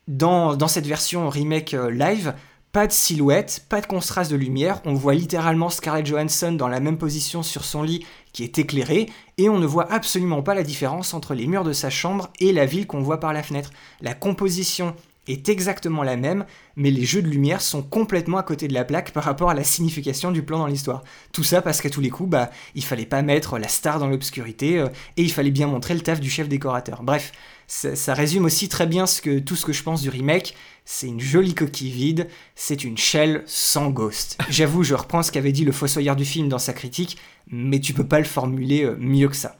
dans, 0.07 0.67
cette 0.67 0.87
version 0.87 1.29
remake 1.29 1.73
euh, 1.73 1.91
live, 1.91 2.33
pas 2.71 2.87
de 2.87 2.91
silhouette, 2.91 3.65
pas 3.69 3.81
de 3.81 3.87
contraste 3.87 4.31
de 4.31 4.35
lumière, 4.35 4.81
on 4.85 4.93
voit 4.93 5.13
littéralement 5.13 5.69
Scarlett 5.69 6.05
Johansson 6.05 6.51
dans 6.51 6.67
la 6.67 6.79
même 6.79 6.97
position 6.97 7.43
sur 7.43 7.65
son 7.65 7.81
lit 7.81 8.05
qui 8.33 8.43
est 8.43 8.59
éclairé, 8.59 9.09
et 9.37 9.49
on 9.49 9.57
ne 9.57 9.65
voit 9.65 9.91
absolument 9.91 10.43
pas 10.43 10.53
la 10.53 10.63
différence 10.63 11.13
entre 11.13 11.33
les 11.33 11.47
murs 11.47 11.63
de 11.63 11.73
sa 11.73 11.89
chambre 11.89 12.29
et 12.39 12.53
la 12.53 12.65
ville 12.65 12.87
qu'on 12.87 13.01
voit 13.01 13.19
par 13.19 13.33
la 13.33 13.43
fenêtre. 13.43 13.71
La 14.01 14.13
composition 14.13 14.95
est 15.27 15.49
exactement 15.49 16.03
la 16.03 16.15
même, 16.15 16.45
mais 16.75 16.91
les 16.91 17.03
jeux 17.03 17.21
de 17.21 17.27
lumière 17.27 17.61
sont 17.61 17.81
complètement 17.81 18.37
à 18.37 18.43
côté 18.43 18.67
de 18.67 18.73
la 18.73 18.85
plaque 18.85 19.11
par 19.11 19.23
rapport 19.23 19.49
à 19.49 19.53
la 19.53 19.63
signification 19.63 20.31
du 20.31 20.43
plan 20.43 20.59
dans 20.59 20.67
l'histoire. 20.67 21.03
Tout 21.31 21.43
ça 21.43 21.61
parce 21.61 21.81
qu'à 21.81 21.89
tous 21.89 22.01
les 22.01 22.09
coups, 22.09 22.29
bah, 22.29 22.49
il 22.75 22.83
fallait 22.83 23.05
pas 23.05 23.21
mettre 23.21 23.57
la 23.57 23.67
star 23.67 23.99
dans 23.99 24.07
l'obscurité 24.07 24.79
euh, 24.79 24.87
et 25.17 25.23
il 25.23 25.31
fallait 25.31 25.51
bien 25.51 25.67
montrer 25.67 25.93
le 25.93 26.01
taf 26.01 26.19
du 26.19 26.29
chef 26.29 26.47
décorateur. 26.47 27.03
Bref, 27.03 27.31
ça, 27.67 28.13
résume 28.13 28.45
aussi 28.45 28.69
très 28.69 28.87
bien 28.87 29.05
ce 29.05 29.21
que, 29.21 29.39
tout 29.39 29.57
ce 29.57 29.65
que 29.65 29.73
je 29.73 29.83
pense 29.83 30.01
du 30.01 30.09
remake. 30.09 30.55
C'est 30.85 31.07
une 31.07 31.19
jolie 31.19 31.53
coquille 31.53 31.91
vide, 31.91 32.29
c'est 32.55 32.85
une 32.85 32.97
shell 32.97 33.43
sans 33.45 33.89
ghost. 33.89 34.37
J'avoue, 34.49 34.83
je 34.83 34.95
reprends 34.95 35.21
ce 35.21 35.33
qu'avait 35.33 35.51
dit 35.51 35.65
le 35.65 35.73
fossoyeur 35.73 36.15
du 36.15 36.23
film 36.23 36.47
dans 36.47 36.59
sa 36.59 36.71
critique, 36.71 37.17
mais 37.51 37.81
tu 37.81 37.93
peux 37.93 38.07
pas 38.07 38.19
le 38.19 38.25
formuler 38.25 38.85
euh, 38.85 38.95
mieux 38.97 39.27
que 39.27 39.35
ça. 39.35 39.57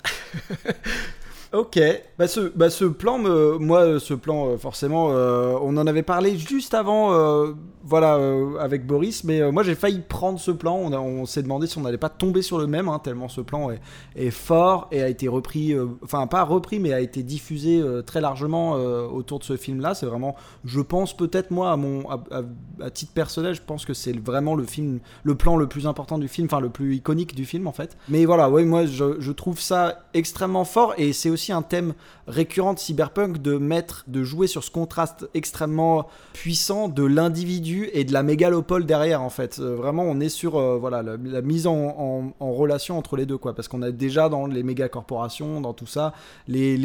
Ok, 1.58 1.80
bah 2.20 2.28
ce, 2.28 2.40
bah 2.40 2.68
plan, 3.00 3.18
moi, 3.18 4.00
ce 4.00 4.14
plan, 4.14 4.50
euh, 4.50 4.58
forcément, 4.58 5.08
euh, 5.10 5.58
on 5.60 5.76
en 5.78 5.88
avait 5.88 6.04
parlé 6.04 6.38
juste 6.38 6.76
avant, 6.76 7.16
euh, 7.16 7.54
voilà, 7.84 8.20
avec 8.60 8.86
Boris, 8.86 9.24
mais 9.24 9.52
moi 9.52 9.64
j'ai 9.64 9.74
failli 9.74 10.02
prendre 10.08 10.40
ce 10.40 10.52
plan. 10.52 10.78
On, 10.78 11.26
s'est 11.26 11.42
demandé 11.42 11.66
si 11.66 11.80
on 11.80 11.82
n'allait 11.82 11.98
pas 11.98 12.10
tomber 12.10 12.44
sur 12.44 12.60
le 12.60 12.68
même, 12.68 12.90
hein, 12.90 13.00
tellement 13.00 13.28
ce 13.28 13.42
plan 13.42 13.70
est, 14.16 14.30
fort 14.30 14.88
et 14.92 15.02
a 15.02 15.10
été 15.10 15.28
repris, 15.28 15.74
enfin 16.04 16.28
pas 16.28 16.44
repris, 16.44 16.80
mais 16.80 16.94
a 16.94 17.00
été 17.00 17.24
diffusé 17.24 17.82
très 18.06 18.20
largement 18.20 18.74
autour 18.74 19.40
de 19.40 19.46
ce 19.46 19.56
film-là. 19.56 19.96
C'est 19.96 20.06
vraiment, 20.06 20.36
je 20.66 20.82
pense 20.82 21.16
peut-être 21.16 21.50
moi, 21.50 21.72
à 21.72 21.78
mon, 21.78 22.04
à, 22.10 22.90
titre 22.92 23.14
personnel, 23.14 23.56
je 23.56 23.62
pense 23.66 23.86
que 23.86 23.94
c'est 23.94 24.20
vraiment 24.20 24.54
le 24.54 24.66
film, 24.66 25.00
le 25.24 25.36
plan 25.36 25.56
le 25.56 25.68
plus 25.68 25.88
important 25.88 26.18
du 26.18 26.28
film, 26.28 26.48
enfin 26.52 26.60
le 26.60 26.70
plus 26.70 26.94
iconique 26.98 27.36
du 27.36 27.46
film 27.46 27.68
en 27.68 27.72
fait. 27.74 27.98
Mais 28.10 28.26
voilà, 28.26 28.50
ouais, 28.50 28.66
moi 28.66 28.86
je 28.86 29.32
trouve 29.32 29.62
ça 29.62 30.10
extrêmement 30.14 30.66
fort 30.66 30.94
et 30.98 31.14
c'est 31.14 31.30
aussi 31.30 31.47
un 31.52 31.62
thème 31.62 31.94
récurrent 32.28 32.74
de 32.74 32.80
Cyberpunk 32.80 33.42
de 33.42 33.58
mettre, 33.58 34.04
de 34.08 34.24
jouer 34.24 34.48
sur 34.48 34.64
ce 34.64 34.72
contraste 34.72 35.30
extrêmement 35.34 36.08
puissant 36.34 36.88
de 36.88 37.04
l'individu 37.04 37.90
et 37.94 38.04
de 38.04 38.14
la 38.14 38.24
mégalopole 38.24 38.86
derrière 38.86 39.22
en 39.22 39.30
fait. 39.30 39.60
Euh, 39.60 39.76
vraiment, 39.76 40.04
on 40.04 40.20
est 40.20 40.30
sur 40.30 40.58
euh, 40.58 40.78
voilà 40.78 41.02
la, 41.02 41.42
mise 41.42 41.68
en, 41.68 42.34
relation 42.40 42.98
entre 42.98 43.18
les 43.18 43.26
deux 43.26 43.38
quoi, 43.38 43.54
parce 43.54 43.68
qu'on 43.68 43.82
a 43.82 43.92
déjà 43.92 44.30
dans 44.30 44.46
les 44.46 44.64
méga 44.64 44.90
corporations, 44.90 45.62
dans 45.62 45.74
tout 45.74 45.88
ça, 45.88 46.14
les, 46.48 46.76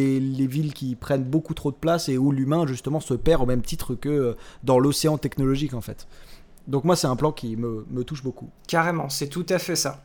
villes 0.46 0.74
qui 0.74 0.96
prennent 0.96 1.24
beaucoup 1.24 1.54
trop 1.54 1.70
de 1.70 1.76
place 1.76 2.08
et 2.08 2.18
où 2.18 2.32
l'humain 2.32 2.66
justement 2.66 3.00
se 3.00 3.14
perd 3.14 3.42
au 3.42 3.46
même 3.46 3.62
titre 3.62 3.94
que 3.94 4.08
euh, 4.08 4.36
dans 4.64 4.78
l'océan 4.78 5.18
technologique 5.18 5.74
en 5.74 5.80
fait. 5.80 6.06
Donc 6.66 6.84
moi 6.84 6.96
c'est 6.96 7.06
un 7.06 7.16
plan 7.16 7.32
qui 7.32 7.56
me 7.56 8.02
touche 8.04 8.22
beaucoup. 8.22 8.50
Carrément, 8.68 9.08
c'est 9.08 9.28
tout 9.28 9.46
à 9.48 9.58
fait 9.58 9.76
ça. 9.76 10.04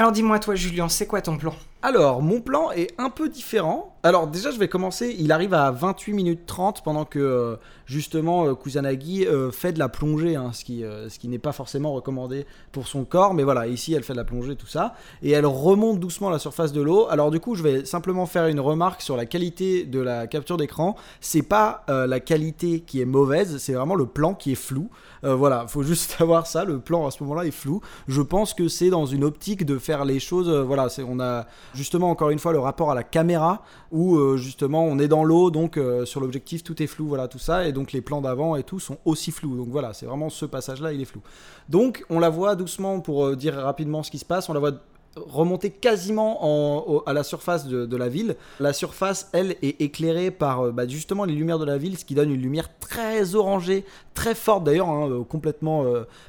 Alors 0.00 0.12
dis-moi 0.12 0.38
toi 0.38 0.54
Julien, 0.54 0.88
c'est 0.88 1.06
quoi 1.06 1.20
ton 1.20 1.36
plan? 1.36 1.54
Alors, 1.82 2.20
mon 2.20 2.42
plan 2.42 2.70
est 2.72 2.92
un 2.98 3.08
peu 3.08 3.30
différent. 3.30 3.96
Alors, 4.02 4.26
déjà, 4.26 4.50
je 4.50 4.58
vais 4.58 4.68
commencer. 4.68 5.16
Il 5.18 5.32
arrive 5.32 5.54
à 5.54 5.70
28 5.70 6.12
minutes 6.12 6.40
30 6.44 6.82
pendant 6.84 7.06
que, 7.06 7.18
euh, 7.18 7.56
justement, 7.86 8.46
euh, 8.46 8.54
Kusanagi 8.54 9.26
euh, 9.26 9.50
fait 9.50 9.72
de 9.72 9.78
la 9.78 9.88
plongée, 9.88 10.36
hein, 10.36 10.50
ce 10.52 10.62
qui, 10.62 11.28
n'est 11.28 11.38
pas 11.38 11.52
forcément 11.52 11.94
recommandé 11.94 12.44
pour 12.70 12.86
son 12.86 13.04
corps. 13.04 13.32
Mais 13.32 13.44
voilà, 13.44 13.66
ici, 13.66 13.94
elle 13.94 14.02
fait 14.02 14.12
de 14.12 14.18
la 14.18 14.24
plongée, 14.24 14.56
tout 14.56 14.66
ça. 14.66 14.94
Et 15.22 15.30
elle 15.30 15.46
remonte 15.46 16.00
doucement 16.00 16.28
à 16.28 16.32
la 16.32 16.38
surface 16.38 16.72
de 16.72 16.82
l'eau. 16.82 17.06
Alors, 17.08 17.30
du 17.30 17.40
coup, 17.40 17.54
je 17.54 17.62
vais 17.62 17.86
simplement 17.86 18.26
faire 18.26 18.46
une 18.46 18.60
remarque 18.60 19.00
sur 19.00 19.16
la 19.16 19.24
qualité 19.24 19.84
de 19.84 20.00
la 20.00 20.26
capture 20.26 20.58
d'écran. 20.58 20.96
C'est 21.22 21.42
pas 21.42 21.84
la 21.88 22.20
qualité 22.20 22.80
qui 22.80 23.00
est 23.00 23.06
mauvaise, 23.06 23.56
c'est 23.58 23.72
vraiment 23.72 23.94
le 23.94 24.06
plan 24.06 24.34
qui 24.34 24.52
est 24.52 24.54
flou. 24.54 24.90
voilà, 25.22 25.66
faut 25.66 25.82
juste 25.82 26.10
savoir 26.18 26.46
ça. 26.46 26.64
Le 26.64 26.78
plan 26.78 27.06
à 27.06 27.10
ce 27.10 27.22
moment-là 27.22 27.46
est 27.46 27.50
flou. 27.50 27.80
Je 28.06 28.20
pense 28.20 28.54
que 28.54 28.68
c'est 28.68 28.90
dans 28.90 29.06
une 29.06 29.24
optique 29.24 29.64
de 29.64 29.78
faire 29.78 29.89
les 30.04 30.20
choses. 30.20 30.48
voilà, 30.48 30.88
c'est 30.88 31.02
on 31.02 31.20
a 31.20 31.46
justement 31.74 32.10
encore 32.10 32.30
une 32.30 32.38
fois 32.38 32.52
le 32.52 32.58
rapport 32.58 32.90
à 32.90 32.94
la 32.94 33.02
caméra 33.02 33.62
où 33.90 34.16
euh, 34.16 34.36
justement 34.36 34.84
on 34.84 34.98
est 34.98 35.08
dans 35.08 35.24
l'eau 35.24 35.50
donc 35.50 35.76
euh, 35.76 36.04
sur 36.04 36.20
l'objectif 36.20 36.62
tout 36.62 36.82
est 36.82 36.86
flou 36.86 37.08
voilà 37.08 37.28
tout 37.28 37.38
ça 37.38 37.66
et 37.66 37.72
donc 37.72 37.92
les 37.92 38.00
plans 38.00 38.20
d'avant 38.20 38.56
et 38.56 38.62
tout 38.62 38.80
sont 38.80 38.98
aussi 39.04 39.30
flous 39.30 39.56
donc 39.56 39.68
voilà 39.68 39.92
c'est 39.92 40.06
vraiment 40.06 40.30
ce 40.30 40.46
passage 40.46 40.80
là 40.80 40.92
il 40.92 41.00
est 41.00 41.06
flou 41.06 41.20
donc 41.68 42.04
on 42.10 42.18
la 42.18 42.30
voit 42.30 42.56
doucement 42.56 43.00
pour 43.00 43.26
euh, 43.26 43.36
dire 43.36 43.54
rapidement 43.54 44.02
ce 44.02 44.10
qui 44.10 44.18
se 44.18 44.24
passe 44.24 44.48
on 44.48 44.52
la 44.52 44.60
voit 44.60 44.72
remonter 45.16 45.70
quasiment 45.70 47.02
à 47.06 47.12
la 47.12 47.22
surface 47.22 47.66
de, 47.66 47.96
la 47.96 48.08
ville. 48.08 48.36
La 48.60 48.72
surface, 48.72 49.28
elle, 49.32 49.56
est 49.62 49.80
éclairée 49.80 50.30
par 50.30 50.72
bah, 50.72 50.86
justement 50.86 51.24
les 51.24 51.34
lumières 51.34 51.58
de 51.58 51.64
la 51.64 51.78
ville, 51.78 51.98
ce 51.98 52.04
qui 52.04 52.14
donne 52.14 52.30
une 52.30 52.40
lumière 52.40 52.68
très 52.78 53.34
orangée, 53.34 53.84
très 54.14 54.34
forte 54.34 54.64
d'ailleurs, 54.64 54.88
hein, 54.88 55.24
complètement, 55.28 55.84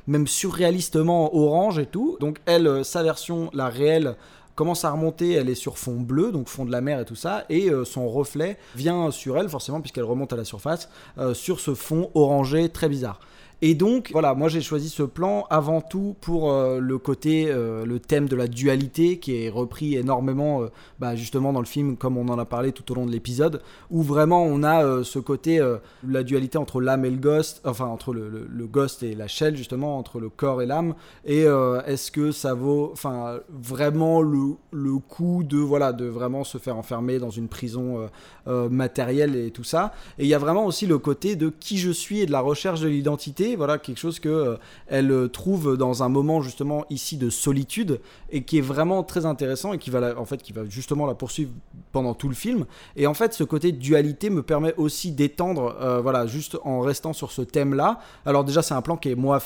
même 0.07 0.27
surréalistement 0.27 1.35
orange 1.35 1.79
et 1.79 1.85
tout. 1.85 2.17
Donc 2.19 2.39
elle, 2.45 2.83
sa 2.83 3.03
version, 3.03 3.49
la 3.53 3.69
réelle, 3.69 4.15
commence 4.55 4.85
à 4.85 4.91
remonter, 4.91 5.31
elle 5.31 5.49
est 5.49 5.55
sur 5.55 5.77
fond 5.77 5.99
bleu, 5.99 6.31
donc 6.31 6.47
fond 6.47 6.65
de 6.65 6.71
la 6.71 6.81
mer 6.81 6.99
et 6.99 7.05
tout 7.05 7.15
ça, 7.15 7.45
et 7.49 7.69
euh, 7.69 7.85
son 7.85 8.07
reflet 8.07 8.57
vient 8.75 9.11
sur 9.11 9.37
elle, 9.37 9.49
forcément, 9.49 9.81
puisqu'elle 9.81 10.03
remonte 10.03 10.33
à 10.33 10.35
la 10.35 10.45
surface, 10.45 10.89
euh, 11.17 11.33
sur 11.33 11.59
ce 11.59 11.73
fond 11.73 12.11
orangé 12.13 12.69
très 12.69 12.89
bizarre. 12.89 13.19
Et 13.63 13.75
donc, 13.75 14.09
voilà, 14.11 14.33
moi 14.33 14.49
j'ai 14.49 14.61
choisi 14.61 14.89
ce 14.89 15.03
plan 15.03 15.45
avant 15.51 15.81
tout 15.81 16.15
pour 16.19 16.51
euh, 16.51 16.79
le 16.79 16.97
côté, 16.97 17.45
euh, 17.47 17.85
le 17.85 17.99
thème 17.99 18.27
de 18.27 18.35
la 18.35 18.47
dualité 18.47 19.19
qui 19.19 19.35
est 19.35 19.49
repris 19.49 19.95
énormément, 19.95 20.63
euh, 20.63 20.71
bah, 20.99 21.15
justement 21.15 21.53
dans 21.53 21.59
le 21.59 21.67
film, 21.67 21.95
comme 21.95 22.17
on 22.17 22.27
en 22.29 22.39
a 22.39 22.45
parlé 22.45 22.71
tout 22.71 22.91
au 22.91 22.95
long 22.95 23.05
de 23.05 23.11
l'épisode, 23.11 23.61
où 23.91 24.01
vraiment 24.01 24.43
on 24.43 24.63
a 24.63 25.03
ce 25.03 25.19
côté, 25.19 25.61
la 26.07 26.23
dualité 26.23 26.57
entre 26.57 26.81
l'âme 26.81 27.05
et 27.05 27.11
le 27.11 27.17
ghost, 27.17 27.61
enfin 27.63 27.85
entre 27.85 28.13
le, 28.13 28.47
ghost 28.65 29.03
et 29.03 29.13
la 29.13 29.27
shell, 29.27 29.55
justement, 29.55 29.97
entre 29.99 30.19
le 30.19 30.29
corps 30.29 30.61
et 30.61 30.65
l'âme. 30.65 30.95
Et 31.25 31.41
est-ce 31.85 32.11
que 32.11 32.31
ça 32.31 32.53
vaut, 32.53 32.89
enfin, 32.93 33.39
vraiment 33.49 34.21
le, 34.21 34.55
le, 34.71 34.97
coup 34.97 35.43
de, 35.43 35.57
voilà, 35.57 35.93
de 35.93 36.05
vraiment 36.05 36.43
se 36.43 36.57
faire 36.57 36.77
enfermer 36.77 37.19
dans 37.19 37.29
une 37.29 37.47
prison 37.47 38.09
matérielle 38.47 39.35
et 39.35 39.51
tout 39.51 39.63
ça? 39.63 39.93
Et 40.17 40.23
il 40.23 40.29
y 40.29 40.33
a 40.33 40.39
vraiment 40.39 40.65
aussi 40.65 40.87
le 40.87 40.97
côté 40.97 41.35
de 41.35 41.49
qui 41.49 41.77
je 41.77 41.91
suis 41.91 42.21
et 42.21 42.25
de 42.25 42.31
la 42.31 42.41
recherche 42.41 42.81
de 42.81 42.87
l'identité 42.87 43.50
voilà 43.55 43.77
quelque 43.77 43.97
chose 43.97 44.19
que 44.19 44.29
euh, 44.29 44.57
elle 44.87 45.11
euh, 45.11 45.27
trouve 45.27 45.77
dans 45.77 46.03
un 46.03 46.09
moment 46.09 46.41
justement 46.41 46.85
ici 46.89 47.17
de 47.17 47.29
solitude 47.29 47.99
et 48.29 48.43
qui 48.43 48.57
est 48.57 48.61
vraiment 48.61 49.03
très 49.03 49.25
intéressant 49.25 49.73
et 49.73 49.77
qui 49.77 49.89
va 49.89 50.19
en 50.19 50.25
fait 50.25 50.41
qui 50.41 50.53
va 50.53 50.65
justement 50.67 51.05
la 51.05 51.13
poursuivre 51.13 51.51
pendant 51.91 52.13
tout 52.13 52.29
le 52.29 52.35
film. 52.35 52.65
Et 52.95 53.07
en 53.07 53.13
fait, 53.13 53.33
ce 53.33 53.43
côté 53.43 53.71
dualité 53.71 54.29
me 54.29 54.41
permet 54.41 54.73
aussi 54.77 55.11
d'étendre, 55.11 55.75
euh, 55.81 56.01
voilà, 56.01 56.25
juste 56.25 56.57
en 56.63 56.79
restant 56.79 57.13
sur 57.13 57.31
ce 57.31 57.41
thème-là. 57.41 57.99
Alors 58.25 58.43
déjà, 58.43 58.61
c'est 58.61 58.73
un 58.73 58.81
plan 58.81 58.97
qui 58.97 59.09
est 59.09 59.15
moi 59.15 59.39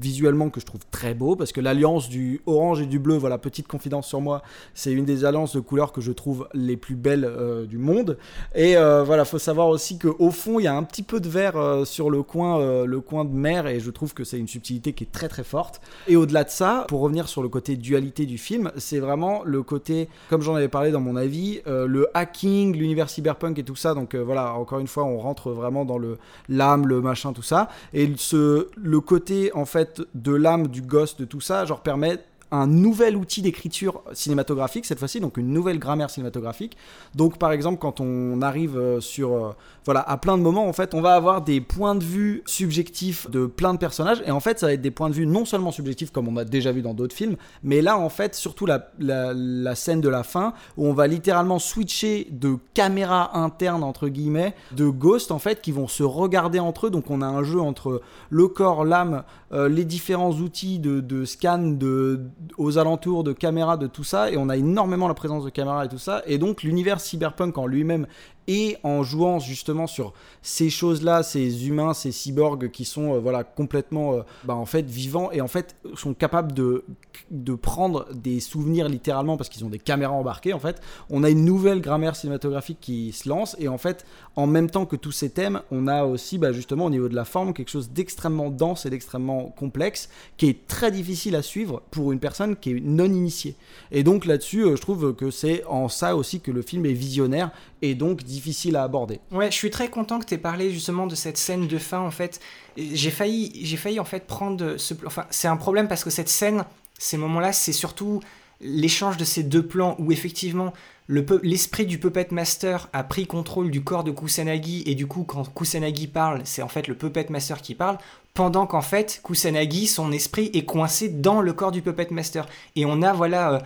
visuellement 0.00 0.50
que 0.50 0.60
je 0.60 0.66
trouve 0.66 0.82
très 0.90 1.14
beau 1.14 1.36
parce 1.36 1.52
que 1.52 1.60
l'alliance 1.60 2.08
du 2.08 2.40
orange 2.46 2.80
et 2.80 2.86
du 2.86 2.98
bleu, 2.98 3.16
voilà, 3.16 3.38
petite 3.38 3.68
confidence 3.68 4.06
sur 4.06 4.20
moi, 4.20 4.42
c'est 4.74 4.92
une 4.92 5.04
des 5.04 5.24
alliances 5.24 5.54
de 5.54 5.60
couleurs 5.60 5.92
que 5.92 6.00
je 6.00 6.12
trouve 6.12 6.48
les 6.54 6.76
plus 6.76 6.96
belles 6.96 7.30
du 7.68 7.78
monde. 7.78 8.18
Et 8.54 8.74
voilà, 8.74 9.24
faut 9.24 9.38
savoir 9.38 9.68
aussi 9.68 9.98
que 9.98 10.08
au 10.18 10.30
fond, 10.30 10.58
il 10.58 10.64
y 10.64 10.68
a 10.68 10.74
un 10.74 10.82
petit 10.82 11.02
peu 11.02 11.20
de 11.20 11.28
vert 11.28 11.54
sur 11.84 12.10
le 12.10 12.22
coin, 12.22 12.84
le 12.84 13.00
coin 13.00 13.24
de 13.24 13.34
et 13.44 13.80
je 13.80 13.90
trouve 13.90 14.14
que 14.14 14.24
c'est 14.24 14.38
une 14.38 14.48
subtilité 14.48 14.92
qui 14.92 15.04
est 15.04 15.12
très 15.12 15.28
très 15.28 15.44
forte. 15.44 15.80
Et 16.08 16.16
au-delà 16.16 16.44
de 16.44 16.50
ça, 16.50 16.86
pour 16.88 17.00
revenir 17.00 17.28
sur 17.28 17.42
le 17.42 17.48
côté 17.48 17.76
dualité 17.76 18.26
du 18.26 18.38
film, 18.38 18.72
c'est 18.76 18.98
vraiment 18.98 19.42
le 19.44 19.62
côté, 19.62 20.08
comme 20.30 20.40
j'en 20.40 20.54
avais 20.54 20.68
parlé 20.68 20.90
dans 20.90 21.00
mon 21.00 21.16
avis, 21.16 21.60
euh, 21.66 21.86
le 21.86 22.08
hacking, 22.14 22.74
l'univers 22.76 23.10
cyberpunk 23.10 23.58
et 23.58 23.64
tout 23.64 23.76
ça. 23.76 23.94
Donc 23.94 24.14
euh, 24.14 24.22
voilà, 24.22 24.54
encore 24.54 24.78
une 24.78 24.86
fois, 24.86 25.04
on 25.04 25.18
rentre 25.18 25.50
vraiment 25.50 25.84
dans 25.84 25.98
le 25.98 26.18
l'âme, 26.48 26.86
le 26.86 27.00
machin, 27.00 27.32
tout 27.32 27.42
ça. 27.42 27.68
Et 27.92 28.10
ce, 28.16 28.68
le 28.76 29.00
côté 29.00 29.52
en 29.54 29.66
fait 29.66 30.02
de 30.14 30.32
l'âme, 30.32 30.68
du 30.68 30.82
ghost, 30.82 31.20
de 31.20 31.24
tout 31.24 31.40
ça, 31.40 31.64
genre 31.64 31.80
permet 31.82 32.18
un 32.54 32.66
nouvel 32.66 33.16
outil 33.16 33.42
d'écriture 33.42 34.02
cinématographique 34.12 34.86
cette 34.86 34.98
fois-ci, 34.98 35.20
donc 35.20 35.36
une 35.36 35.52
nouvelle 35.52 35.78
grammaire 35.78 36.10
cinématographique. 36.10 36.76
Donc 37.14 37.38
par 37.38 37.52
exemple 37.52 37.78
quand 37.78 38.00
on 38.00 38.40
arrive 38.42 38.76
euh, 38.76 39.00
sur 39.00 39.32
euh, 39.32 39.52
voilà 39.84 40.00
à 40.00 40.16
plein 40.16 40.38
de 40.38 40.42
moments 40.42 40.68
en 40.68 40.72
fait, 40.72 40.94
on 40.94 41.00
va 41.00 41.14
avoir 41.14 41.42
des 41.42 41.60
points 41.60 41.94
de 41.94 42.04
vue 42.04 42.42
subjectifs 42.46 43.30
de 43.30 43.46
plein 43.46 43.74
de 43.74 43.78
personnages 43.78 44.22
et 44.26 44.30
en 44.30 44.40
fait 44.40 44.58
ça 44.58 44.66
va 44.66 44.72
être 44.72 44.82
des 44.82 44.90
points 44.90 45.10
de 45.10 45.14
vue 45.14 45.26
non 45.26 45.44
seulement 45.44 45.72
subjectifs 45.72 46.10
comme 46.10 46.28
on 46.28 46.36
a 46.36 46.44
déjà 46.44 46.72
vu 46.72 46.82
dans 46.82 46.94
d'autres 46.94 47.14
films, 47.14 47.36
mais 47.62 47.82
là 47.82 47.98
en 47.98 48.08
fait 48.08 48.34
surtout 48.34 48.66
la, 48.66 48.90
la, 48.98 49.74
scène 49.74 50.00
de 50.00 50.08
la 50.08 50.22
fin 50.22 50.54
où 50.76 50.86
on 50.86 50.92
va 50.92 51.06
littéralement 51.06 51.58
switcher 51.58 52.28
de 52.30 52.56
caméra 52.74 53.36
interne 53.36 53.82
entre 53.82 54.08
guillemets 54.08 54.54
de 54.72 54.88
ghosts 54.88 55.32
en 55.32 55.38
fait 55.38 55.60
qui 55.60 55.72
vont 55.72 55.88
se 55.88 56.02
regarder 56.02 56.60
entre 56.60 56.86
eux. 56.86 56.90
Donc 56.90 57.10
on 57.10 57.20
a 57.22 57.26
un 57.26 57.42
jeu 57.42 57.60
entre 57.60 58.02
le 58.30 58.48
corps, 58.48 58.84
l'âme, 58.84 59.24
euh, 59.52 59.68
les 59.68 59.84
différents 59.84 60.32
outils 60.32 60.78
de, 60.78 61.00
de 61.00 61.24
scan 61.24 61.58
de, 61.58 62.20
aux 62.58 62.78
alentours 62.78 63.24
de 63.24 63.32
caméra, 63.32 63.76
de 63.76 63.86
tout 63.86 64.04
ça, 64.04 64.30
et 64.30 64.36
on 64.36 64.48
a 64.48 64.56
énormément 64.56 65.08
la 65.08 65.14
présence 65.14 65.44
de 65.44 65.50
caméra 65.50 65.84
et 65.84 65.88
tout 65.88 65.98
ça, 65.98 66.22
et 66.26 66.38
donc 66.38 66.62
l'univers 66.62 67.00
cyberpunk 67.00 67.58
en 67.58 67.66
lui-même 67.66 68.06
et 68.48 68.76
en 68.82 69.02
jouant 69.02 69.38
justement 69.38 69.86
sur 69.86 70.12
ces 70.42 70.70
choses-là, 70.70 71.22
ces 71.22 71.66
humains, 71.66 71.94
ces 71.94 72.12
cyborgs 72.12 72.70
qui 72.70 72.84
sont 72.84 73.14
euh, 73.14 73.18
voilà 73.18 73.44
complètement 73.44 74.14
euh, 74.14 74.22
bah, 74.44 74.54
en 74.54 74.66
fait 74.66 74.86
vivants 74.86 75.30
et 75.32 75.40
en 75.40 75.48
fait 75.48 75.76
sont 75.94 76.14
capables 76.14 76.52
de 76.52 76.84
de 77.30 77.54
prendre 77.54 78.06
des 78.12 78.40
souvenirs 78.40 78.88
littéralement 78.88 79.36
parce 79.36 79.48
qu'ils 79.48 79.64
ont 79.64 79.70
des 79.70 79.78
caméras 79.78 80.12
embarquées 80.12 80.52
en 80.52 80.58
fait. 80.58 80.80
On 81.10 81.24
a 81.24 81.30
une 81.30 81.44
nouvelle 81.44 81.80
grammaire 81.80 82.16
cinématographique 82.16 82.78
qui 82.80 83.12
se 83.12 83.28
lance 83.28 83.56
et 83.58 83.68
en 83.68 83.78
fait 83.78 84.04
en 84.36 84.46
même 84.46 84.68
temps 84.68 84.86
que 84.86 84.96
tous 84.96 85.12
ces 85.12 85.30
thèmes, 85.30 85.62
on 85.70 85.86
a 85.86 86.04
aussi 86.04 86.38
bah, 86.38 86.52
justement 86.52 86.86
au 86.86 86.90
niveau 86.90 87.08
de 87.08 87.14
la 87.14 87.24
forme 87.24 87.54
quelque 87.54 87.70
chose 87.70 87.90
d'extrêmement 87.90 88.50
dense 88.50 88.86
et 88.86 88.90
d'extrêmement 88.90 89.44
complexe 89.56 90.08
qui 90.36 90.48
est 90.48 90.66
très 90.66 90.90
difficile 90.90 91.36
à 91.36 91.42
suivre 91.42 91.82
pour 91.90 92.12
une 92.12 92.18
personne 92.18 92.56
qui 92.56 92.72
est 92.72 92.80
non 92.80 93.04
initiée. 93.04 93.56
Et 93.90 94.02
donc 94.02 94.26
là-dessus, 94.26 94.64
euh, 94.64 94.76
je 94.76 94.80
trouve 94.80 95.14
que 95.14 95.30
c'est 95.30 95.64
en 95.66 95.88
ça 95.88 96.16
aussi 96.16 96.40
que 96.40 96.50
le 96.50 96.62
film 96.62 96.86
est 96.86 96.92
visionnaire 96.92 97.50
et 97.84 97.94
donc 97.94 98.22
difficile 98.22 98.76
à 98.76 98.82
aborder. 98.82 99.20
Ouais, 99.30 99.50
je 99.50 99.56
suis 99.56 99.70
très 99.70 99.88
content 99.88 100.18
que 100.18 100.24
tu 100.24 100.34
aies 100.34 100.38
parlé 100.38 100.70
justement 100.70 101.06
de 101.06 101.14
cette 101.14 101.36
scène 101.36 101.66
de 101.68 101.78
fin 101.78 102.00
en 102.00 102.10
fait. 102.10 102.40
J'ai 102.76 103.10
failli, 103.10 103.52
j'ai 103.64 103.76
failli 103.76 104.00
en 104.00 104.04
fait 104.04 104.26
prendre 104.26 104.76
ce, 104.78 104.94
enfin 105.06 105.26
c'est 105.30 105.48
un 105.48 105.56
problème 105.56 105.86
parce 105.86 106.02
que 106.02 106.10
cette 106.10 106.28
scène, 106.28 106.64
ces 106.98 107.16
moments-là, 107.16 107.52
c'est 107.52 107.72
surtout 107.72 108.20
l'échange 108.60 109.16
de 109.16 109.24
ces 109.24 109.42
deux 109.42 109.66
plans 109.66 109.96
où 109.98 110.12
effectivement 110.12 110.72
l'esprit 111.08 111.84
du 111.84 111.98
Puppet 111.98 112.28
Master 112.30 112.88
a 112.94 113.04
pris 113.04 113.26
contrôle 113.26 113.70
du 113.70 113.84
corps 113.84 114.04
de 114.04 114.10
Kusanagi 114.10 114.82
et 114.86 114.94
du 114.94 115.06
coup 115.06 115.24
quand 115.24 115.52
Kusanagi 115.52 116.06
parle, 116.06 116.40
c'est 116.44 116.62
en 116.62 116.68
fait 116.68 116.88
le 116.88 116.94
Puppet 116.94 117.26
Master 117.28 117.60
qui 117.60 117.74
parle 117.74 117.98
pendant 118.32 118.66
qu'en 118.66 118.80
fait 118.80 119.20
Kusanagi 119.22 119.86
son 119.86 120.12
esprit 120.12 120.50
est 120.54 120.64
coincé 120.64 121.10
dans 121.10 121.42
le 121.42 121.52
corps 121.52 121.72
du 121.72 121.82
Puppet 121.82 122.08
Master 122.10 122.46
et 122.74 122.86
on 122.86 123.02
a 123.02 123.12
voilà 123.12 123.52
euh, 123.52 123.58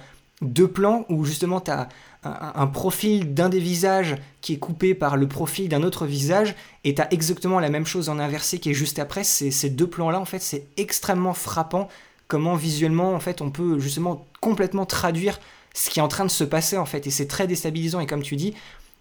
deux 0.43 0.69
plans 0.69 1.05
où 1.09 1.25
justement 1.25 1.61
tu 1.61 1.71
as 1.71 1.89
un, 2.25 2.67
profil 2.67 3.33
d'un 3.35 3.49
des 3.49 3.61
visages 3.61 4.17
qui 4.41 4.55
est 4.55 4.59
coupé 4.59 4.95
par 4.95 5.17
le 5.17 5.29
profil 5.29 5.69
d'un 5.69 5.83
autre 5.83 6.07
visage 6.07 6.55
et 6.85 6.95
tu 6.95 7.03
as 7.03 7.13
exactement 7.13 7.61
la 7.61 7.71
même 7.71 7.87
chose 7.87 8.09
en 8.09 8.19
inversé 8.19 8.59
qui 8.59 8.71
est 8.71 8.75
juste 8.75 8.99
après. 8.99 9.25
Ces, 9.25 9.51
ces 9.51 9.71
deux 9.71 9.87
plans 9.87 10.11
là 10.11 10.21
en 10.21 10.25
fait 10.25 10.41
c'est 10.41 10.67
extrêmement 10.77 11.35
frappant 11.35 11.89
comment 12.27 12.57
visuellement 12.57 13.15
en 13.15 13.21
fait 13.21 13.41
on 13.41 13.51
peut 13.51 13.79
justement 13.79 14.27
complètement 14.41 14.85
traduire 14.85 15.39
ce 15.75 15.91
qui 15.91 16.01
est 16.01 16.03
en 16.03 16.09
train 16.09 16.25
de 16.25 16.31
se 16.31 16.45
passer 16.45 16.77
en 16.77 16.87
fait. 16.87 17.07
Et 17.07 17.11
c'est 17.11 17.29
très 17.29 17.47
déstabilisant 17.47 18.01
et 18.01 18.07
comme 18.07 18.23
tu 18.23 18.37
dis 18.37 18.55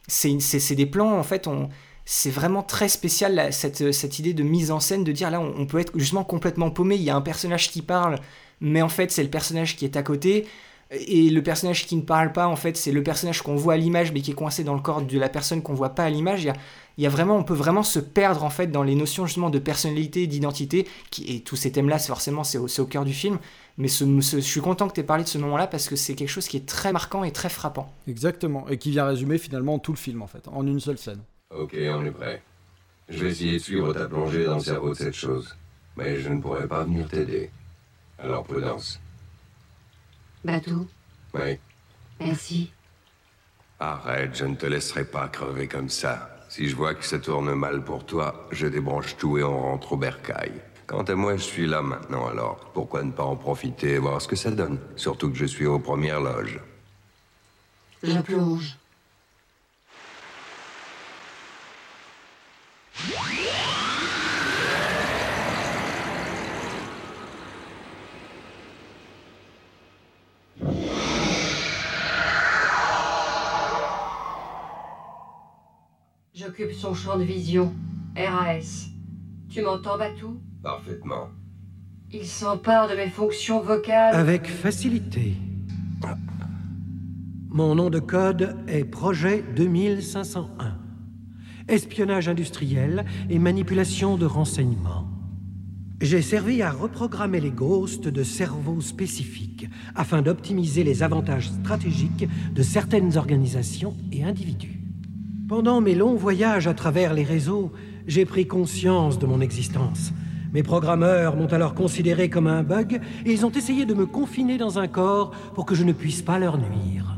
c'est 0.07 0.76
des 0.76 0.86
plans 0.86 1.18
en 1.18 1.24
fait 1.24 1.47
on 1.47 1.70
c'est 2.05 2.30
vraiment 2.30 2.63
très 2.63 2.88
spécial 2.88 3.51
cette 3.51 4.20
idée 4.20 4.34
de 4.34 4.43
mise 4.43 4.72
en 4.72 4.80
scène 4.80 5.03
de 5.03 5.11
dire 5.11 5.30
là 5.32 5.41
on, 5.41 5.53
on 5.57 5.65
peut 5.65 5.80
être 5.80 5.91
justement 5.95 6.24
complètement 6.24 6.70
paumé. 6.70 6.95
Il 6.95 7.01
y 7.01 7.09
a 7.09 7.15
un 7.15 7.22
personnage 7.22 7.72
qui 7.72 7.82
parle 7.82 8.20
mais 8.61 8.82
en 8.82 8.89
fait 8.89 9.11
c'est 9.11 9.24
le 9.24 9.30
personnage 9.30 9.76
qui 9.76 9.86
est 9.86 9.97
à 9.97 10.03
côté 10.03 10.47
et 10.92 11.30
le 11.30 11.44
personnage 11.44 11.86
qui 11.86 11.96
ne 11.96 12.02
parle 12.02 12.32
pas 12.32 12.48
en 12.48 12.56
fait 12.56 12.78
c'est 12.78 12.92
le 12.92 13.04
personnage 13.04 13.42
qu'on 13.42 13.56
voit 13.56 13.74
à 13.74 13.78
l'image 13.78 14.12
mais 14.14 14.22
qui 14.22 14.32
est 14.32 14.36
coincé 14.36 14.64
dans 14.64 14.74
le 14.74 14.80
corps 14.80 15.02
de 15.02 15.20
la 15.20 15.28
personne 15.30 15.62
qu'on 15.62 15.74
voit 15.74 15.90
pas 15.96 16.04
à 16.06 16.10
l'image 16.10 16.44
il 16.44 16.48
y 16.48 16.50
a, 16.50 16.54
il 16.98 17.04
y 17.04 17.08
a 17.08 17.10
vraiment 17.10 17.36
on 17.38 17.44
peut 17.44 17.54
vraiment 17.54 17.84
se 17.84 18.00
perdre 18.00 18.44
en 18.44 18.50
fait 18.50 18.68
dans 18.68 18.84
les 18.84 18.96
notions 18.96 19.26
justement 19.26 19.50
de 19.50 19.60
personnalité 19.60 20.28
d'identité 20.28 20.88
qui 21.12 21.36
et 21.36 21.42
tous 21.42 21.56
ces 21.58 21.72
thèmes 21.72 21.90
là 21.90 22.00
c'est 22.00 22.08
forcément 22.08 22.44
c'est 22.46 22.58
au, 22.58 22.68
au 22.68 22.86
cœur 22.86 23.04
du 23.04 23.14
film 23.14 23.38
mais 23.78 23.90
ce, 23.90 24.06
ce- 24.22 24.38
je 24.38 24.42
suis 24.42 24.62
content 24.62 24.88
que 24.88 24.94
tu 24.94 25.02
aies 25.02 25.04
parlé 25.04 25.24
de 25.24 25.30
ce 25.30 25.38
moment 25.38 25.58
là 25.58 25.68
parce 25.68 25.90
que 25.90 25.96
c'est 25.96 26.16
quelque 26.16 26.30
chose 26.30 26.48
qui 26.48 26.58
est 26.58 26.66
très 26.66 26.94
marquant 26.94 27.24
et 27.26 27.32
très 27.32 27.50
frappant 27.50 27.92
Exactement, 28.08 28.68
et 28.70 28.78
qui 28.78 28.92
vient 28.92 29.06
résumer 29.06 29.38
finalement 29.38 29.80
tout 29.80 29.92
le 29.92 29.98
film 29.98 30.22
en 30.22 30.28
fait, 30.28 30.48
en 30.48 30.66
une 30.66 30.80
seule 30.80 30.98
scène. 30.98 31.20
Ok, 31.56 31.76
on 31.78 32.06
est 32.06 32.12
prêt. 32.12 32.42
Je 33.10 33.24
vais 33.24 33.30
essayer 33.32 33.54
de 33.54 33.58
suivre 33.60 33.94
ta 33.94 34.08
plongée 34.08 34.46
dans 34.46 34.56
le 34.56 34.62
cerveau 34.64 34.90
de 34.90 34.96
cette 34.96 35.14
chose. 35.14 35.56
Mais 35.96 36.20
je 36.20 36.30
ne 36.30 36.42
pourrai 36.42 36.68
pas 36.68 36.84
venir 36.84 37.08
t'aider. 37.08 37.52
Alors 38.20 38.44
prudence. 38.44 39.00
Batou, 40.44 40.88
Oui. 41.34 41.58
merci. 42.20 42.72
Arrête, 43.80 44.36
je 44.36 44.46
ne 44.46 44.56
te 44.56 44.66
laisserai 44.66 45.06
pas 45.06 45.28
crever 45.28 45.68
comme 45.68 45.90
ça. 45.90 46.34
Si 46.50 46.68
je 46.70 46.76
vois 46.76 46.96
que 46.96 47.06
ça 47.06 47.20
tourne 47.20 47.54
mal 47.54 47.84
pour 47.84 48.06
toi, 48.06 48.48
je 48.52 48.66
débranche 48.68 49.18
tout 49.18 49.38
et 49.38 49.44
on 49.44 49.62
rentre 49.62 49.94
au 49.94 49.98
bercail. 49.98 50.52
Quant 50.88 51.04
à 51.04 51.16
moi, 51.16 51.36
je 51.36 51.44
suis 51.44 51.68
là 51.68 51.82
maintenant 51.82 52.28
alors. 52.28 52.72
Pourquoi 52.74 53.04
ne 53.04 53.12
pas 53.12 53.26
en 53.26 53.36
profiter 53.36 53.94
et 53.96 53.98
voir 54.00 54.22
ce 54.22 54.28
que 54.28 54.38
ça 54.38 54.52
donne? 54.52 54.80
Surtout 54.96 55.30
que 55.30 55.38
je 55.38 55.46
suis 55.46 55.66
aux 55.66 55.80
premières 55.80 56.22
loges. 56.22 56.60
Je 58.02 58.20
plonge. 58.22 58.78
J'occupe 76.34 76.72
son 76.72 76.93
champ 76.93 77.18
de 77.18 77.24
vision. 77.24 77.74
RAS. 78.15 78.89
Tu 79.49 79.61
m'entends, 79.61 79.97
Batou? 79.97 80.39
Parfaitement. 80.61 81.30
Il 82.11 82.26
s'empare 82.26 82.88
de 82.88 82.95
mes 82.95 83.09
fonctions 83.09 83.59
vocales. 83.61 84.15
Avec 84.15 84.47
facilité. 84.47 85.34
Mon 87.49 87.76
nom 87.76 87.89
de 87.89 87.99
code 87.99 88.55
est 88.68 88.86
Projet 88.86 89.43
2501. 89.55 90.47
Espionnage 91.68 92.30
industriel 92.30 93.05
et 93.30 93.39
manipulation 93.39 94.15
de 94.15 94.26
renseignements. 94.26 95.07
J'ai 96.00 96.22
servi 96.22 96.62
à 96.62 96.70
reprogrammer 96.70 97.39
les 97.39 97.50
ghosts 97.50 98.08
de 98.08 98.22
cerveaux 98.22 98.82
spécifiques 98.82 99.68
afin 99.95 100.22
d'optimiser 100.22 100.84
les 100.84 101.02
avantages 101.02 101.50
stratégiques 101.50 102.28
de 102.54 102.62
certaines 102.62 103.18
organisations 103.18 103.95
et 104.12 104.24
individus. 104.24 104.80
Pendant 105.50 105.82
mes 105.82 105.95
longs 105.95 106.16
voyages 106.16 106.68
à 106.68 106.76
travers 106.76 107.16
les 107.16 107.24
réseaux, 107.24 107.72
j'ai 108.06 108.26
pris 108.26 108.45
conscience 108.45 109.18
de 109.18 109.26
mon 109.26 109.41
existence. 109.41 110.14
Mes 110.54 110.62
programmeurs 110.62 111.36
m'ont 111.36 111.48
alors 111.48 111.74
considéré 111.74 112.30
comme 112.30 112.45
un 112.45 112.62
bug 112.62 113.02
et 113.26 113.32
ils 113.32 113.43
ont 113.43 113.52
essayé 113.52 113.88
de 113.88 113.95
me 113.95 114.06
confiner 114.06 114.60
dans 114.60 114.78
un 114.78 114.88
corps 114.88 115.32
pour 115.56 115.66
que 115.66 115.74
je 115.74 115.84
ne 115.84 115.93
puisse 115.93 116.22
pas 116.22 116.38
leur 116.38 116.60
nuire. 116.60 117.18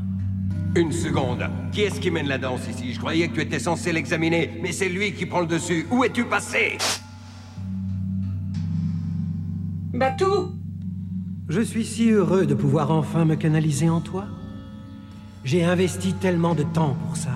Une 0.74 0.92
seconde. 0.92 1.50
Qui 1.72 1.82
est-ce 1.82 2.00
qui 2.00 2.10
mène 2.10 2.28
la 2.28 2.38
danse 2.38 2.66
ici? 2.66 2.94
Je 2.94 2.98
croyais 2.98 3.28
que 3.28 3.34
tu 3.34 3.42
étais 3.42 3.58
censé 3.58 3.92
l'examiner, 3.92 4.52
mais 4.62 4.72
c'est 4.72 4.88
lui 4.88 5.12
qui 5.12 5.26
prend 5.26 5.40
le 5.40 5.46
dessus. 5.46 5.86
Où 5.90 6.02
es-tu 6.02 6.24
passé? 6.24 6.78
Batou 10.00 10.52
Je 11.50 11.60
suis 11.60 11.84
si 11.84 12.10
heureux 12.10 12.46
de 12.46 12.54
pouvoir 12.54 12.90
enfin 12.90 13.26
me 13.26 13.36
canaliser 13.36 13.90
en 13.90 14.00
toi. 14.00 14.24
J'ai 15.44 15.62
investi 15.62 16.14
tellement 16.14 16.54
de 16.54 16.62
temps 16.62 16.96
pour 17.04 17.18
ça. 17.18 17.32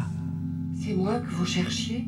C'est 0.83 0.95
moi 0.95 1.21
que 1.21 1.31
vous 1.31 1.45
cherchiez? 1.45 2.07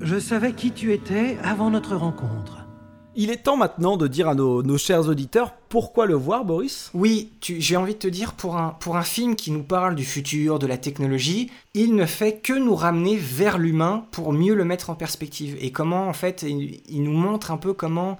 Je 0.00 0.18
savais 0.18 0.54
qui 0.54 0.70
tu 0.70 0.94
étais 0.94 1.36
avant 1.44 1.68
notre 1.68 1.96
rencontre. 1.96 2.66
Il 3.14 3.28
est 3.28 3.42
temps 3.42 3.58
maintenant 3.58 3.98
de 3.98 4.08
dire 4.08 4.26
à 4.26 4.34
nos, 4.34 4.62
nos 4.62 4.78
chers 4.78 5.06
auditeurs 5.06 5.52
pourquoi 5.68 6.06
le 6.06 6.14
voir, 6.14 6.46
Boris? 6.46 6.90
Oui, 6.94 7.32
j'ai 7.42 7.76
envie 7.76 7.92
de 7.92 7.98
te 7.98 8.08
dire, 8.08 8.32
pour 8.32 8.56
un, 8.56 8.70
pour 8.70 8.96
un 8.96 9.02
film 9.02 9.36
qui 9.36 9.50
nous 9.50 9.64
parle 9.64 9.96
du 9.96 10.04
futur, 10.04 10.58
de 10.58 10.66
la 10.66 10.78
technologie, 10.78 11.50
il 11.74 11.94
ne 11.94 12.06
fait 12.06 12.38
que 12.38 12.54
nous 12.54 12.74
ramener 12.74 13.18
vers 13.18 13.58
l'humain 13.58 14.06
pour 14.12 14.32
mieux 14.32 14.54
le 14.54 14.64
mettre 14.64 14.88
en 14.88 14.94
perspective. 14.94 15.58
Et 15.60 15.72
comment, 15.72 16.08
en 16.08 16.14
fait, 16.14 16.42
il, 16.48 16.80
il 16.88 17.02
nous 17.02 17.12
montre 17.12 17.50
un 17.50 17.58
peu 17.58 17.74
comment 17.74 18.18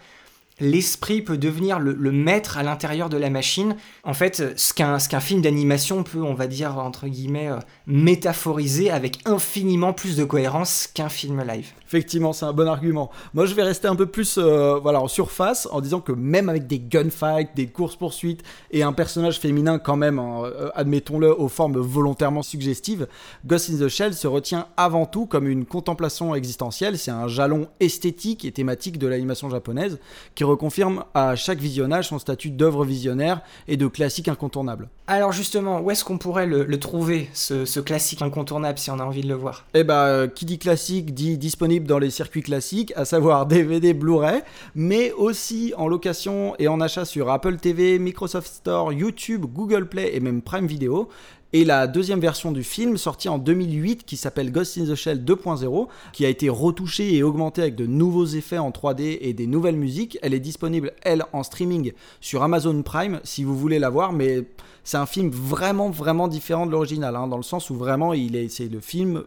l'esprit 0.60 1.22
peut 1.22 1.38
devenir 1.38 1.78
le, 1.80 2.12
maître 2.12 2.58
à 2.58 2.62
l'intérieur 2.62 3.08
de 3.08 3.16
la 3.16 3.30
machine. 3.30 3.76
En 4.04 4.14
fait, 4.14 4.58
ce 4.58 4.72
qu'un 4.74 5.20
film 5.20 5.42
d'animation 5.42 6.02
peut, 6.02 6.22
on 6.22 6.34
va 6.34 6.46
dire, 6.46 6.78
entre 6.78 7.08
guillemets, 7.08 7.50
métaphoriser 7.86 8.90
avec 8.90 9.18
infiniment 9.26 9.92
plus 9.92 10.16
de 10.16 10.24
cohérence 10.24 10.88
qu'un 10.92 11.08
film 11.08 11.42
live. 11.42 11.72
Effectivement, 11.86 12.32
c'est 12.32 12.46
un 12.46 12.52
bon 12.52 12.66
argument. 12.66 13.10
Moi, 13.34 13.46
je 13.46 13.54
vais 13.54 13.62
rester 13.62 13.88
un 13.88 13.94
peu 13.94 14.06
plus 14.06 14.36
euh, 14.38 14.78
voilà, 14.82 15.00
en 15.00 15.08
surface 15.08 15.68
en 15.70 15.80
disant 15.80 16.00
que 16.00 16.12
même 16.12 16.48
avec 16.48 16.66
des 16.66 16.78
gunfights, 16.78 17.54
des 17.54 17.66
courses-poursuites 17.66 18.42
et 18.70 18.82
un 18.82 18.92
personnage 18.92 19.38
féminin 19.38 19.78
quand 19.78 19.96
même, 19.96 20.18
hein, 20.18 20.42
euh, 20.44 20.70
admettons-le, 20.74 21.38
aux 21.38 21.48
formes 21.48 21.78
volontairement 21.78 22.42
suggestives, 22.42 23.06
Ghost 23.46 23.70
in 23.70 23.78
the 23.78 23.88
Shell 23.88 24.14
se 24.14 24.26
retient 24.26 24.66
avant 24.76 25.06
tout 25.06 25.26
comme 25.26 25.46
une 25.46 25.66
contemplation 25.66 26.34
existentielle. 26.34 26.98
C'est 26.98 27.10
un 27.10 27.28
jalon 27.28 27.68
esthétique 27.80 28.44
et 28.44 28.52
thématique 28.52 28.98
de 28.98 29.06
l'animation 29.06 29.50
japonaise 29.50 29.98
qui 30.34 30.44
reconfirme 30.44 31.04
à 31.14 31.36
chaque 31.36 31.58
visionnage 31.58 32.08
son 32.08 32.18
statut 32.18 32.50
d'œuvre 32.50 32.84
visionnaire 32.84 33.42
et 33.68 33.76
de 33.76 33.86
classique 33.86 34.28
incontournable. 34.28 34.88
Alors 35.06 35.32
justement, 35.32 35.80
où 35.80 35.90
est-ce 35.90 36.04
qu'on 36.04 36.18
pourrait 36.18 36.46
le, 36.46 36.64
le 36.64 36.80
trouver, 36.80 37.28
ce, 37.34 37.66
ce 37.66 37.73
classique 37.80 38.22
incontournable, 38.22 38.78
si 38.78 38.90
on 38.90 38.98
a 38.98 39.04
envie 39.04 39.22
de 39.22 39.28
le 39.28 39.34
voir 39.34 39.64
Eh 39.74 39.84
bah, 39.84 40.26
qui 40.28 40.44
dit 40.44 40.58
classique 40.58 41.14
dit 41.14 41.38
disponible 41.38 41.86
dans 41.86 41.98
les 41.98 42.10
circuits 42.10 42.42
classiques, 42.42 42.92
à 42.96 43.04
savoir 43.04 43.46
DVD, 43.46 43.94
Blu-ray, 43.94 44.42
mais 44.74 45.12
aussi 45.12 45.72
en 45.76 45.88
location 45.88 46.54
et 46.58 46.68
en 46.68 46.80
achat 46.80 47.04
sur 47.04 47.30
Apple 47.30 47.56
TV, 47.56 47.98
Microsoft 47.98 48.52
Store, 48.52 48.92
YouTube, 48.92 49.46
Google 49.46 49.86
Play 49.88 50.14
et 50.14 50.20
même 50.20 50.42
Prime 50.42 50.66
Video. 50.66 51.08
Et 51.54 51.64
la 51.64 51.86
deuxième 51.86 52.18
version 52.18 52.50
du 52.50 52.64
film, 52.64 52.96
sortie 52.96 53.28
en 53.28 53.38
2008, 53.38 54.04
qui 54.04 54.16
s'appelle 54.16 54.50
Ghost 54.50 54.76
in 54.76 54.86
the 54.86 54.96
Shell 54.96 55.24
2.0, 55.24 55.86
qui 56.12 56.26
a 56.26 56.28
été 56.28 56.48
retouchée 56.48 57.14
et 57.14 57.22
augmentée 57.22 57.62
avec 57.62 57.76
de 57.76 57.86
nouveaux 57.86 58.26
effets 58.26 58.58
en 58.58 58.70
3D 58.70 59.18
et 59.20 59.34
des 59.34 59.46
nouvelles 59.46 59.76
musiques. 59.76 60.18
Elle 60.20 60.34
est 60.34 60.40
disponible, 60.40 60.92
elle, 61.02 61.24
en 61.32 61.44
streaming 61.44 61.92
sur 62.20 62.42
Amazon 62.42 62.82
Prime, 62.82 63.20
si 63.22 63.44
vous 63.44 63.56
voulez 63.56 63.78
la 63.78 63.88
voir, 63.88 64.12
mais 64.12 64.42
c'est 64.82 64.96
un 64.96 65.06
film 65.06 65.30
vraiment, 65.30 65.90
vraiment 65.90 66.26
différent 66.26 66.66
de 66.66 66.72
l'original, 66.72 67.14
hein, 67.14 67.28
dans 67.28 67.36
le 67.36 67.44
sens 67.44 67.70
où 67.70 67.76
vraiment, 67.76 68.14
il 68.14 68.34
est, 68.34 68.48
c'est 68.48 68.66
le 68.66 68.80
film 68.80 69.22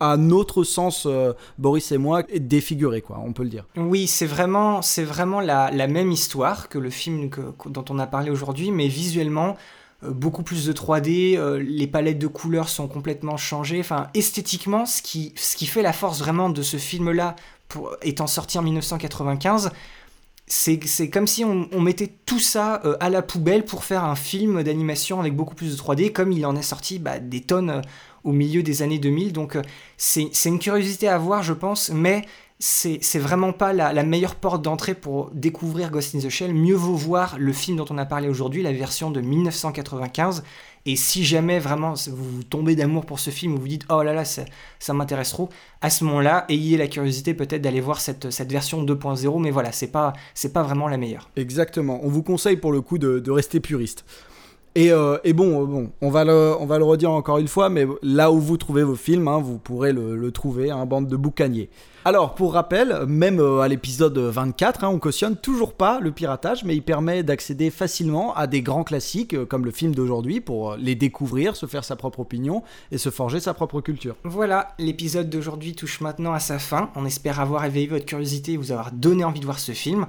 à 0.00 0.16
notre 0.16 0.64
sens, 0.64 1.04
euh, 1.06 1.34
Boris 1.58 1.92
et 1.92 1.98
moi, 1.98 2.22
défiguré, 2.22 3.02
quoi, 3.02 3.20
on 3.22 3.34
peut 3.34 3.42
le 3.42 3.50
dire. 3.50 3.66
Oui, 3.76 4.06
c'est 4.06 4.26
vraiment, 4.26 4.80
c'est 4.80 5.04
vraiment 5.04 5.40
la, 5.40 5.70
même 5.88 6.10
histoire 6.10 6.70
que 6.70 6.78
le 6.78 6.88
film 6.88 7.28
dont 7.66 7.84
on 7.90 7.98
a 7.98 8.06
parlé 8.06 8.30
aujourd'hui, 8.30 8.70
mais 8.70 8.88
visuellement, 8.88 9.56
beaucoup 10.10 10.42
plus 10.42 10.66
de 10.66 10.72
3D, 10.72 11.36
euh, 11.36 11.58
les 11.58 11.86
palettes 11.86 12.18
de 12.18 12.26
couleurs 12.26 12.68
sont 12.68 12.88
complètement 12.88 13.36
changées. 13.36 13.80
Enfin, 13.80 14.08
esthétiquement, 14.14 14.86
ce 14.86 15.02
qui, 15.02 15.32
ce 15.36 15.56
qui 15.56 15.66
fait 15.66 15.82
la 15.82 15.92
force 15.92 16.18
vraiment 16.18 16.50
de 16.50 16.62
ce 16.62 16.76
film-là, 16.76 17.36
étant 18.02 18.26
sorti 18.26 18.58
en 18.58 18.62
1995, 18.62 19.70
c'est 20.46 21.08
comme 21.08 21.26
si 21.26 21.44
on, 21.44 21.80
mettait 21.80 22.12
tout 22.26 22.38
ça 22.38 22.82
euh, 22.84 22.96
à 23.00 23.08
la 23.08 23.22
poubelle 23.22 23.64
pour 23.64 23.84
faire 23.84 24.04
un 24.04 24.14
film 24.14 24.62
d'animation 24.62 25.20
avec 25.20 25.34
beaucoup 25.34 25.54
plus 25.54 25.74
de 25.74 25.80
3D, 25.80 26.12
comme 26.12 26.32
il 26.32 26.44
en 26.44 26.54
est 26.54 26.62
sorti 26.62 26.98
bah, 26.98 27.18
des 27.18 27.40
tonnes 27.40 27.70
euh, 27.70 27.80
au 28.24 28.32
milieu 28.32 28.62
des 28.62 28.82
années 28.82 28.98
2000. 28.98 29.32
Donc 29.32 29.56
euh, 29.56 29.62
c'est 29.96 30.30
une 30.44 30.58
curiosité 30.58 31.08
à 31.08 31.16
voir, 31.16 31.42
je 31.42 31.54
pense, 31.54 31.90
mais 31.90 32.26
c'est 32.60 33.18
vraiment 33.18 33.52
pas 33.52 33.72
la, 33.72 34.02
meilleure 34.04 34.36
porte 34.36 34.62
d'entrée 34.62 34.94
pour 34.94 35.30
découvrir 35.32 35.90
Ghost 35.90 36.14
in 36.14 36.20
the 36.20 36.28
Shell. 36.28 36.54
Mieux 36.54 36.74
vaut 36.74 36.94
voir 36.94 37.36
le 37.38 37.52
film 37.52 37.76
dont 37.76 37.86
on 37.90 37.98
a 37.98 38.06
parlé 38.06 38.28
aujourd'hui, 38.28 38.62
la 38.62 38.72
version 38.72 39.10
de 39.10 39.20
1995. 39.20 40.44
Et 40.86 40.96
si 40.96 41.24
jamais 41.24 41.58
vraiment 41.58 41.94
vous 42.08 42.42
tombez 42.42 42.76
d'amour 42.76 43.06
pour 43.06 43.18
ce 43.18 43.30
film 43.30 43.54
ou 43.54 43.58
vous 43.58 43.68
dites 43.68 43.86
oh 43.88 44.02
là 44.02 44.12
là 44.12 44.24
ça, 44.24 44.44
m'intéresse 44.92 45.30
trop, 45.30 45.48
à 45.80 45.88
ce 45.88 46.04
moment-là 46.04 46.44
ayez 46.50 46.76
la 46.76 46.88
curiosité 46.88 47.32
peut-être 47.32 47.62
d'aller 47.62 47.80
voir 47.80 48.00
cette, 48.00 48.26
version 48.52 48.84
2.0, 48.84 49.40
mais 49.40 49.50
voilà 49.50 49.72
c'est 49.72 49.90
pas 49.90 50.12
pas 50.52 50.62
vraiment 50.62 50.88
la 50.88 50.98
meilleure. 50.98 51.30
Exactement. 51.36 52.00
On 52.02 52.08
vous 52.08 52.22
conseille 52.22 52.56
pour 52.56 52.70
le 52.70 52.82
coup 52.82 52.98
de 52.98 53.30
rester 53.30 53.60
puriste. 53.60 54.04
Et, 54.76 54.90
euh, 54.90 55.18
et 55.22 55.32
bon, 55.32 55.84
euh, 55.84 55.86
on, 56.00 56.10
va 56.10 56.24
le, 56.24 56.84
redire 56.84 57.12
encore 57.12 57.38
une 57.38 57.46
fois, 57.46 57.68
mais 57.68 57.86
là 58.02 58.32
où 58.32 58.40
vous 58.40 58.56
trouvez 58.56 58.82
vos 58.82 58.96
films, 58.96 59.28
hein, 59.28 59.38
vous 59.38 59.58
pourrez 59.58 59.92
le, 59.92 60.30
trouver, 60.32 60.70
un 60.72 60.84
bande 60.84 61.06
de 61.06 61.16
boucaniers. 61.16 61.70
Alors, 62.04 62.34
pour 62.34 62.54
rappel, 62.54 63.06
même 63.06 63.38
euh, 63.38 63.60
à 63.60 63.68
l'épisode 63.68 64.18
24, 64.18 64.82
hein, 64.82 64.88
on 64.88 64.98
cautionne 64.98 65.36
toujours 65.36 65.74
pas 65.74 66.00
le 66.00 66.10
piratage, 66.10 66.64
mais 66.64 66.74
il 66.74 66.82
permet 66.82 67.22
d'accéder 67.22 67.70
facilement 67.70 68.34
à 68.34 68.48
des 68.48 68.62
grands 68.62 68.82
classiques, 68.82 69.44
comme 69.44 69.64
le 69.64 69.70
film 69.70 69.94
d'aujourd'hui, 69.94 70.40
pour 70.40 70.74
les 70.74 70.96
découvrir, 70.96 71.54
se 71.54 71.66
faire 71.66 71.84
sa 71.84 71.94
propre 71.94 72.20
opinion 72.20 72.64
et 72.90 72.98
se 72.98 73.10
forger 73.10 73.38
sa 73.38 73.54
propre 73.54 73.80
culture. 73.80 74.16
Voilà, 74.24 74.74
l'épisode 74.80 75.30
d'aujourd'hui 75.30 75.74
touche 75.74 76.00
maintenant 76.00 76.32
à 76.32 76.40
sa 76.40 76.58
fin. 76.58 76.90
On 76.96 77.06
espère 77.06 77.38
avoir 77.38 77.64
éveillé 77.64 77.86
votre 77.86 78.06
curiosité 78.06 78.54
et 78.54 78.56
vous 78.56 78.72
avoir 78.72 78.90
donné 78.90 79.24
envie 79.24 79.40
de 79.40 79.46
voir 79.46 79.60
ce 79.60 79.72
film. 79.72 80.06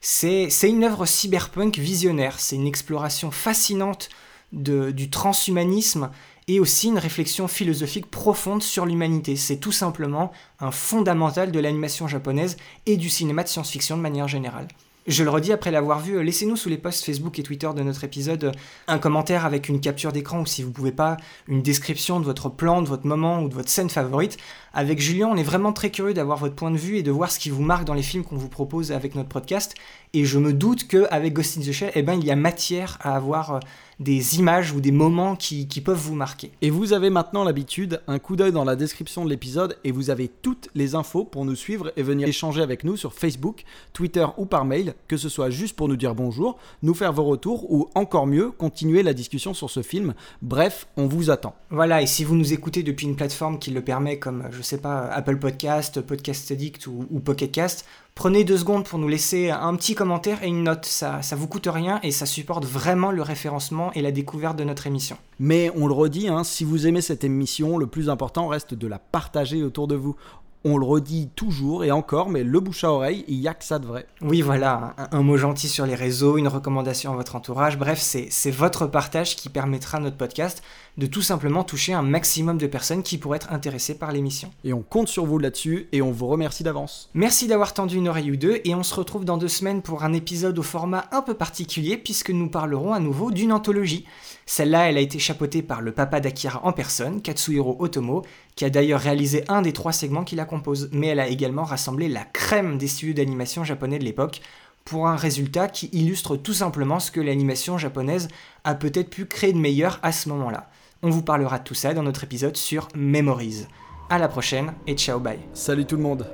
C'est 0.00 0.48
une 0.62 0.84
œuvre 0.84 1.06
cyberpunk 1.06 1.78
visionnaire, 1.78 2.38
c'est 2.38 2.56
une 2.56 2.66
exploration 2.66 3.30
fascinante 3.30 4.08
du 4.52 5.10
transhumanisme 5.10 6.10
et 6.46 6.60
aussi 6.60 6.88
une 6.88 6.98
réflexion 6.98 7.48
philosophique 7.48 8.10
profonde 8.10 8.62
sur 8.62 8.86
l'humanité. 8.86 9.36
C'est 9.36 9.58
tout 9.58 9.72
simplement 9.72 10.32
un 10.60 10.70
fondamental 10.70 11.52
de 11.52 11.60
l'animation 11.60 12.08
japonaise 12.08 12.56
et 12.86 12.96
du 12.96 13.10
cinéma 13.10 13.42
de 13.42 13.48
science-fiction 13.48 13.96
de 13.96 14.02
manière 14.02 14.28
générale. 14.28 14.68
Je 15.08 15.24
le 15.24 15.30
redis 15.30 15.52
après 15.52 15.70
l'avoir 15.70 16.00
vu, 16.00 16.22
laissez-nous 16.22 16.56
sous 16.56 16.68
les 16.68 16.76
posts 16.76 17.02
Facebook 17.02 17.38
et 17.38 17.42
Twitter 17.42 17.70
de 17.74 17.82
notre 17.82 18.04
épisode 18.04 18.44
euh, 18.44 18.52
un 18.88 18.98
commentaire 18.98 19.46
avec 19.46 19.70
une 19.70 19.80
capture 19.80 20.12
d'écran 20.12 20.40
ou 20.40 20.46
si 20.46 20.62
vous 20.62 20.70
pouvez 20.70 20.92
pas, 20.92 21.16
une 21.46 21.62
description 21.62 22.20
de 22.20 22.26
votre 22.26 22.50
plan, 22.50 22.82
de 22.82 22.88
votre 22.88 23.06
moment 23.06 23.40
ou 23.40 23.48
de 23.48 23.54
votre 23.54 23.70
scène 23.70 23.88
favorite. 23.88 24.36
Avec 24.74 25.00
Julien, 25.00 25.28
on 25.28 25.36
est 25.38 25.42
vraiment 25.42 25.72
très 25.72 25.88
curieux 25.88 26.12
d'avoir 26.12 26.36
votre 26.36 26.54
point 26.54 26.70
de 26.70 26.76
vue 26.76 26.98
et 26.98 27.02
de 27.02 27.10
voir 27.10 27.30
ce 27.30 27.38
qui 27.38 27.48
vous 27.48 27.62
marque 27.62 27.84
dans 27.84 27.94
les 27.94 28.02
films 28.02 28.22
qu'on 28.22 28.36
vous 28.36 28.50
propose 28.50 28.92
avec 28.92 29.14
notre 29.14 29.30
podcast. 29.30 29.74
Et 30.12 30.26
je 30.26 30.38
me 30.38 30.52
doute 30.52 30.86
qu'avec 30.86 31.32
Ghost 31.32 31.56
in 31.56 31.62
the 31.62 31.72
Shell, 31.72 31.90
eh 31.94 32.02
ben, 32.02 32.12
il 32.12 32.26
y 32.26 32.30
a 32.30 32.36
matière 32.36 32.98
à 33.00 33.16
avoir 33.16 33.54
euh, 33.54 33.60
des 34.00 34.38
images 34.38 34.72
ou 34.72 34.80
des 34.80 34.92
moments 34.92 35.36
qui, 35.36 35.66
qui 35.66 35.80
peuvent 35.80 35.98
vous 35.98 36.14
marquer. 36.14 36.52
Et 36.62 36.70
vous 36.70 36.92
avez 36.92 37.10
maintenant 37.10 37.44
l'habitude, 37.44 38.00
un 38.06 38.18
coup 38.18 38.36
d'œil 38.36 38.52
dans 38.52 38.64
la 38.64 38.76
description 38.76 39.24
de 39.24 39.30
l'épisode 39.30 39.76
et 39.84 39.90
vous 39.90 40.10
avez 40.10 40.28
toutes 40.28 40.68
les 40.74 40.94
infos 40.94 41.24
pour 41.24 41.44
nous 41.44 41.56
suivre 41.56 41.92
et 41.96 42.02
venir 42.02 42.28
échanger 42.28 42.62
avec 42.62 42.84
nous 42.84 42.96
sur 42.96 43.12
Facebook, 43.12 43.64
Twitter 43.92 44.26
ou 44.36 44.46
par 44.46 44.64
mail, 44.64 44.94
que 45.08 45.16
ce 45.16 45.28
soit 45.28 45.50
juste 45.50 45.76
pour 45.76 45.88
nous 45.88 45.96
dire 45.96 46.14
bonjour, 46.14 46.58
nous 46.82 46.94
faire 46.94 47.12
vos 47.12 47.24
retours 47.24 47.70
ou 47.72 47.88
encore 47.94 48.26
mieux, 48.26 48.50
continuer 48.50 49.02
la 49.02 49.14
discussion 49.14 49.54
sur 49.54 49.70
ce 49.70 49.82
film. 49.82 50.14
Bref, 50.42 50.86
on 50.96 51.06
vous 51.06 51.30
attend. 51.30 51.54
Voilà, 51.70 52.02
et 52.02 52.06
si 52.06 52.24
vous 52.24 52.36
nous 52.36 52.52
écoutez 52.52 52.82
depuis 52.82 53.06
une 53.06 53.16
plateforme 53.16 53.58
qui 53.58 53.70
le 53.70 53.82
permet, 53.82 54.18
comme, 54.18 54.44
je 54.50 54.62
sais 54.62 54.78
pas, 54.78 55.06
Apple 55.06 55.38
Podcast, 55.38 56.00
Podcast 56.00 56.50
Addict 56.50 56.86
ou, 56.86 57.06
ou 57.10 57.20
Pocket 57.20 57.50
Cast, 57.50 57.86
prenez 58.18 58.42
deux 58.42 58.58
secondes 58.58 58.84
pour 58.84 58.98
nous 58.98 59.06
laisser 59.06 59.50
un 59.50 59.76
petit 59.76 59.94
commentaire 59.94 60.42
et 60.42 60.48
une 60.48 60.64
note. 60.64 60.84
Ça, 60.84 61.22
ça 61.22 61.36
vous 61.36 61.46
coûte 61.46 61.68
rien 61.72 62.00
et 62.02 62.10
ça 62.10 62.26
supporte 62.26 62.64
vraiment 62.64 63.12
le 63.12 63.22
référencement 63.22 63.92
et 63.92 64.02
la 64.02 64.10
découverte 64.10 64.58
de 64.58 64.64
notre 64.64 64.88
émission. 64.88 65.16
Mais 65.38 65.70
on 65.76 65.86
le 65.86 65.94
redit, 65.94 66.26
hein, 66.26 66.42
si 66.42 66.64
vous 66.64 66.88
aimez 66.88 67.00
cette 67.00 67.22
émission, 67.22 67.78
le 67.78 67.86
plus 67.86 68.10
important 68.10 68.48
reste 68.48 68.74
de 68.74 68.88
la 68.88 68.98
partager 68.98 69.62
autour 69.62 69.86
de 69.86 69.94
vous. 69.94 70.16
On 70.64 70.76
le 70.78 70.84
redit 70.84 71.30
toujours 71.36 71.84
et 71.84 71.92
encore, 71.92 72.28
mais 72.28 72.42
le 72.42 72.58
bouche 72.58 72.82
à 72.82 72.90
oreille, 72.90 73.24
il 73.28 73.38
n'y 73.38 73.46
a 73.46 73.54
que 73.54 73.64
ça 73.64 73.78
de 73.78 73.86
vrai. 73.86 74.08
Oui, 74.20 74.42
voilà, 74.42 74.94
un, 74.98 75.16
un 75.16 75.22
mot 75.22 75.36
gentil 75.36 75.68
sur 75.68 75.86
les 75.86 75.94
réseaux, 75.94 76.36
une 76.36 76.48
recommandation 76.48 77.12
à 77.12 77.14
votre 77.16 77.36
entourage, 77.36 77.78
bref, 77.78 78.00
c'est 78.00 78.26
c'est 78.30 78.50
votre 78.50 78.88
partage 78.88 79.36
qui 79.36 79.48
permettra 79.48 79.98
à 79.98 80.00
notre 80.00 80.16
podcast 80.16 80.64
de 80.98 81.06
tout 81.06 81.22
simplement 81.22 81.64
toucher 81.64 81.92
un 81.92 82.02
maximum 82.02 82.58
de 82.58 82.66
personnes 82.66 83.04
qui 83.04 83.18
pourraient 83.18 83.36
être 83.36 83.52
intéressées 83.52 83.96
par 83.96 84.10
l'émission. 84.10 84.50
Et 84.64 84.72
on 84.72 84.82
compte 84.82 85.08
sur 85.08 85.24
vous 85.24 85.38
là-dessus 85.38 85.88
et 85.92 86.02
on 86.02 86.10
vous 86.10 86.26
remercie 86.26 86.64
d'avance. 86.64 87.08
Merci 87.14 87.46
d'avoir 87.46 87.72
tendu 87.72 87.96
une 87.96 88.08
oreille 88.08 88.32
ou 88.32 88.36
deux 88.36 88.60
et 88.64 88.74
on 88.74 88.82
se 88.82 88.94
retrouve 88.94 89.24
dans 89.24 89.36
deux 89.36 89.48
semaines 89.48 89.80
pour 89.80 90.02
un 90.02 90.12
épisode 90.12 90.58
au 90.58 90.62
format 90.62 91.06
un 91.12 91.22
peu 91.22 91.34
particulier 91.34 91.96
puisque 91.96 92.30
nous 92.30 92.50
parlerons 92.50 92.92
à 92.92 92.98
nouveau 92.98 93.30
d'une 93.30 93.52
anthologie. 93.52 94.06
Celle-là, 94.44 94.90
elle 94.90 94.96
a 94.96 95.00
été 95.00 95.20
chapeautée 95.20 95.62
par 95.62 95.82
le 95.82 95.92
papa 95.92 96.18
d'Akira 96.18 96.64
en 96.64 96.72
personne, 96.72 97.22
Katsuhiro 97.22 97.76
Otomo, 97.78 98.24
qui 98.56 98.64
a 98.64 98.70
d'ailleurs 98.70 99.00
réalisé 99.00 99.44
un 99.46 99.62
des 99.62 99.72
trois 99.72 99.92
segments 99.92 100.24
qui 100.24 100.34
la 100.34 100.46
composent, 100.46 100.88
mais 100.90 101.08
elle 101.08 101.20
a 101.20 101.28
également 101.28 101.64
rassemblé 101.64 102.08
la 102.08 102.24
crème 102.24 102.76
des 102.76 102.88
studios 102.88 103.14
d'animation 103.14 103.62
japonais 103.62 104.00
de 104.00 104.04
l'époque 104.04 104.40
pour 104.84 105.06
un 105.06 105.16
résultat 105.16 105.68
qui 105.68 105.90
illustre 105.92 106.36
tout 106.36 106.54
simplement 106.54 106.98
ce 106.98 107.10
que 107.10 107.20
l'animation 107.20 107.78
japonaise 107.78 108.28
a 108.64 108.74
peut-être 108.74 109.10
pu 109.10 109.26
créer 109.26 109.52
de 109.52 109.58
meilleur 109.58 110.00
à 110.02 110.12
ce 110.12 110.28
moment-là. 110.30 110.70
On 111.02 111.10
vous 111.10 111.22
parlera 111.22 111.60
de 111.60 111.64
tout 111.64 111.74
ça 111.74 111.94
dans 111.94 112.02
notre 112.02 112.24
épisode 112.24 112.56
sur 112.56 112.88
Memories. 112.94 113.66
À 114.10 114.18
la 114.18 114.26
prochaine 114.26 114.72
et 114.86 114.96
ciao 114.96 115.20
bye. 115.20 115.38
Salut 115.52 115.84
tout 115.84 115.96
le 115.96 116.02
monde 116.02 116.26